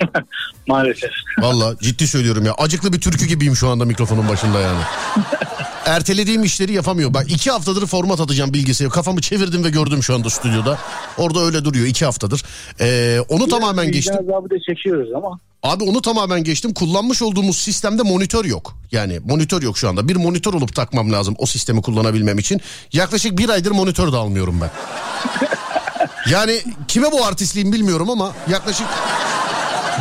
Maalesef. 0.68 1.10
Valla 1.38 1.76
ciddi 1.82 2.08
söylüyorum 2.08 2.44
ya. 2.44 2.52
Acıklı 2.54 2.92
bir 2.92 3.00
türkü 3.00 3.26
gibiyim 3.26 3.56
şu 3.56 3.68
anda 3.68 3.84
mikrofonun 3.84 4.28
başında 4.28 4.60
yani. 4.60 4.80
Ertelediğim 5.86 6.44
işleri 6.44 6.72
yapamıyor. 6.72 7.14
Bak 7.14 7.30
iki 7.30 7.50
haftadır 7.50 7.86
format 7.86 8.20
atacağım 8.20 8.54
bilgisayarı. 8.54 8.92
Kafamı 8.92 9.20
çevirdim 9.20 9.64
ve 9.64 9.70
gördüm 9.70 10.02
şu 10.02 10.14
anda 10.14 10.30
stüdyoda. 10.30 10.78
Orada 11.18 11.40
öyle 11.40 11.64
duruyor 11.64 11.86
iki 11.86 12.04
haftadır. 12.04 12.42
Ee, 12.80 13.18
onu 13.28 13.48
tamamen 13.48 13.92
geçtim. 13.92 14.14
Azabı 14.14 14.50
da 14.50 14.54
çekiyoruz 14.66 15.08
ama. 15.16 15.38
Abi 15.62 15.84
onu 15.84 16.02
tamamen 16.02 16.44
geçtim. 16.44 16.74
Kullanmış 16.74 17.22
olduğumuz 17.22 17.56
sistemde 17.56 18.02
monitör 18.02 18.44
yok. 18.44 18.76
Yani 18.92 19.20
monitör 19.24 19.62
yok 19.62 19.78
şu 19.78 19.88
anda. 19.88 20.08
Bir 20.08 20.16
monitör 20.16 20.54
olup 20.54 20.74
takmam 20.74 21.12
lazım 21.12 21.34
o 21.38 21.46
sistemi 21.46 21.82
kullanabilmem 21.82 22.38
için. 22.38 22.60
Yaklaşık 22.92 23.38
bir 23.38 23.48
aydır 23.48 23.70
monitör 23.70 24.12
de 24.12 24.16
almıyorum 24.16 24.60
ben. 24.60 24.70
Yani 26.30 26.60
kime 26.88 27.12
bu 27.12 27.24
artistliğim 27.24 27.72
bilmiyorum 27.72 28.10
ama 28.10 28.32
yaklaşık 28.50 28.86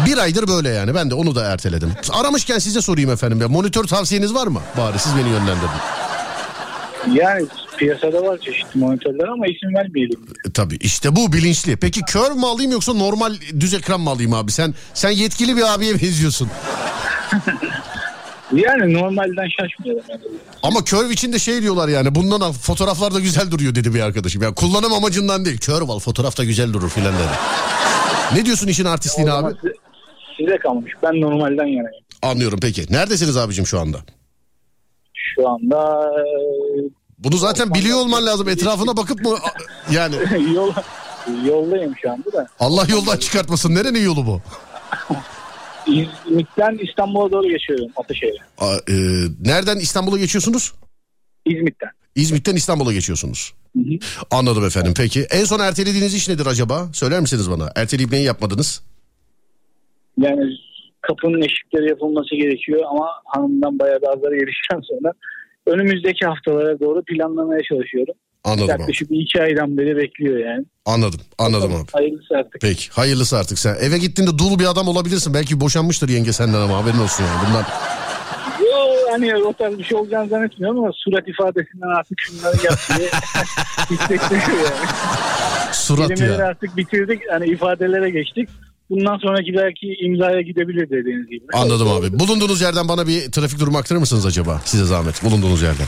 bir 0.05 0.17
aydır 0.17 0.47
böyle 0.47 0.69
yani. 0.69 0.95
Ben 0.95 1.09
de 1.09 1.15
onu 1.15 1.35
da 1.35 1.43
erteledim. 1.43 1.91
Aramışken 2.11 2.59
size 2.59 2.81
sorayım 2.81 3.11
efendim 3.11 3.41
ya. 3.41 3.47
Monitör 3.47 3.83
tavsiyeniz 3.83 4.33
var 4.33 4.47
mı? 4.47 4.61
Bari 4.77 4.99
siz 4.99 5.15
beni 5.15 5.29
yönlendirin. 5.29 5.69
Yani 7.13 7.45
piyasada 7.77 8.21
var 8.23 8.37
çeşitli 8.37 8.79
monitörler 8.79 9.27
ama 9.27 9.47
isim 9.47 9.75
vermeyelim. 9.75 10.19
E, 10.47 10.51
tabii 10.51 10.75
işte 10.75 11.15
bu 11.15 11.33
bilinçli. 11.33 11.77
Peki 11.77 12.01
kör 12.01 12.31
mü 12.31 12.45
alayım 12.45 12.71
yoksa 12.71 12.93
normal 12.93 13.35
düz 13.59 13.73
ekran 13.73 14.01
mı 14.01 14.09
alayım 14.09 14.33
abi? 14.33 14.51
Sen 14.51 14.73
sen 14.93 15.09
yetkili 15.09 15.57
bir 15.57 15.73
abiye 15.73 15.93
benziyorsun. 15.93 16.49
Yani 18.55 18.93
normalden 18.93 19.47
şaşmıyorum. 19.59 20.03
Ama 20.63 20.83
Curve 20.85 21.13
için 21.13 21.33
de 21.33 21.39
şey 21.39 21.61
diyorlar 21.61 21.87
yani 21.87 22.15
bundan 22.15 22.51
fotoğraflar 22.51 23.13
da 23.13 23.19
güzel 23.19 23.51
duruyor 23.51 23.75
dedi 23.75 23.93
bir 23.93 24.01
arkadaşım. 24.01 24.41
Yani 24.43 24.55
kullanım 24.55 24.93
amacından 24.93 25.45
değil. 25.45 25.59
Curve 25.59 25.91
al 25.91 25.99
fotoğraf 25.99 26.37
da 26.37 26.43
güzel 26.43 26.73
durur 26.73 26.89
filan 26.89 27.13
dedi. 27.13 27.33
Ne 28.33 28.45
diyorsun 28.45 28.67
işin 28.67 28.85
artistliğine 28.85 29.31
abi? 29.31 29.55
size, 29.61 29.73
size 30.37 30.57
kalmış. 30.57 30.93
Ben 31.03 31.21
normalden 31.21 31.65
yanayım. 31.65 32.03
Anlıyorum 32.21 32.59
peki. 32.61 32.85
Neredesiniz 32.89 33.37
abicim 33.37 33.67
şu 33.67 33.79
anda? 33.79 33.97
Şu 35.13 35.49
anda 35.49 36.11
Bunu 37.19 37.37
zaten 37.37 37.73
biliyor 37.73 37.97
olman 37.97 38.25
lazım. 38.25 38.49
Etrafına 38.49 38.97
bakıp 38.97 39.21
mı? 39.21 39.37
Yani 39.91 40.15
e, 40.35 40.37
yol, 40.53 40.73
yoldayım 41.45 41.93
şu 42.01 42.11
anda 42.11 42.31
da. 42.33 42.47
Allah 42.59 42.85
yoldan 42.89 43.17
çıkartmasın. 43.17 43.75
Nerenin 43.75 44.03
yolu 44.05 44.25
bu? 44.25 44.41
İzmit'ten 45.87 46.79
İstanbul'a 46.87 47.31
doğru 47.31 47.47
geçiyorum 47.47 47.87
Ataşehir'e. 47.95 48.37
Aa, 48.57 48.75
e, 48.89 48.93
nereden 49.45 49.77
İstanbul'a 49.77 50.17
geçiyorsunuz? 50.17 50.73
İzmit'ten. 51.45 51.89
İzmit'ten 52.15 52.55
İstanbul'a 52.55 52.93
geçiyorsunuz. 52.93 53.53
Hı 53.75 53.79
hı. 53.79 53.97
Anladım 54.31 54.65
efendim. 54.65 54.93
Peki 54.97 55.21
en 55.21 55.45
son 55.45 55.59
ertelediğiniz 55.59 56.13
iş 56.13 56.29
nedir 56.29 56.45
acaba? 56.45 56.89
Söyler 56.93 57.19
misiniz 57.19 57.51
bana? 57.51 57.71
Erteleyip 57.75 58.11
neyi 58.11 58.25
yapmadınız? 58.25 58.81
Yani 60.17 60.51
kapının 61.01 61.41
eşikleri 61.41 61.89
yapılması 61.89 62.35
gerekiyor 62.35 62.81
ama 62.89 63.07
hanımdan 63.25 63.79
bayağı 63.79 64.01
bir 64.01 64.07
azar 64.07 64.31
gelişten 64.31 64.81
sonra 64.81 65.13
önümüzdeki 65.67 66.25
haftalara 66.25 66.79
doğru 66.79 67.03
planlamaya 67.03 67.61
çalışıyorum. 67.69 68.13
Anladım 68.43 68.63
abi. 68.65 68.71
Yaklaşık 68.71 69.11
bir 69.11 69.19
iki 69.19 69.41
aydan 69.41 69.77
beri 69.77 69.97
bekliyor 69.97 70.37
yani. 70.37 70.65
Anladım. 70.85 71.19
Anladım 71.37 71.75
abi. 71.75 71.91
Hayırlısı 71.93 72.35
artık. 72.37 72.61
Peki 72.61 72.89
hayırlısı 72.91 73.37
artık 73.37 73.59
sen. 73.59 73.75
Eve 73.81 73.97
gittiğinde 73.97 74.37
dul 74.37 74.59
bir 74.59 74.65
adam 74.71 74.87
olabilirsin. 74.87 75.33
Belki 75.33 75.59
boşanmıştır 75.59 76.09
yenge 76.09 76.31
senden 76.33 76.59
ama 76.61 76.77
haberin 76.77 76.99
olsun 76.99 77.23
yani. 77.23 77.47
Bundan 77.47 77.63
Yo 78.65 79.11
hani 79.11 79.35
o 79.35 79.53
tarz 79.53 79.77
bir 79.79 79.83
şey 79.83 79.97
olacağını 79.97 80.29
zannetmiyorum 80.29 80.79
ama 80.79 80.91
surat 80.95 81.27
ifadesinden 81.27 81.87
artık 81.99 82.19
şunları 82.19 82.55
yap 82.65 82.79
diye 82.97 83.07
hissettiriyor 83.89 84.57
yani. 84.63 84.89
surat 85.73 86.07
Kelimeleri 86.07 86.41
ya. 86.41 86.47
artık 86.47 86.77
bitirdik 86.77 87.21
hani 87.31 87.45
ifadelere 87.45 88.09
geçtik. 88.09 88.49
Bundan 88.89 89.17
sonraki 89.17 89.53
belki 89.53 89.87
imzaya 90.05 90.41
gidebilir 90.41 90.89
dediğiniz 90.89 91.29
gibi. 91.29 91.45
Anladım 91.53 91.87
abi. 91.91 92.19
Bulunduğunuz 92.19 92.61
yerden 92.61 92.87
bana 92.87 93.07
bir 93.07 93.31
trafik 93.31 93.59
durumu 93.59 93.77
aktarır 93.77 93.99
mısınız 93.99 94.25
acaba? 94.25 94.61
Size 94.65 94.85
zahmet. 94.85 95.23
Bulunduğunuz 95.23 95.61
yerden. 95.61 95.87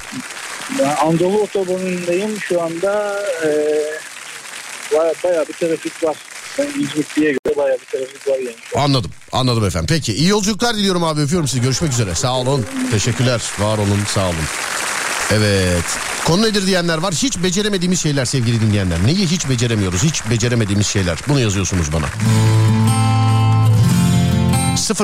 Ben 0.79 0.95
Anadolu 1.05 1.41
otobanındayım 1.41 2.39
şu 2.39 2.61
anda 2.61 3.19
e, 3.45 3.49
baya, 4.93 5.13
bayağı 5.23 5.47
bir 5.47 5.53
trafik 5.53 6.03
var. 6.03 6.15
Ben 6.59 6.67
İzmitli'ye 6.67 7.31
göre 7.31 7.57
bayağı 7.57 7.77
bir 7.79 7.85
trafik 7.99 8.27
var 8.27 8.37
yani. 8.37 8.55
Anladım. 8.85 9.11
Anladım 9.31 9.65
efendim. 9.65 9.87
Peki 9.89 10.13
iyi 10.13 10.29
yolculuklar 10.29 10.75
diliyorum 10.75 11.03
abi. 11.03 11.21
Öpüyorum 11.21 11.47
sizi. 11.47 11.61
Görüşmek 11.61 11.91
üzere. 11.91 12.15
Sağ 12.15 12.37
olun. 12.39 12.65
Teşekkürler. 12.91 13.41
Var 13.59 13.77
olun. 13.77 13.99
Sağ 14.07 14.25
olun. 14.25 14.35
Evet. 15.31 15.83
Konu 16.25 16.41
nedir 16.41 16.67
diyenler 16.67 16.97
var. 16.97 17.13
Hiç 17.13 17.43
beceremediğimiz 17.43 17.99
şeyler 17.99 18.25
sevgili 18.25 18.61
dinleyenler. 18.61 19.05
Neyi 19.05 19.27
hiç 19.27 19.49
beceremiyoruz? 19.49 20.03
Hiç 20.03 20.29
beceremediğimiz 20.29 20.87
şeyler. 20.87 21.19
Bunu 21.27 21.39
yazıyorsunuz 21.39 21.93
bana. 21.93 22.05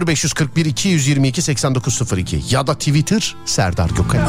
0541 0.08 0.66
222 0.66 1.42
8902 1.42 2.44
ya 2.50 2.68
da 2.68 2.74
Twitter 2.74 3.36
Serdar 3.46 3.90
Gökay. 3.90 4.20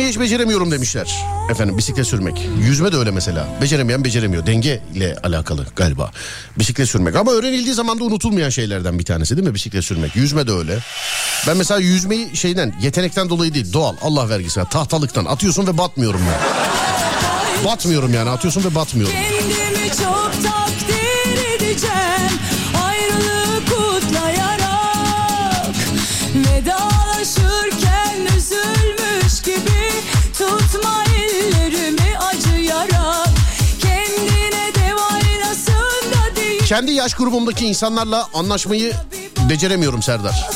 Sürmeyi 0.00 0.12
hiç 0.12 0.20
beceremiyorum 0.20 0.70
demişler. 0.70 1.24
Efendim 1.50 1.78
bisiklet 1.78 2.06
sürmek. 2.06 2.48
Yüzme 2.60 2.92
de 2.92 2.96
öyle 2.96 3.10
mesela. 3.10 3.48
Beceremeyen 3.62 4.04
beceremiyor. 4.04 4.46
Denge 4.46 4.80
ile 4.94 5.16
alakalı 5.22 5.66
galiba. 5.76 6.10
Bisiklet 6.58 6.88
sürmek. 6.88 7.16
Ama 7.16 7.32
öğrenildiği 7.32 7.74
zaman 7.74 8.00
da 8.00 8.04
unutulmayan 8.04 8.48
şeylerden 8.50 8.98
bir 8.98 9.04
tanesi 9.04 9.36
değil 9.36 9.48
mi? 9.48 9.54
Bisiklet 9.54 9.84
sürmek. 9.84 10.16
Yüzme 10.16 10.46
de 10.46 10.52
öyle. 10.52 10.78
Ben 11.46 11.56
mesela 11.56 11.80
yüzmeyi 11.80 12.36
şeyden 12.36 12.74
yetenekten 12.82 13.28
dolayı 13.28 13.54
değil 13.54 13.72
doğal 13.72 13.96
Allah 14.02 14.28
vergisi 14.28 14.60
tahtalıktan 14.70 15.24
atıyorsun 15.24 15.66
ve 15.66 15.78
batmıyorum 15.78 16.20
ben. 16.30 17.64
Batmıyorum 17.64 18.14
yani 18.14 18.30
atıyorsun 18.30 18.64
ve 18.64 18.74
batmıyorum. 18.74 19.14
Kendimi 19.14 19.88
çok 19.88 20.39
Kendi 36.70 36.92
yaş 36.92 37.14
grubumdaki 37.14 37.66
insanlarla 37.66 38.26
anlaşmayı 38.34 38.92
beceremiyorum 39.50 40.02
Serdar. 40.02 40.48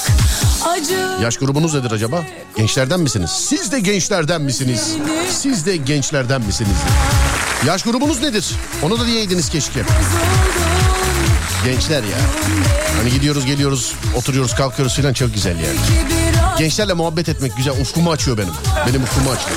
Yaş 1.22 1.36
grubunuz 1.36 1.74
nedir 1.74 1.90
acaba? 1.90 2.24
Gençlerden 2.56 3.00
misiniz? 3.00 3.30
Siz 3.30 3.72
de 3.72 3.80
gençlerden 3.80 4.42
misiniz? 4.42 4.96
Siz 5.30 5.66
de 5.66 5.76
gençlerden 5.76 6.40
misiniz? 6.40 6.76
Yaş 7.66 7.82
grubunuz 7.82 8.22
nedir? 8.22 8.46
Onu 8.82 9.00
da 9.00 9.06
diyeydiniz 9.06 9.50
keşke. 9.50 9.82
Gençler 11.64 12.02
ya. 12.02 12.18
Hani 12.98 13.10
gidiyoruz 13.10 13.46
geliyoruz 13.46 13.92
oturuyoruz 14.16 14.54
kalkıyoruz 14.54 14.94
filan 14.94 15.12
çok 15.12 15.34
güzel 15.34 15.56
yani. 15.56 15.78
Gençlerle 16.58 16.92
muhabbet 16.92 17.28
etmek 17.28 17.56
güzel 17.56 17.80
ufkumu 17.80 18.10
açıyor 18.10 18.38
benim. 18.38 18.52
Benim 18.88 19.02
ufkumu 19.02 19.30
açıyor. 19.30 19.56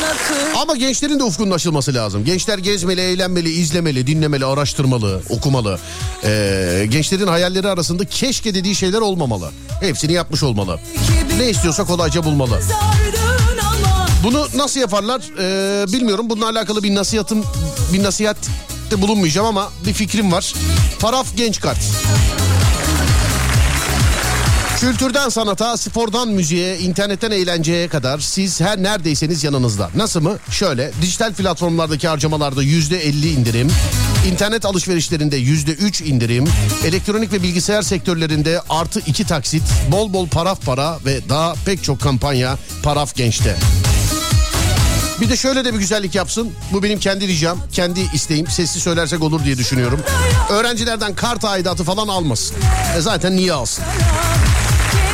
Ama 0.61 0.75
gençlerin 0.75 1.19
de 1.19 1.23
ufkunun 1.23 1.51
açılması 1.51 1.93
lazım. 1.93 2.25
Gençler 2.25 2.57
gezmeli, 2.57 3.01
eğlenmeli, 3.01 3.49
izlemeli, 3.49 4.07
dinlemeli, 4.07 4.45
araştırmalı, 4.45 5.21
okumalı. 5.29 5.79
Ee, 6.23 6.87
gençlerin 6.89 7.27
hayalleri 7.27 7.67
arasında 7.67 8.05
keşke 8.05 8.53
dediği 8.55 8.75
şeyler 8.75 9.01
olmamalı. 9.01 9.51
Hepsini 9.79 10.13
yapmış 10.13 10.43
olmalı. 10.43 10.79
Ne 11.37 11.49
istiyorsa 11.49 11.85
kolayca 11.85 12.23
bulmalı. 12.23 12.59
Bunu 14.23 14.47
nasıl 14.55 14.79
yaparlar 14.79 15.21
ee, 15.39 15.93
bilmiyorum. 15.93 16.29
Bununla 16.29 16.49
alakalı 16.49 16.83
bir 16.83 16.95
nasihatım, 16.95 17.43
bir 17.93 18.03
nasihat 18.03 18.37
de 18.91 19.01
bulunmayacağım 19.01 19.47
ama 19.47 19.69
bir 19.87 19.93
fikrim 19.93 20.31
var. 20.31 20.53
Paraf 20.99 21.27
genç 21.37 21.59
kart. 21.59 21.79
Kültürden 24.79 25.29
sanata, 25.29 25.77
spordan 25.77 26.27
müziğe, 26.27 26.77
internetten 26.77 27.31
eğlenceye 27.31 27.87
kadar 27.87 28.19
siz 28.19 28.61
her 28.61 28.83
neredeyseniz 28.83 29.43
yanınızda. 29.43 29.89
Nasıl 29.95 30.21
mı? 30.21 30.37
Şöyle 30.51 30.91
dijital 31.01 31.33
platformlardaki 31.33 32.07
harcamalarda 32.07 32.63
yüzde 32.63 33.05
elli 33.05 33.31
indirim, 33.31 33.71
internet 34.31 34.65
alışverişlerinde 34.65 35.37
yüzde 35.37 35.71
üç 35.71 36.01
indirim, 36.01 36.45
elektronik 36.85 37.33
ve 37.33 37.43
bilgisayar 37.43 37.81
sektörlerinde 37.81 38.61
artı 38.69 38.99
iki 38.99 39.25
taksit, 39.25 39.63
bol 39.91 40.13
bol 40.13 40.27
paraf 40.27 40.65
para 40.65 40.99
ve 41.05 41.29
daha 41.29 41.53
pek 41.65 41.83
çok 41.83 42.01
kampanya 42.01 42.57
paraf 42.83 43.15
gençte. 43.15 43.55
Bir 45.21 45.29
de 45.29 45.37
şöyle 45.37 45.65
de 45.65 45.73
bir 45.73 45.79
güzellik 45.79 46.15
yapsın. 46.15 46.51
Bu 46.73 46.83
benim 46.83 46.99
kendi 46.99 47.27
ricam, 47.27 47.59
kendi 47.71 47.99
isteğim. 48.13 48.47
Sesli 48.47 48.79
söylersek 48.79 49.21
olur 49.23 49.43
diye 49.45 49.57
düşünüyorum. 49.57 49.99
Öğrencilerden 50.49 51.15
kart 51.15 51.45
aidatı 51.45 51.83
falan 51.83 52.07
almasın. 52.07 52.55
E 52.97 53.01
zaten 53.01 53.35
niye 53.35 53.53
alsın? 53.53 53.83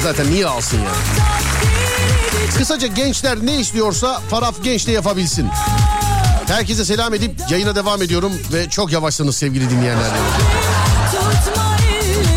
Zaten 0.04 0.32
niye 0.32 0.48
alsın 0.48 0.78
ya? 0.78 0.92
Kısaca 2.58 2.88
gençler 2.88 3.38
ne 3.44 3.60
istiyorsa 3.60 4.22
Paraf 4.30 4.64
Genç 4.64 4.88
de 4.88 4.92
yapabilsin. 4.92 5.50
Herkese 6.48 6.86
selam 6.86 7.14
edip 7.14 7.32
yayına 7.50 7.76
devam 7.76 8.02
ediyorum 8.02 8.34
ve 8.54 8.70
çok 8.70 8.92
yavaşsınız 8.92 9.38
sevgili 9.38 9.70
dinleyenler. 9.70 10.10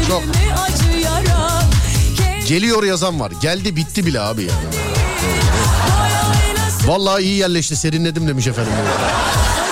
Çok. 0.09 0.23
Geliyor 2.49 2.83
yazan 2.83 3.21
var. 3.21 3.33
Geldi 3.41 3.77
bitti 3.77 4.07
bile 4.07 4.21
abi 4.21 4.43
yani. 4.43 4.77
Vallahi 6.87 7.23
iyi 7.23 7.37
yerleşti 7.37 7.77
serinledim 7.77 8.29
demiş 8.29 8.47
efendim. 8.47 8.73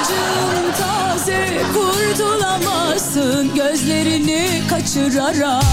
Acım 0.02 0.72
taze 0.78 1.62
kurtulamazsın 1.74 3.54
gözlerini 3.54 4.62
kaçırarak 4.70 5.64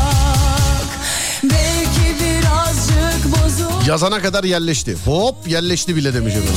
Yazana 3.88 4.22
kadar 4.22 4.43
yerleşti. 4.43 4.97
Hop 5.05 5.47
yerleşti 5.47 5.95
bile 5.95 6.14
demiş 6.14 6.34
efendim. 6.34 6.53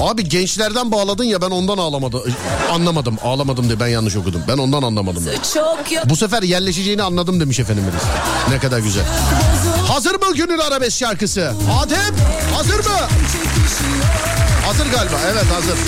Abi 0.00 0.28
gençlerden 0.28 0.92
bağladın 0.92 1.24
ya 1.24 1.42
ben 1.42 1.50
ondan 1.50 1.78
ağlamadım. 1.78 2.22
Anlamadım. 2.72 3.18
Ağlamadım 3.24 3.68
diye 3.68 3.80
ben 3.80 3.86
yanlış 3.88 4.16
okudum. 4.16 4.42
Ben 4.48 4.58
ondan 4.58 4.82
anlamadım. 4.82 5.26
ya. 5.26 5.32
Çok 5.54 5.92
yok 5.92 6.04
Bu 6.08 6.16
sefer 6.16 6.42
yerleşeceğini 6.42 7.02
anladım 7.02 7.40
demiş 7.40 7.58
efendim. 7.60 7.84
Ne 8.50 8.58
kadar 8.58 8.78
güzel. 8.78 9.04
Hazır 9.88 10.14
mı 10.14 10.34
günün 10.34 10.58
arabesk 10.58 10.98
şarkısı? 10.98 11.52
Adem 11.82 12.14
hazır 12.54 12.78
mı? 12.78 12.96
Hazır 14.66 14.86
galiba 14.92 15.16
evet 15.32 15.46
hazır. 15.54 15.78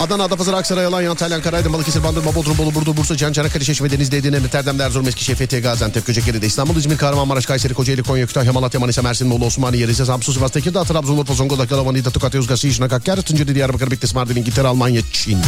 Adana, 0.00 0.24
Adapazarı, 0.24 0.56
Aksaray, 0.56 0.86
Alanya, 0.86 1.10
Antalya, 1.10 1.36
Ankara, 1.36 1.56
Aydın, 1.56 1.72
Balıkesir, 1.72 2.04
Bandırma, 2.04 2.34
Bodrum, 2.34 2.58
Bolu, 2.58 2.74
Burdur, 2.74 2.96
Bursa, 2.96 3.16
Can, 3.16 3.32
Çanakkale, 3.32 3.64
Çeşme, 3.64 3.90
Denizli, 3.90 4.16
Edirne, 4.16 4.40
Rotterdam, 4.40 4.80
Erzurum, 4.80 5.08
Eskişehir, 5.08 5.36
Fethiye, 5.36 5.62
Gaziantep, 5.62 6.06
Göcekeri'de, 6.06 6.46
İstanbul, 6.46 6.76
İzmir, 6.76 6.96
Kahramanmaraş, 6.96 7.46
Kayseri, 7.46 7.74
Kocaeli, 7.74 8.02
Konya, 8.02 8.26
Kütahya, 8.26 8.52
Malatya, 8.52 8.80
Manisa, 8.80 9.02
Mersin, 9.02 9.30
Bolu, 9.30 9.46
Osmaniye, 9.46 9.86
Rize, 9.86 10.04
Samsun, 10.04 10.32
Sivas, 10.32 10.50
Tekirdağ, 10.50 10.84
Trabzon, 10.84 11.18
Urfa, 11.18 11.34
Zonguldak, 11.34 11.70
Yalova, 11.70 11.92
Niğde, 11.92 12.10
Tokat, 12.10 12.34
Yozgat, 12.34 12.58
Şişli, 12.58 12.88
Hakkari, 12.88 13.22
Tunceli, 13.22 13.54
Diyarbakır, 13.54 13.90
Bitlis, 13.90 14.14
Mardin, 14.14 14.36
İngiltere, 14.36 14.68
Almanya, 14.68 15.02
Çin. 15.12 15.38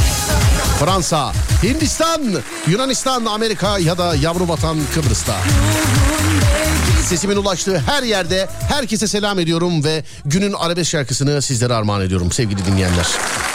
Fransa, 0.80 1.32
Hindistan, 1.62 2.22
Yunanistan, 2.68 3.24
Amerika 3.24 3.78
ya 3.78 3.98
da 3.98 4.14
yavru 4.14 4.48
vatan 4.48 4.78
Kıbrıs'ta. 4.94 5.36
Sesimin 7.04 7.36
ulaştığı 7.36 7.78
her 7.78 8.02
yerde 8.02 8.48
herkese 8.68 9.06
selam 9.06 9.38
ediyorum 9.38 9.84
ve 9.84 10.04
günün 10.24 10.52
arabesk 10.52 10.90
şarkısını 10.90 11.42
sizlere 11.42 11.74
armağan 11.74 12.00
ediyorum 12.00 12.32
sevgili 12.32 12.66
dinleyenler. 12.66 13.06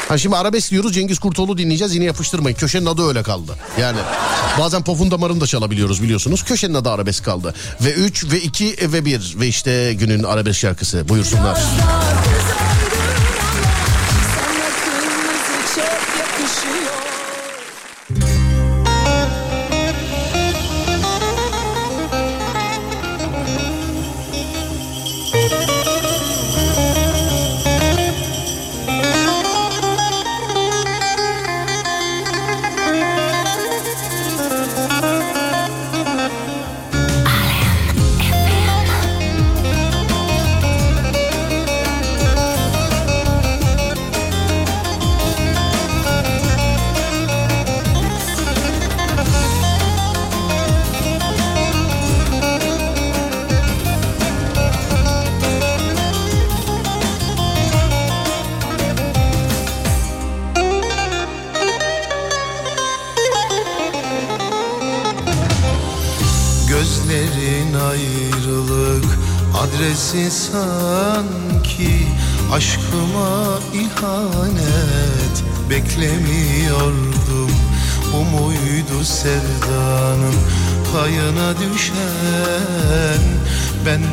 Ha 0.09 0.17
şimdi 0.17 0.35
arabesk 0.35 0.71
diyoruz 0.71 0.93
Cengiz 0.93 1.19
Kurtoğlu 1.19 1.57
dinleyeceğiz 1.57 1.95
yine 1.95 2.05
yapıştırmayın. 2.05 2.57
Köşenin 2.57 2.85
adı 2.85 3.07
öyle 3.07 3.23
kaldı. 3.23 3.55
Yani 3.79 3.97
bazen 4.59 4.83
popun 4.83 5.11
damarını 5.11 5.41
da 5.41 5.47
çalabiliyoruz 5.47 6.03
biliyorsunuz. 6.03 6.43
Köşenin 6.43 6.73
adı 6.73 6.89
arabesk 6.89 7.25
kaldı. 7.25 7.53
Ve 7.81 7.93
3 7.93 8.31
ve 8.31 8.41
2 8.41 8.75
ve 8.93 9.05
1 9.05 9.35
ve 9.39 9.47
işte 9.47 9.93
günün 9.93 10.23
arabesk 10.23 10.59
şarkısı 10.59 11.09
buyursunlar. 11.09 11.55
Sana 11.55 11.65
kırmızı 14.85 15.81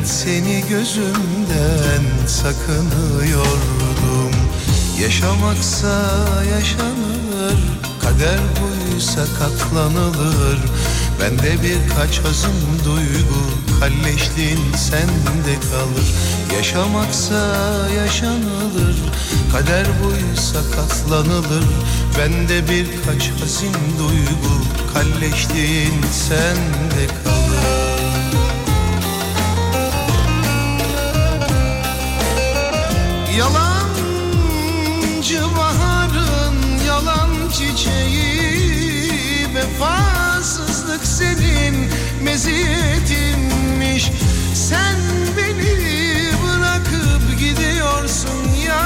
seni 0.05 0.63
gözümden 0.69 2.27
sakınıyordum. 2.27 4.33
Yaşamaksa 5.01 6.25
yaşanır 6.55 7.59
Kader 8.01 8.39
buysa 8.61 9.25
katlanılır. 9.39 10.59
Bende 11.19 11.57
birkaç 11.63 12.19
hazım 12.19 12.51
duygu 12.85 13.43
kalleşliğin 13.79 14.73
sende 14.77 15.55
kalır. 15.71 16.07
Yaşamaksa 16.57 17.55
yaşanılır 17.97 18.95
Kader 19.51 19.85
buysa 20.03 20.59
katlanılır. 20.75 21.65
Bende 22.17 22.61
birkaç 22.69 23.31
hazin 23.41 23.73
duygu 23.99 24.55
Kalleşliğin 24.93 26.01
sende 26.11 27.07
kalır 27.23 27.42
Yalancı 33.37 33.95
baharın 35.57 36.57
yalan 36.87 37.29
çiçeği 37.49 39.47
Vefasızlık 39.55 41.05
senin 41.05 41.89
meziyetinmiş 42.23 44.11
Sen 44.53 44.95
beni 45.37 45.73
bırakıp 46.43 47.39
gidiyorsun 47.39 48.49
ya 48.67 48.85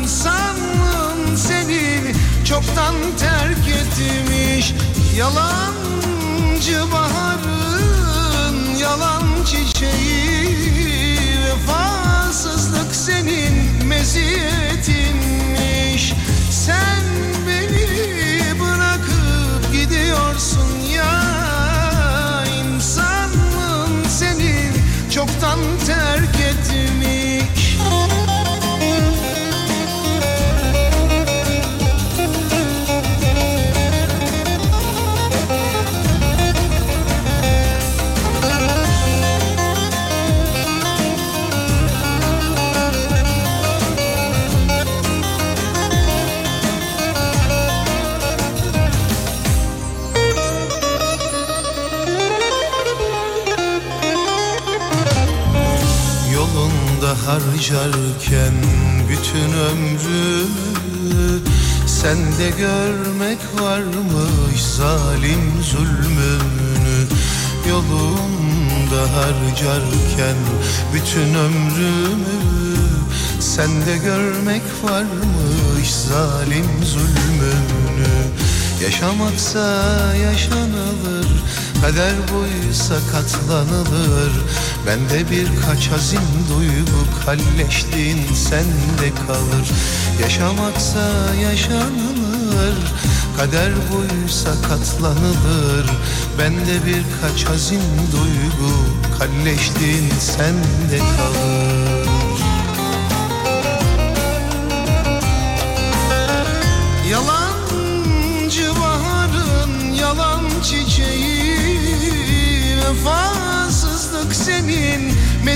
İnsanlığın 0.00 1.36
seni 1.36 2.14
çoktan 2.44 2.94
terk 3.18 3.68
etmiş. 3.68 4.74
Yalancı 5.16 6.92
baharın 6.92 8.74
yalan 8.78 9.24
çiçeği 9.44 10.19
senin 13.10 13.86
meziyetinmiş. 13.86 16.14
Sen 16.50 17.09
harcarken 57.30 58.54
bütün 59.08 59.52
ömrümü 59.52 61.40
Sende 61.86 62.50
görmek 62.58 63.38
varmış 63.60 64.62
zalim 64.62 65.62
zulmünü 65.62 67.06
Yolunda 67.68 69.02
harcarken 69.16 70.36
bütün 70.94 71.34
ömrümü 71.34 72.40
Sende 73.40 73.96
görmek 73.96 74.62
varmış 74.82 75.90
zalim 75.90 76.84
zulmünü 76.84 78.14
Yaşamaksa 78.82 80.14
yaşanılır 80.14 81.28
Kader 81.82 82.14
buysa 82.32 82.94
katlanılır. 83.12 84.32
Bende 84.86 85.30
birkaç 85.30 85.88
hazin 85.88 86.20
duygu 86.50 87.24
Kalleşliğin 87.26 88.34
sende 88.34 89.14
kalır. 89.26 89.68
Yaşamaksa 90.22 91.34
yaşanılır. 91.42 92.76
Kader 93.36 93.72
buysa 93.92 94.50
katlanılır. 94.68 95.90
Bende 96.38 96.86
birkaç 96.86 97.44
hazin 97.44 97.82
duygu 98.12 98.74
Kalleşliğin 99.18 100.10
sende 100.20 100.98
kalır 100.98 101.69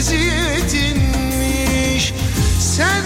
senin 0.05 0.24
meziyetinmiş 0.24 2.14
Sen 2.61 3.05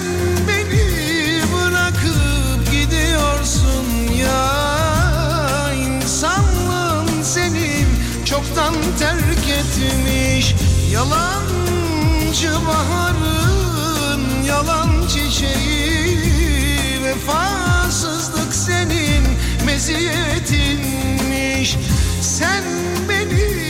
beni 0.49 1.42
bırakıp 1.53 2.72
gidiyorsun 2.72 3.86
ya. 4.20 5.72
İnsanlığın 5.72 7.22
senin 7.22 7.86
çoktan 8.24 8.74
terk 8.99 9.49
etmiş. 9.49 10.55
Yalancı 10.92 12.51
baharın 12.66 14.42
yalan 14.46 15.07
çiçeği. 15.09 17.05
Vefasızlık 17.05 18.55
senin 18.55 19.22
meziyetinmiş. 19.66 21.76
Sen 22.22 22.64
beni 23.09 23.68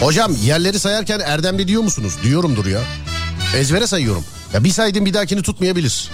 Hocam 0.00 0.32
yerleri 0.44 0.78
sayarken 0.78 1.20
Erdemli 1.20 1.68
diyor 1.68 1.82
musunuz? 1.82 2.14
Diyorumdur 2.22 2.66
ya. 2.66 2.80
Ezbere 3.56 3.86
sayıyorum. 3.86 4.24
Ya 4.54 4.64
bir 4.64 4.70
saydım 4.70 5.06
bir 5.06 5.14
dahakini 5.14 5.42
tutmayabilir. 5.42 6.10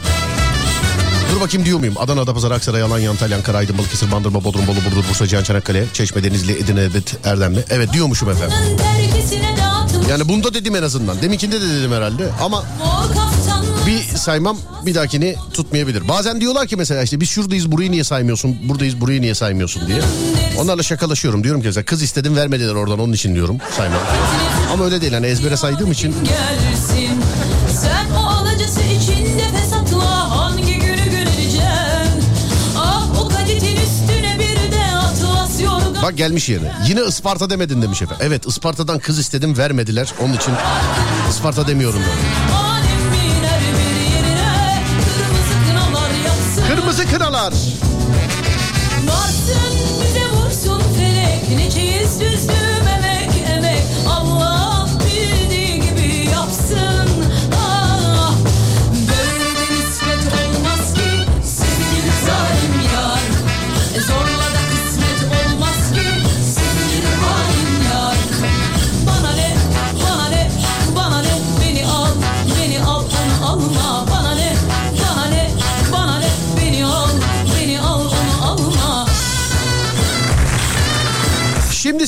Dur 1.35 1.41
bakayım 1.41 1.66
diyor 1.66 1.78
muyum? 1.78 1.95
Adana, 1.99 2.20
Adapazarı, 2.20 2.55
Aksaray, 2.55 2.82
Alanya, 2.82 3.11
Antalya, 3.11 3.37
Ankara, 3.37 3.57
Aydın, 3.59 3.78
Balıkesir, 3.78 4.12
Bandırma, 4.12 4.45
Bodrum, 4.45 4.66
Bolu, 4.66 4.76
Burdur, 4.76 5.09
Bursa, 5.09 5.26
Cihan, 5.26 5.43
Çanakkale, 5.43 5.85
Çeşme, 5.93 6.24
Denizli, 6.24 6.53
Edirne, 6.53 6.80
Evet, 6.80 7.14
Erdemli. 7.24 7.64
Evet 7.70 7.93
diyormuşum 7.93 8.30
efendim. 8.30 8.57
Yani 10.11 10.28
bunda 10.28 10.55
dedim 10.55 10.76
en 10.76 10.82
azından. 10.82 11.22
Deminkinde 11.22 11.61
de 11.61 11.68
dedim 11.70 11.93
herhalde 11.93 12.30
ama 12.41 12.64
saymam 14.19 14.57
bir 14.87 14.95
dahakini 14.95 15.37
tutmayabilir. 15.53 16.09
Bazen 16.09 16.41
diyorlar 16.41 16.67
ki 16.67 16.77
mesela 16.77 17.03
işte 17.03 17.21
biz 17.21 17.29
şuradayız 17.29 17.73
burayı 17.73 17.91
niye 17.91 18.05
saymıyorsun, 18.05 18.57
buradayız 18.69 19.01
burayı 19.01 19.21
niye 19.23 19.35
saymıyorsun 19.35 19.87
diye. 19.87 20.01
Onlarla 20.59 20.83
şakalaşıyorum 20.83 21.45
diyorum 21.45 21.61
ki 21.61 21.67
mesela 21.67 21.85
kız 21.85 22.03
istedim 22.03 22.37
vermediler 22.37 22.75
oradan 22.75 22.99
onun 22.99 23.12
için 23.12 23.35
diyorum 23.35 23.59
saymam. 23.77 24.01
Ama 24.73 24.85
öyle 24.85 25.01
değil 25.01 25.12
hani 25.12 25.27
ezbere 25.27 25.57
saydığım 25.57 25.93
için 25.93 26.15
gelsin 26.25 27.21
Sen 27.81 28.07
o 28.15 28.27
alıcısı 28.27 28.81
içinde 28.81 29.43
fesatla 29.61 30.31
hangi 30.39 30.75
günü 30.75 31.11
göreceksin 31.11 32.25
Ah 32.79 33.09
o 33.21 33.29
kaditin 33.29 33.77
üstüne 33.77 34.37
bir 34.39 34.73
de 34.73 34.97
atlas 34.97 35.61
yorgan 35.61 36.03
bak 36.03 36.17
gelmiş 36.17 36.49
yerine. 36.49 36.73
Yine 36.89 37.01
Isparta 37.09 37.51
demedin 37.51 37.83
demiş 37.83 38.03
efendim. 38.03 38.27
Evet 38.29 38.47
Isparta'dan 38.47 38.99
kız 38.99 39.19
istedim 39.19 39.59
vermediler 39.59 40.12
onun 40.21 40.33
için 40.33 40.53
Isparta 41.31 41.67
demiyorum 41.67 42.01
ben. 42.01 42.74
plaats. 47.51 47.93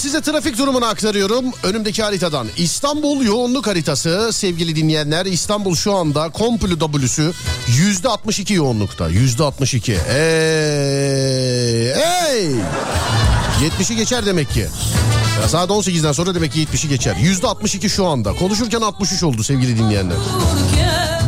Size 0.06 0.20
trafik 0.20 0.58
durumunu 0.58 0.84
aktarıyorum. 0.84 1.44
Önümdeki 1.62 2.02
haritadan. 2.02 2.48
İstanbul 2.56 3.24
yoğunluk 3.24 3.66
haritası 3.66 4.30
sevgili 4.32 4.76
dinleyenler. 4.76 5.26
İstanbul 5.26 5.74
şu 5.74 5.94
anda 5.94 6.28
komple 6.28 6.78
W'sü 6.78 7.32
%62 7.68 8.52
yoğunlukta. 8.52 9.10
%62. 9.10 9.92
Ey! 9.92 11.90
Ey! 11.90 12.50
70'i 13.80 13.96
geçer 13.96 14.26
demek 14.26 14.50
ki. 14.50 14.68
Ya 15.42 15.48
saat 15.48 15.70
18'den 15.70 16.12
sonra 16.12 16.34
demek 16.34 16.52
ki 16.52 16.66
70'i 16.72 16.88
geçer. 16.88 17.14
%62 17.14 17.88
şu 17.88 18.06
anda. 18.06 18.32
Konuşurken 18.32 18.80
63 18.80 19.22
oldu 19.22 19.44
sevgili 19.44 19.78
dinleyenler. 19.78 20.16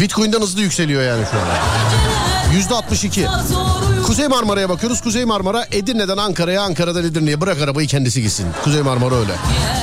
Bitcoin'den 0.00 0.40
hızlı 0.40 0.60
yükseliyor 0.60 1.02
yani 1.02 1.24
şu 1.30 1.38
anda. 1.38 1.54
%62. 2.82 3.87
Kuzey 4.08 4.28
Marmara'ya 4.28 4.68
bakıyoruz. 4.68 5.00
Kuzey 5.00 5.24
Marmara 5.24 5.66
Edirne'den 5.72 6.16
Ankara'ya, 6.16 6.62
Ankara'dan 6.62 7.04
Edirne'ye 7.04 7.40
bırak 7.40 7.62
arabayı 7.62 7.88
kendisi 7.88 8.22
gitsin. 8.22 8.46
Kuzey 8.64 8.82
Marmara 8.82 9.14
öyle. 9.14 9.32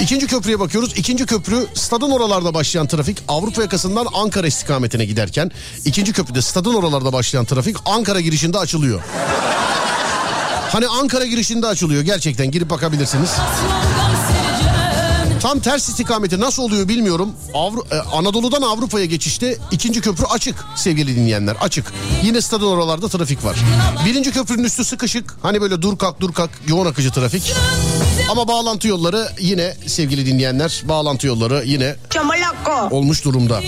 İkinci 0.01 0.28
köprüye 0.28 0.59
bakıyoruz. 0.59 0.93
İkinci 0.97 1.26
köprü 1.26 1.67
stadın 1.73 2.11
oralarda 2.11 2.53
başlayan 2.53 2.88
trafik 2.88 3.17
Avrupa 3.28 3.61
yakasından 3.61 4.07
Ankara 4.13 4.47
istikametine 4.47 5.05
giderken 5.05 5.51
ikinci 5.86 6.13
köprüde 6.13 6.41
stadın 6.41 6.73
oralarda 6.73 7.13
başlayan 7.13 7.45
trafik 7.45 7.78
Ankara 7.86 8.19
girişinde 8.19 8.57
açılıyor. 8.57 9.01
Hani 10.71 10.88
Ankara 10.88 11.26
girişinde 11.26 11.67
açılıyor 11.67 12.01
gerçekten 12.03 12.51
girip 12.51 12.69
bakabilirsiniz. 12.69 13.30
Tam 15.46 15.60
ters 15.60 15.89
istikameti 15.89 16.39
nasıl 16.39 16.64
oluyor 16.64 16.88
bilmiyorum. 16.88 17.34
Avru- 17.54 17.96
e, 17.96 18.00
Anadolu'dan 18.00 18.62
Avrupa'ya 18.62 19.06
geçişte 19.06 19.58
ikinci 19.72 20.02
köprü 20.02 20.26
açık 20.26 20.56
sevgili 20.76 21.16
dinleyenler 21.16 21.56
açık. 21.62 21.93
Yine 22.24 22.41
stadın 22.41 22.66
oralarda 22.66 23.08
trafik 23.10 23.46
var. 23.46 23.58
Birinci 24.06 24.32
köprünün 24.32 24.64
üstü 24.64 24.86
sıkışık. 24.86 25.38
Hani 25.41 25.62
böyle 25.62 25.82
dur 25.82 25.98
kalk 25.98 26.22
dur 26.22 26.34
kalk 26.34 26.50
yoğun 26.68 26.86
akıcı 26.86 27.12
trafik. 27.12 27.54
Ama 28.32 28.48
bağlantı 28.48 28.88
yolları 28.88 29.28
yine 29.39 29.76
sevgili 29.88 30.26
dinleyenler 30.26 30.82
bağlantı 30.86 31.28
yolları 31.28 31.64
yine 31.66 31.96
olmuş 32.91 33.26
durumda. 33.26 33.62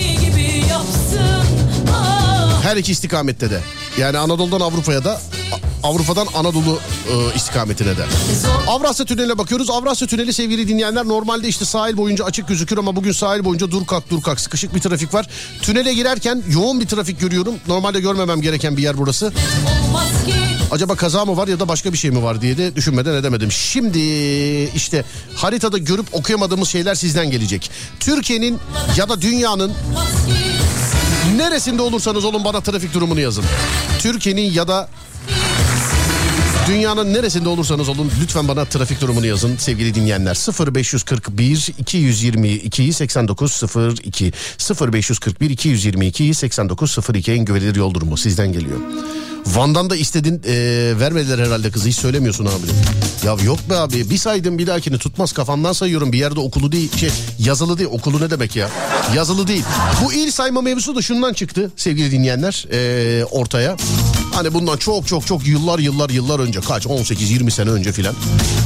Her 2.62 2.76
iki 2.76 2.92
istikamette 2.92 3.50
de. 3.50 3.60
Yani 3.98 4.18
Anadolu'dan 4.18 4.60
Avrupa'ya 4.60 5.04
da 5.04 5.20
Avrupa'dan 5.82 6.26
Anadolu 6.34 6.78
e, 7.12 7.36
istikametine 7.36 7.96
de. 7.96 8.04
Avrasya 8.68 9.06
Tüneli'ne 9.06 9.38
bakıyoruz. 9.38 9.70
Avrasya 9.70 10.08
Tüneli 10.08 10.32
sevgili 10.32 10.68
dinleyenler 10.68 11.08
normalde 11.08 11.48
işte 11.48 11.64
sahil 11.64 11.96
boyunca 11.96 12.24
açık 12.24 12.48
gözükür 12.48 12.78
ama 12.78 12.96
bugün 12.96 13.12
sahil 13.12 13.44
boyunca 13.44 13.70
dur 13.70 13.86
kalk 13.86 14.10
dur 14.10 14.22
kalk 14.22 14.40
sıkışık 14.40 14.74
bir 14.74 14.80
trafik 14.80 15.14
var. 15.14 15.26
Tünele 15.62 15.94
girerken 15.94 16.42
yoğun 16.50 16.80
bir 16.80 16.86
trafik 16.86 17.20
görüyorum. 17.20 17.54
Normalde 17.68 18.00
görmemem 18.00 18.42
gereken 18.42 18.76
bir 18.76 18.82
yer 18.82 18.98
burası. 18.98 19.32
Acaba 20.70 20.96
kaza 20.96 21.24
mı 21.24 21.36
var 21.36 21.48
ya 21.48 21.60
da 21.60 21.68
başka 21.68 21.92
bir 21.92 21.98
şey 21.98 22.10
mi 22.10 22.22
var 22.22 22.40
diye 22.40 22.58
de 22.58 22.76
düşünmeden 22.76 23.14
edemedim. 23.14 23.52
Şimdi 23.52 23.98
işte 24.74 25.04
haritada 25.36 25.78
görüp 25.78 26.14
okuyamadığımız 26.14 26.68
şeyler 26.68 26.94
sizden 26.94 27.30
gelecek. 27.30 27.70
Türkiye'nin 28.00 28.58
ya 28.96 29.08
da 29.08 29.20
dünyanın 29.20 29.72
neresinde 31.36 31.82
olursanız 31.82 32.24
olun 32.24 32.44
bana 32.44 32.60
trafik 32.60 32.94
durumunu 32.94 33.20
yazın. 33.20 33.44
Türkiye'nin 33.98 34.52
ya 34.52 34.68
da 34.68 34.88
Dünyanın 36.68 37.14
neresinde 37.14 37.48
olursanız 37.48 37.88
olun 37.88 38.12
lütfen 38.22 38.48
bana 38.48 38.64
trafik 38.64 39.00
durumunu 39.00 39.26
yazın 39.26 39.56
sevgili 39.56 39.94
dinleyenler. 39.94 40.34
0541 40.74 41.68
222 41.78 42.92
8902 42.92 44.32
0541 44.92 45.50
222 45.50 46.34
8902 46.34 47.32
en 47.32 47.44
güvenilir 47.44 47.76
yol 47.76 47.94
durumu 47.94 48.16
sizden 48.16 48.52
geliyor. 48.52 48.80
Van'dan 49.46 49.90
da 49.90 49.96
istedin 49.96 50.42
e, 50.46 50.54
vermediler 51.00 51.38
herhalde 51.38 51.70
kızı 51.70 51.88
hiç 51.88 51.96
söylemiyorsun 51.96 52.46
abi. 52.46 52.66
Ya 53.26 53.36
yok 53.44 53.58
be 53.70 53.76
abi 53.76 54.10
bir 54.10 54.18
saydım 54.18 54.58
bir 54.58 54.66
dahakini 54.66 54.98
tutmaz 54.98 55.32
kafamdan 55.32 55.72
sayıyorum 55.72 56.12
bir 56.12 56.18
yerde 56.18 56.40
okulu 56.40 56.72
değil 56.72 56.96
şey 56.96 57.10
yazılı 57.38 57.78
değil 57.78 57.90
okulu 57.92 58.20
ne 58.20 58.30
demek 58.30 58.56
ya 58.56 58.68
yazılı 59.14 59.48
değil. 59.48 59.64
Bu 60.04 60.12
il 60.12 60.30
sayma 60.30 60.62
mevzusu 60.62 60.96
da 60.96 61.02
şundan 61.02 61.32
çıktı 61.32 61.70
sevgili 61.76 62.10
dinleyenler 62.10 62.66
e, 62.72 63.24
ortaya. 63.24 63.76
Hani 64.38 64.54
bundan 64.54 64.76
çok 64.76 65.06
çok 65.06 65.26
çok 65.26 65.46
yıllar 65.46 65.78
yıllar 65.78 66.10
yıllar 66.10 66.40
önce 66.40 66.60
kaç 66.60 66.86
18-20 66.86 67.50
sene 67.50 67.70
önce 67.70 67.92
filan. 67.92 68.14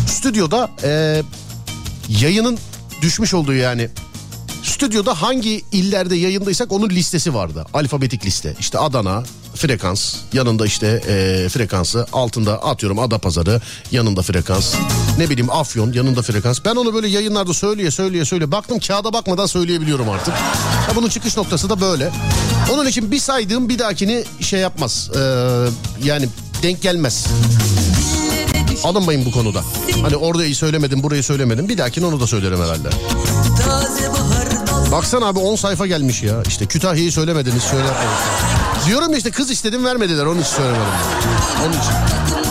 Stüdyoda 0.08 0.70
e, 0.82 1.22
yayının 2.08 2.58
düşmüş 3.02 3.34
olduğu 3.34 3.54
yani 3.54 3.88
stüdyoda 4.62 5.22
hangi 5.22 5.62
illerde 5.72 6.16
yayındaysak 6.16 6.72
onun 6.72 6.88
listesi 6.88 7.34
vardı. 7.34 7.66
Alfabetik 7.74 8.26
liste. 8.26 8.54
İşte 8.60 8.78
Adana 8.78 9.22
frekans. 9.54 10.14
Yanında 10.32 10.66
işte 10.66 10.86
e, 11.08 11.48
frekansı 11.48 12.06
altında 12.12 12.62
atıyorum 12.62 12.98
Adapazarı 12.98 13.60
yanında 13.90 14.22
frekans. 14.22 14.74
Ne 15.18 15.30
bileyim 15.30 15.50
Afyon 15.50 15.92
yanında 15.92 16.22
frekans. 16.22 16.58
Ben 16.64 16.74
onu 16.76 16.94
böyle 16.94 17.08
yayınlarda 17.08 17.54
söyleye 17.54 17.90
söyleye 17.90 18.24
söyle 18.24 18.52
baktım 18.52 18.78
kağıda 18.78 19.12
bakmadan 19.12 19.46
söyleyebiliyorum 19.46 20.08
artık. 20.08 20.34
Ha, 20.34 20.92
bunun 20.96 21.08
çıkış 21.08 21.36
noktası 21.36 21.70
da 21.70 21.80
böyle. 21.80 22.10
Onun 22.72 22.86
için 22.86 23.10
bir 23.10 23.18
saydığım 23.18 23.68
bir 23.68 23.78
dahakini 23.78 24.24
şey 24.40 24.60
yapmaz 24.60 25.10
Ee, 25.16 25.18
yani 26.04 26.28
denk 26.62 26.82
gelmez. 26.82 27.26
Alınmayın 28.84 29.24
bu 29.24 29.30
konuda. 29.30 29.62
Hani 30.02 30.16
orayı 30.16 30.56
söylemedim 30.56 31.02
burayı 31.02 31.22
söylemedim. 31.24 31.68
Bir 31.68 31.78
dahakini 31.78 32.06
onu 32.06 32.20
da 32.20 32.26
söylerim 32.26 32.60
herhalde 32.60 32.88
Baksana 34.92 35.26
abi 35.26 35.38
10 35.38 35.56
sayfa 35.56 35.86
gelmiş 35.86 36.22
ya. 36.22 36.42
İşte 36.46 36.66
Kütahya'yı 36.66 37.12
söylemediniz 37.12 37.62
söyle. 37.62 37.86
Diyorum 38.86 39.14
işte 39.14 39.30
kız 39.30 39.50
istedim 39.50 39.84
vermediler 39.84 40.26
onun 40.26 40.40
için 40.40 40.50
söylemedim. 40.50 40.82
Onun 41.64 41.72
için. 41.72 42.41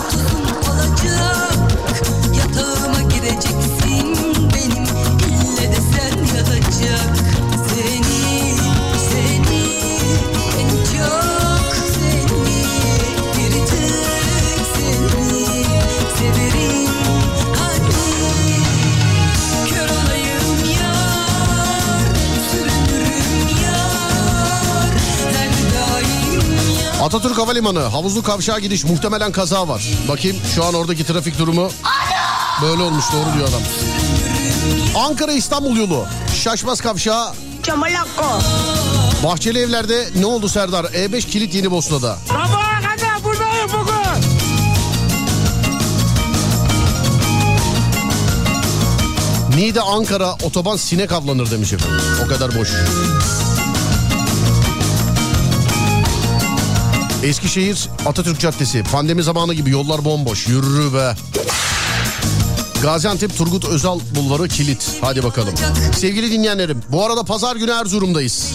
Atatürk 27.01 27.37
Havalimanı 27.37 27.79
havuzlu 27.79 28.23
kavşağa 28.23 28.59
gidiş 28.59 28.83
muhtemelen 28.83 29.31
kaza 29.31 29.67
var. 29.67 29.83
Bakayım 30.07 30.37
şu 30.55 30.65
an 30.65 30.73
oradaki 30.73 31.03
trafik 31.05 31.39
durumu 31.39 31.71
böyle 32.61 32.81
olmuş 32.81 33.05
doğru 33.13 33.33
diyor 33.37 33.47
adam. 33.49 33.61
Ankara 35.05 35.31
İstanbul 35.31 35.77
yolu 35.77 36.05
şaşmaz 36.43 36.81
kavşağı 36.81 37.33
Bahçeli 39.23 39.59
evlerde 39.59 40.09
ne 40.15 40.25
oldu 40.25 40.49
Serdar? 40.49 40.85
E5 40.85 41.21
kilit 41.29 41.55
yeni 41.55 41.71
Bosna'da. 41.71 42.17
Sabaha 42.27 42.81
kadar 42.81 43.23
buradayım 43.23 43.69
bugün. 43.73 43.91
Niğde 49.57 49.81
Ankara 49.81 50.33
otoban 50.33 50.77
sinek 50.77 51.11
avlanır 51.11 51.51
demiş 51.51 51.73
efendim. 51.73 51.99
O 52.25 52.27
kadar 52.27 52.55
boş. 52.55 52.69
Eskişehir 57.23 57.89
Atatürk 58.05 58.39
Caddesi. 58.39 58.83
Pandemi 58.83 59.23
zamanı 59.23 59.53
gibi 59.53 59.69
yollar 59.69 60.05
bomboş. 60.05 60.47
Yürü 60.47 60.93
be. 60.93 61.15
Gaziantep 62.81 63.37
Turgut 63.37 63.65
Özal 63.65 63.99
Bulvarı 64.15 64.47
kilit. 64.47 64.89
Hadi 65.01 65.23
bakalım. 65.23 65.53
Sevgili 65.97 66.31
dinleyenlerim 66.31 66.83
bu 66.89 67.05
arada 67.05 67.23
pazar 67.23 67.55
günü 67.55 67.71
Erzurum'dayız. 67.71 68.51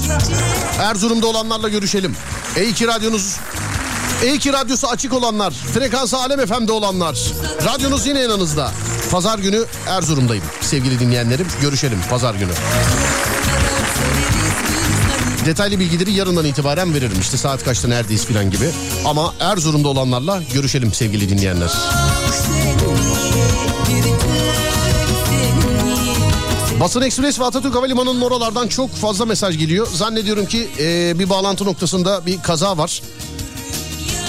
Erzurum'da 0.80 1.26
olanlarla 1.26 1.68
görüşelim. 1.68 2.16
E2 2.56 2.86
radyonuz 2.86 3.36
E2 4.24 4.52
radyosu 4.52 4.88
açık 4.88 5.12
olanlar, 5.12 5.50
frekansı 5.50 6.16
Alem 6.18 6.46
FM'de 6.46 6.72
olanlar, 6.72 7.18
radyonuz 7.64 8.06
yine 8.06 8.20
yanınızda. 8.20 8.70
Pazar 9.10 9.38
günü 9.38 9.64
Erzurum'dayım 9.88 10.44
sevgili 10.60 11.00
dinleyenlerim. 11.00 11.46
Görüşelim 11.62 11.98
pazar 12.10 12.34
günü. 12.34 12.52
Detaylı 15.46 15.78
bilgileri 15.78 16.12
yarından 16.12 16.44
itibaren 16.44 16.94
veririm. 16.94 17.20
İşte 17.20 17.36
saat 17.36 17.64
kaçta 17.64 17.88
neredeyiz 17.88 18.26
filan 18.26 18.50
gibi. 18.50 18.70
Ama 19.04 19.34
Erzurum'da 19.40 19.88
olanlarla 19.88 20.42
görüşelim 20.54 20.92
sevgili 20.92 21.28
dinleyenler. 21.28 21.70
Basın 26.80 27.02
Ekspres 27.02 27.40
ve 27.40 27.44
Atatürk 27.44 27.74
Havalimanı'nın 27.74 28.20
oralardan 28.20 28.68
çok 28.68 28.94
fazla 28.94 29.24
mesaj 29.26 29.58
geliyor. 29.58 29.86
Zannediyorum 29.92 30.46
ki 30.46 30.68
e, 30.78 31.18
bir 31.18 31.30
bağlantı 31.30 31.64
noktasında 31.64 32.26
bir 32.26 32.42
kaza 32.42 32.78
var. 32.78 33.02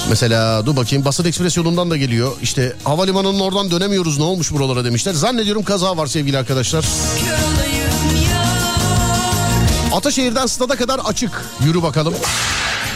Mesela 0.09 0.65
dur 0.65 0.75
bakayım 0.75 1.05
Basın 1.05 1.25
Ekspres 1.25 1.57
yolundan 1.57 1.91
da 1.91 1.97
geliyor. 1.97 2.31
İşte 2.41 2.75
havalimanının 2.83 3.39
oradan 3.39 3.71
dönemiyoruz 3.71 4.17
ne 4.17 4.23
olmuş 4.23 4.51
buralara 4.51 4.85
demişler. 4.85 5.13
Zannediyorum 5.13 5.63
kaza 5.63 5.97
var 5.97 6.07
sevgili 6.07 6.37
arkadaşlar. 6.37 6.85
Ataşehir'den 9.97 10.45
stada 10.45 10.75
kadar 10.75 10.99
açık. 10.99 11.41
Yürü 11.65 11.81
bakalım. 11.83 12.13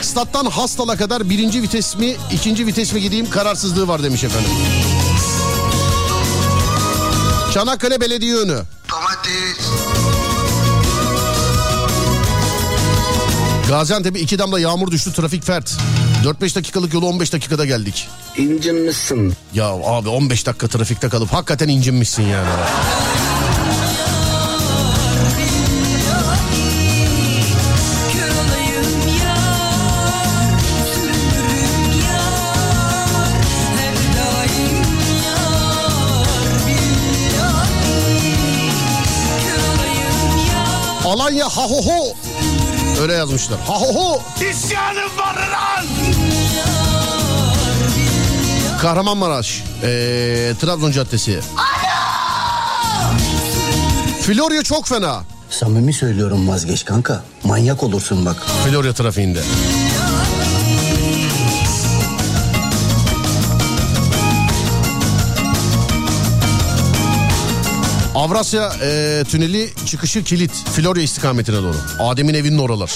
Stat'tan 0.01 0.45
Hastal'a 0.45 0.97
kadar 0.97 1.29
birinci 1.29 1.61
vites 1.61 1.97
mi 1.97 2.15
ikinci 2.33 2.67
vites 2.67 2.93
mi 2.93 3.01
gideyim 3.01 3.29
kararsızlığı 3.29 3.87
var 3.87 4.03
demiş 4.03 4.23
efendim. 4.23 4.51
Çanakkale 7.53 8.01
Belediye 8.01 8.35
önü. 8.35 8.61
Gaziantep'e 13.67 14.19
iki 14.19 14.39
damla 14.39 14.59
yağmur 14.59 14.91
düştü 14.91 15.13
trafik 15.13 15.43
fert. 15.43 15.77
4-5 16.23 16.55
dakikalık 16.55 16.93
yolu 16.93 17.05
15 17.05 17.33
dakikada 17.33 17.65
geldik. 17.65 18.09
İncinmişsin. 18.37 19.33
Ya 19.53 19.65
abi 19.65 20.09
15 20.09 20.45
dakika 20.45 20.67
trafikte 20.67 21.09
kalıp 21.09 21.33
hakikaten 21.33 21.67
incinmişsin 21.67 22.23
yani. 22.23 22.49
Ha 41.55 41.61
ho 41.61 41.81
ho. 41.85 42.13
Öyle 43.01 43.13
yazmışlar. 43.13 43.59
Ha 43.59 43.73
ho 43.73 43.93
ho. 43.95 44.21
İsyanım 44.51 45.17
var 45.17 45.35
lan. 45.35 45.85
Kahramanmaraş. 48.81 49.63
Ee, 49.83 50.53
Trabzon 50.61 50.91
Caddesi. 50.91 51.39
Florya 54.21 54.63
çok 54.63 54.87
fena. 54.87 55.23
Samimi 55.49 55.93
söylüyorum 55.93 56.47
vazgeç 56.47 56.85
kanka. 56.85 57.23
Manyak 57.43 57.83
olursun 57.83 58.25
bak. 58.25 58.35
Florya 58.65 58.93
trafiğinde. 58.93 59.41
Avrasya 68.21 68.73
e, 68.81 69.23
tüneli 69.27 69.69
çıkışı 69.85 70.23
kilit. 70.23 70.51
Florya 70.51 71.03
istikametine 71.03 71.55
doğru. 71.55 71.75
Adem'in 71.99 72.33
evinin 72.33 72.57
oralar. 72.57 72.91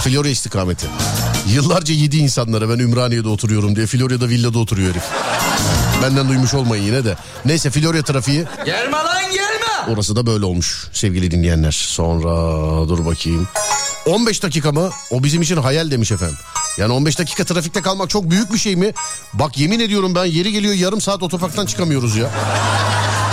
Florya 0.00 0.30
istikameti. 0.30 0.86
Yıllarca 1.48 1.94
yedi 1.94 2.16
insanlara 2.16 2.68
ben 2.68 2.78
Ümraniye'de 2.78 3.28
oturuyorum 3.28 3.76
diye 3.76 3.86
Florya'da 3.86 4.28
villada 4.28 4.58
oturuyor 4.58 4.90
herif. 4.90 5.02
Benden 6.02 6.28
duymuş 6.28 6.54
olmayın 6.54 6.82
yine 6.82 7.04
de. 7.04 7.16
Neyse 7.44 7.70
Florya 7.70 8.02
trafiği 8.02 8.44
Gelme 8.64 8.96
lan 8.96 9.32
gelme. 9.32 9.94
Orası 9.94 10.16
da 10.16 10.26
böyle 10.26 10.44
olmuş 10.44 10.88
sevgili 10.92 11.30
dinleyenler. 11.30 11.72
Sonra 11.72 12.28
dur 12.88 13.06
bakayım. 13.06 13.48
15 14.06 14.42
dakika 14.42 14.72
mı? 14.72 14.90
O 15.10 15.24
bizim 15.24 15.42
için 15.42 15.56
hayal 15.56 15.90
demiş 15.90 16.12
efendim. 16.12 16.38
Yani 16.78 16.92
15 16.92 17.18
dakika 17.18 17.44
trafikte 17.44 17.82
kalmak 17.82 18.10
çok 18.10 18.30
büyük 18.30 18.52
bir 18.52 18.58
şey 18.58 18.76
mi? 18.76 18.92
Bak 19.32 19.58
yemin 19.58 19.80
ediyorum 19.80 20.14
ben 20.14 20.24
yeri 20.24 20.52
geliyor 20.52 20.74
yarım 20.74 21.00
saat 21.00 21.22
otoparktan 21.22 21.66
çıkamıyoruz 21.66 22.16
ya. 22.16 22.30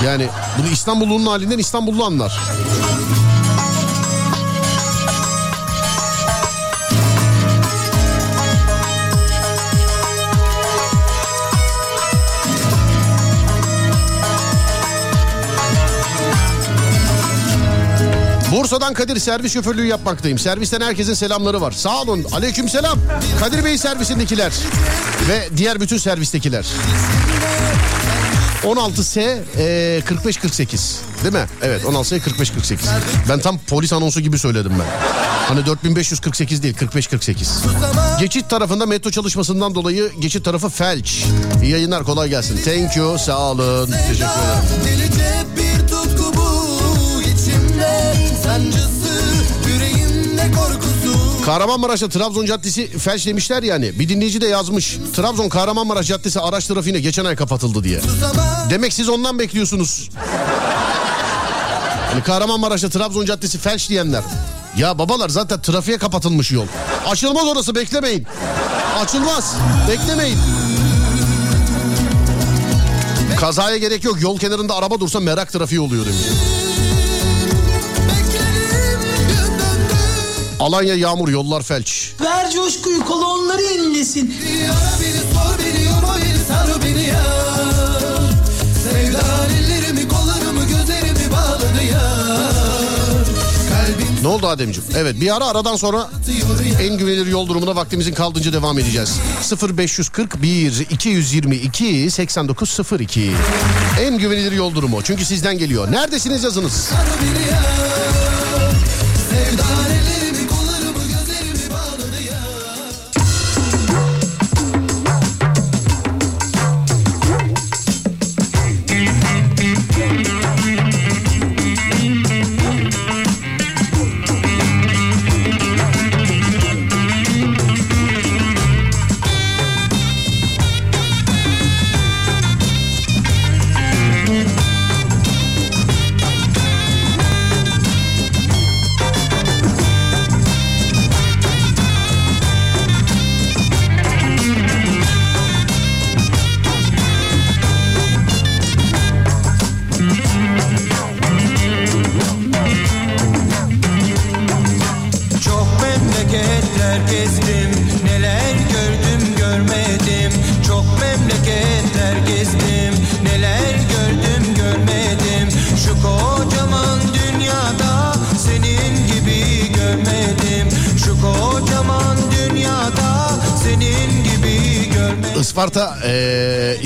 Yani 0.06 0.28
bunu 0.58 0.68
İstanbullu'nun 0.68 1.26
halinden 1.26 1.58
İstanbullu 1.58 2.06
anlar. 2.06 2.40
Bursa'dan 18.52 18.94
Kadir 18.94 19.20
servis 19.20 19.54
şoförlüğü 19.54 19.86
yapmaktayım. 19.86 20.40
Servisten 20.40 20.82
herkesin 20.82 21.14
selamları 21.14 21.62
var. 21.62 21.72
Sağ 21.72 22.02
olun. 22.02 22.26
Aleyküm 22.32 22.70
selam. 22.70 23.00
Kadir 23.40 23.66
Bey 23.66 23.78
servisindekiler 23.78 24.54
ve 25.30 25.58
diğer 25.58 25.80
bütün 25.80 25.98
servistekiler. 25.98 26.66
16S 28.64 29.20
e, 29.58 30.02
4548 30.10 31.02
değil 31.24 31.34
mi? 31.34 31.46
Evet 31.62 31.84
16S 31.84 32.16
4548. 32.16 32.90
Ben 33.30 33.40
tam 33.40 33.58
polis 33.58 33.94
anonsu 33.94 34.22
gibi 34.22 34.40
söyledim 34.40 34.72
ben. 34.80 34.86
Hani 35.48 35.66
4548 35.66 36.64
değil 36.64 36.74
4548. 36.74 37.64
Geçit 38.20 38.50
tarafında 38.50 38.86
metro 38.86 39.12
çalışmasından 39.12 39.76
dolayı 39.76 40.12
geçit 40.20 40.46
tarafı 40.46 40.70
felç. 40.70 41.26
İyi 41.64 41.72
yayınlar 41.72 42.04
kolay 42.04 42.30
gelsin. 42.30 42.60
Thank 42.66 42.98
you 42.98 43.18
sağ 43.20 43.52
olun. 43.52 43.92
Teşekkür 44.08 44.14
ederim. 45.14 45.43
Kahramanmaraş'ta 51.46 52.10
Trabzon 52.10 52.46
Caddesi 52.46 52.98
felç 52.98 53.26
demişler 53.26 53.64
yani. 53.64 54.00
Bir 54.00 54.10
dinleyici 54.10 54.42
de 54.42 54.48
yazmış. 54.48 54.98
Trabzon 55.16 55.50
Kahramanmaraş 55.50 56.08
Caddesi 56.08 56.40
araç 56.40 56.68
trafiğine 56.68 57.00
geçen 57.00 57.26
ay 57.26 57.36
kapatıldı 57.36 57.84
diye. 57.84 58.02
Demek 58.70 58.94
siz 58.94 59.10
ondan 59.10 59.40
bekliyorsunuz. 59.40 60.10
Yani 62.12 62.24
Kahramanmaraş'ta 62.24 62.90
Trabzon 62.90 63.26
Caddesi 63.26 63.58
felç 63.58 63.90
diyenler. 63.90 64.24
Ya 64.78 64.98
babalar 65.00 65.30
zaten 65.30 65.62
trafiğe 65.62 65.98
kapatılmış 65.98 66.52
yol. 66.52 66.66
Açılmaz 67.08 67.48
orası 67.48 67.76
beklemeyin. 67.76 68.28
Açılmaz. 69.00 69.56
Beklemeyin. 69.90 70.38
Kazaya 73.40 73.78
gerek 73.78 74.04
yok. 74.04 74.22
Yol 74.22 74.40
kenarında 74.40 74.76
araba 74.76 75.00
dursa 75.00 75.20
merak 75.20 75.52
trafiği 75.52 75.82
oluyor 75.82 76.06
demiş. 76.06 76.22
Alanya 80.64 80.96
yağmur 80.96 81.30
yollar 81.30 81.64
felç. 81.64 82.14
Ver 82.22 82.52
coşkuyu 82.52 83.06
kolonları 83.06 83.62
inlesin. 83.62 84.36
Yara 84.62 84.94
beni 85.02 85.34
sor 85.34 85.60
beni 85.60 85.86
yorma 85.86 86.18
beni 86.18 86.44
sar 86.48 86.82
beni 86.86 87.08
ya. 87.08 87.24
Sevdan 88.84 89.50
ellerimi 89.50 90.08
kollarımı 90.08 90.62
gözlerimi 90.62 91.32
bağladı 91.32 91.84
ya. 91.92 92.02
Kalbim 93.70 94.24
Ne 94.24 94.28
oldu 94.28 94.48
Ademciğim? 94.48 94.90
Evet 94.98 95.22
bir 95.22 95.36
ara 95.36 95.46
aradan 95.46 95.76
sonra 95.76 96.10
en 96.82 96.98
güvenilir 96.98 97.28
yol 97.28 97.48
durumuna 97.48 97.76
vaktimizin 97.76 98.14
kaldığınca 98.14 98.54
devam 98.54 98.80
edeceğiz. 98.80 99.20
0541 99.78 100.88
222 100.90 102.12
8902 102.12 103.32
En 104.02 104.18
güvenilir 104.18 104.52
yol 104.52 104.76
durumu. 104.76 105.02
Çünkü 105.04 105.26
sizden 105.26 105.58
geliyor. 105.58 105.92
Neredesiniz 105.92 106.44
yazınız. 106.44 106.90
sevdan 109.30 109.83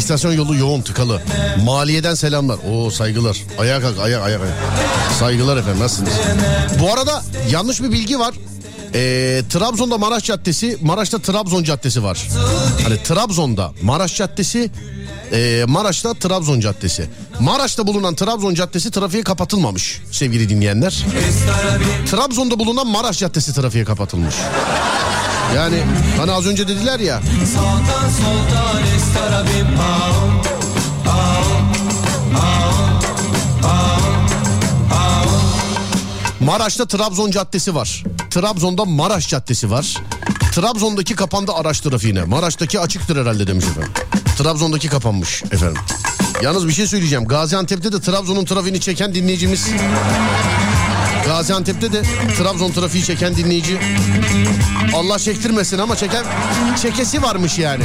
istasyon 0.08 0.32
yolu 0.34 0.56
yoğun 0.56 0.82
tıkalı. 0.82 1.22
Maliyeden 1.64 2.16
selamlar. 2.16 2.58
Oo 2.72 2.92
saygılar. 2.92 3.38
Ayağa 3.60 3.82
kalk 3.82 4.00
ayak 4.00 4.24
ayak 4.24 4.42
ayak. 4.42 4.54
Saygılar 5.20 5.58
efendim 5.58 5.82
nasılsınız? 5.82 6.12
Bu 6.80 6.94
arada 6.94 7.24
yanlış 7.52 7.82
bir 7.82 7.92
bilgi 7.92 8.20
var. 8.20 8.34
Eee, 8.94 9.48
Trabzon'da 9.50 9.98
Maraş 9.98 10.24
Caddesi, 10.24 10.78
Maraş'ta 10.82 11.20
Trabzon 11.20 11.64
Caddesi 11.64 12.04
var. 12.04 12.28
Hani 12.84 13.04
Trabzon'da 13.04 13.72
Maraş 13.82 14.16
Caddesi, 14.18 14.72
eee, 15.32 15.66
Maraş'ta 15.66 16.14
Trabzon 16.14 16.60
Caddesi. 16.60 17.10
Maraş'ta 17.40 17.88
bulunan 17.88 18.16
Trabzon 18.16 18.54
Caddesi 18.54 18.92
trafiğe 18.92 19.24
kapatılmamış 19.24 20.02
sevgili 20.12 20.50
dinleyenler. 20.50 21.06
Trabzon'da 22.12 22.60
bulunan 22.60 22.88
Maraş 22.88 23.20
Caddesi 23.20 23.54
trafiğe 23.54 23.86
kapatılmış. 23.86 24.36
Yani 25.56 25.84
hani 26.18 26.32
az 26.32 26.46
önce 26.48 26.68
dediler 26.68 27.00
ya. 27.00 27.22
Maraş'ta 36.40 36.86
Trabzon 36.86 37.32
Caddesi 37.32 37.76
var. 37.76 38.04
Trabzon'da 38.30 38.86
Maraş 38.86 39.30
Caddesi 39.30 39.72
var. 39.72 39.98
Trabzon'daki 40.52 41.16
kapandı 41.16 41.52
araç 41.54 41.80
trafiğine. 41.80 42.24
Maraş'taki 42.24 42.80
açıktır 42.80 43.22
herhalde 43.22 43.48
demiş 43.48 43.66
efendim. 43.66 43.92
Trabzon'daki 44.38 44.88
kapanmış 44.88 45.44
efendim. 45.52 45.82
Yalnız 46.42 46.68
bir 46.68 46.74
şey 46.74 46.88
söyleyeceğim. 46.88 47.26
Gaziantep'te 47.26 47.92
de 47.92 48.02
Trabzon'un 48.02 48.46
trafiğini 48.46 48.80
çeken 48.80 49.14
dinleyicimiz... 49.16 49.68
Gaziantep'te 51.28 51.94
de 51.94 52.02
Trabzon 52.38 52.72
trafiği 52.72 53.04
çeken 53.04 53.36
dinleyici... 53.36 53.78
Allah 54.96 55.20
çektirmesin 55.20 55.78
ama 55.78 55.96
çeken 55.96 56.26
çekesi 56.82 57.22
varmış 57.22 57.60
yani. 57.60 57.84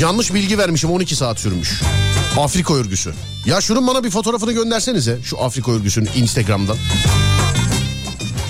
Yanlış 0.00 0.34
bilgi 0.34 0.58
vermişim 0.58 0.90
12 0.90 1.16
saat 1.16 1.40
sürmüş. 1.40 1.82
Afrika 2.38 2.74
örgüsü. 2.74 3.14
Ya 3.46 3.60
şunun 3.60 3.86
bana 3.86 4.04
bir 4.04 4.10
fotoğrafını 4.10 4.52
göndersenize 4.52 5.18
şu 5.24 5.42
Afrika 5.42 5.72
örgüsünün 5.72 6.10
Instagram'dan. 6.16 6.76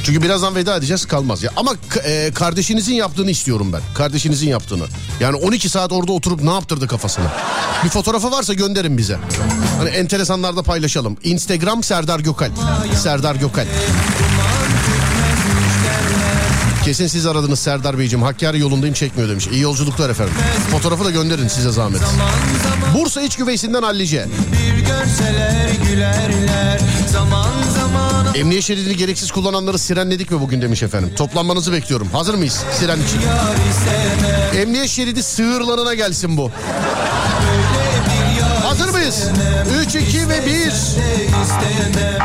Çünkü 0.05 0.23
birazdan 0.23 0.55
veda 0.55 0.77
edeceğiz 0.77 1.07
kalmaz 1.07 1.43
ya. 1.43 1.51
Ama 1.57 1.73
e, 2.05 2.31
kardeşinizin 2.35 2.95
yaptığını 2.95 3.31
istiyorum 3.31 3.73
ben. 3.73 3.81
Kardeşinizin 3.95 4.49
yaptığını. 4.49 4.85
Yani 5.21 5.37
12 5.37 5.69
saat 5.69 5.93
orada 5.93 6.13
oturup 6.13 6.43
ne 6.43 6.51
yaptırdı 6.53 6.89
kafasına. 6.89 7.33
Bir 7.85 7.89
fotoğrafı 7.89 8.31
varsa 8.31 8.55
gönderin 8.55 8.99
bize. 8.99 9.19
Hani 9.79 9.91
enteresanlarda 9.91 10.63
paylaşalım. 10.63 11.17
Instagram 11.23 11.83
Serdar 11.83 12.21
Gökalp. 12.21 12.53
Serdar 13.03 13.35
Gökalp. 13.35 13.69
Kesin 16.85 17.07
siz 17.07 17.27
aradınız 17.27 17.59
Serdar 17.59 17.99
Beyciğim. 17.99 18.23
Hakkari 18.25 18.61
yolundayım 18.61 18.95
çekmiyor 18.95 19.29
demiş. 19.29 19.47
İyi 19.53 19.61
yolculuklar 19.61 20.11
efendim. 20.11 20.35
Fotoğrafı 20.71 21.05
da 21.05 21.11
gönderin 21.11 21.49
size 21.49 21.71
zahmet. 21.71 22.01
Bursa 22.95 23.21
İç 23.23 23.37
Güveysi'nden 23.37 23.83
Hallice. 23.83 24.27
Bir 24.53 24.79
görseler 24.81 25.71
gülerler 25.91 26.81
Zaman 27.13 27.53
zaman 27.81 28.35
Emniyet 28.35 28.65
şeridini 28.65 28.97
gereksiz 28.97 29.31
kullananları 29.31 29.79
sirenledik 29.79 30.31
mi 30.31 30.41
bugün 30.41 30.63
demiş 30.63 30.83
efendim. 30.83 31.13
Toplanmanızı 31.17 31.73
bekliyorum. 31.73 32.09
Hazır 32.13 32.35
mıyız 32.35 32.65
siren 32.79 32.99
için? 33.01 33.21
Emniyet 34.61 34.89
şeridi 34.89 35.23
sığırlarına 35.23 35.95
gelsin 35.95 36.37
bu. 36.37 36.51
Hazır 38.63 38.89
mıyız? 38.89 39.25
3, 39.87 39.95
2 39.95 40.29
ve 40.29 40.47
1. 40.47 40.53
isteme 40.53 42.19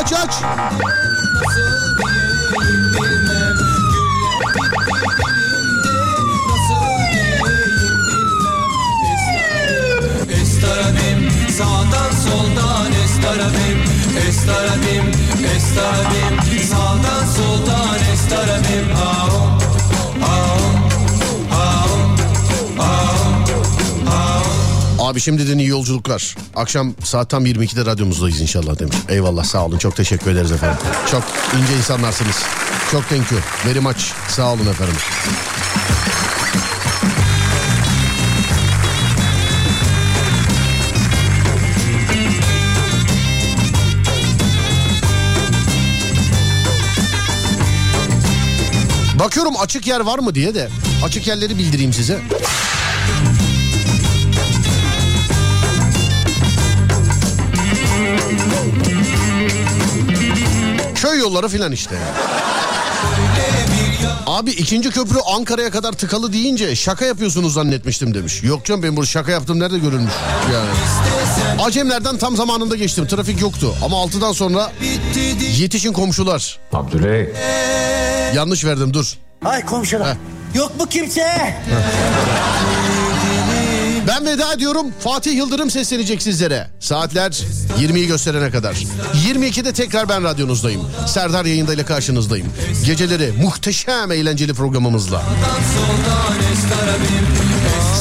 Aç 0.00 0.12
aç. 0.12 0.34
Estarabim 5.14 5.69
soldan 12.30 12.92
estarabim 13.04 13.78
Estarabim 14.28 15.04
estarabim 15.56 16.62
sağdan 16.70 17.24
soldan 17.36 17.98
estarabim 18.12 18.96
Aho 18.96 19.60
Abi 25.10 25.20
şimdiden 25.20 25.58
iyi 25.58 25.68
yolculuklar. 25.68 26.36
Akşam 26.56 26.94
saat 27.04 27.30
tam 27.30 27.46
22'de 27.46 27.86
radyomuzdayız 27.86 28.40
inşallah 28.40 28.78
demiş. 28.78 28.96
Eyvallah 29.08 29.44
sağ 29.44 29.66
olun 29.66 29.78
çok 29.78 29.96
teşekkür 29.96 30.30
ederiz 30.30 30.52
efendim. 30.52 30.78
Çok 31.10 31.22
ince 31.60 31.76
insanlarsınız. 31.76 32.36
Çok 32.90 33.08
thank 33.08 33.32
you. 33.32 33.40
Very 33.66 33.80
much. 33.80 34.00
Sağ 34.28 34.52
olun 34.52 34.66
efendim. 34.66 34.94
Bakıyorum 49.20 49.54
açık 49.60 49.86
yer 49.86 50.00
var 50.00 50.18
mı 50.18 50.34
diye 50.34 50.54
de 50.54 50.68
açık 51.04 51.26
yerleri 51.26 51.58
bildireyim 51.58 51.92
size. 51.92 52.20
Köy 60.94 61.18
yolları 61.18 61.48
filan 61.48 61.72
işte. 61.72 61.98
Abi 64.26 64.50
ikinci 64.50 64.90
köprü 64.90 65.18
Ankara'ya 65.36 65.70
kadar 65.70 65.92
tıkalı 65.92 66.32
deyince 66.32 66.76
şaka 66.76 67.04
yapıyorsunuz 67.04 67.54
zannetmiştim 67.54 68.14
demiş. 68.14 68.42
Yok 68.42 68.64
canım 68.64 68.82
ben 68.82 68.96
burada 68.96 69.06
şaka 69.06 69.32
yaptım 69.32 69.60
nerede 69.60 69.78
görülmüş 69.78 70.12
yani. 70.54 70.68
Acemlerden 71.62 72.18
tam 72.18 72.36
zamanında 72.36 72.76
geçtim 72.76 73.06
trafik 73.06 73.40
yoktu 73.40 73.74
ama 73.84 73.96
6'dan 73.96 74.32
sonra 74.32 74.72
yetişin 75.58 75.92
komşular. 75.92 76.58
Abdüley. 76.72 77.28
Yanlış 78.34 78.64
verdim 78.64 78.94
dur. 78.94 79.12
Ay 79.44 79.64
komşular. 79.66 80.16
Yok 80.54 80.80
mu 80.80 80.86
kimse? 80.86 81.54
Ben 84.10 84.26
veda 84.26 84.52
ediyorum. 84.52 84.86
Fatih 85.00 85.36
Yıldırım 85.36 85.70
seslenecek 85.70 86.22
sizlere. 86.22 86.70
Saatler 86.80 87.30
20'yi 87.80 88.06
gösterene 88.06 88.50
kadar. 88.50 88.74
22'de 89.26 89.72
tekrar 89.72 90.08
ben 90.08 90.24
radyonuzdayım. 90.24 90.82
Serdar 91.06 91.44
yayındayla 91.44 91.84
karşınızdayım. 91.84 92.46
Geceleri 92.86 93.32
muhteşem 93.32 94.12
eğlenceli 94.12 94.54
programımızla. 94.54 95.22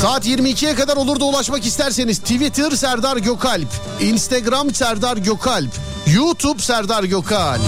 Saat 0.01 0.27
22'ye 0.27 0.75
kadar 0.75 0.97
olur 0.97 1.19
da 1.19 1.25
ulaşmak 1.25 1.65
isterseniz 1.65 2.19
Twitter 2.19 2.71
Serdar 2.71 3.17
Gökalp, 3.17 3.69
Instagram 4.01 4.73
Serdar 4.73 5.17
Gökalp, 5.17 5.71
YouTube 6.07 6.61
Serdar 6.61 7.03
Gökalp. 7.03 7.61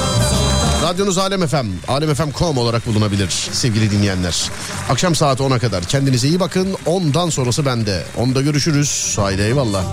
Radyonuz 0.81 1.17
Alem 1.17 1.47
FM, 1.47 1.67
alemfm.com 1.87 2.57
olarak 2.57 2.87
bulunabilir 2.87 3.29
sevgili 3.51 3.91
dinleyenler. 3.91 4.49
Akşam 4.89 5.15
saat 5.15 5.39
10'a 5.39 5.59
kadar 5.59 5.83
kendinize 5.83 6.27
iyi 6.27 6.39
bakın. 6.39 6.75
Ondan 6.85 7.29
sonrası 7.29 7.65
bende. 7.65 8.03
Onda 8.17 8.41
görüşürüz. 8.41 9.13
Haydi 9.19 9.41
eyvallah. 9.41 9.83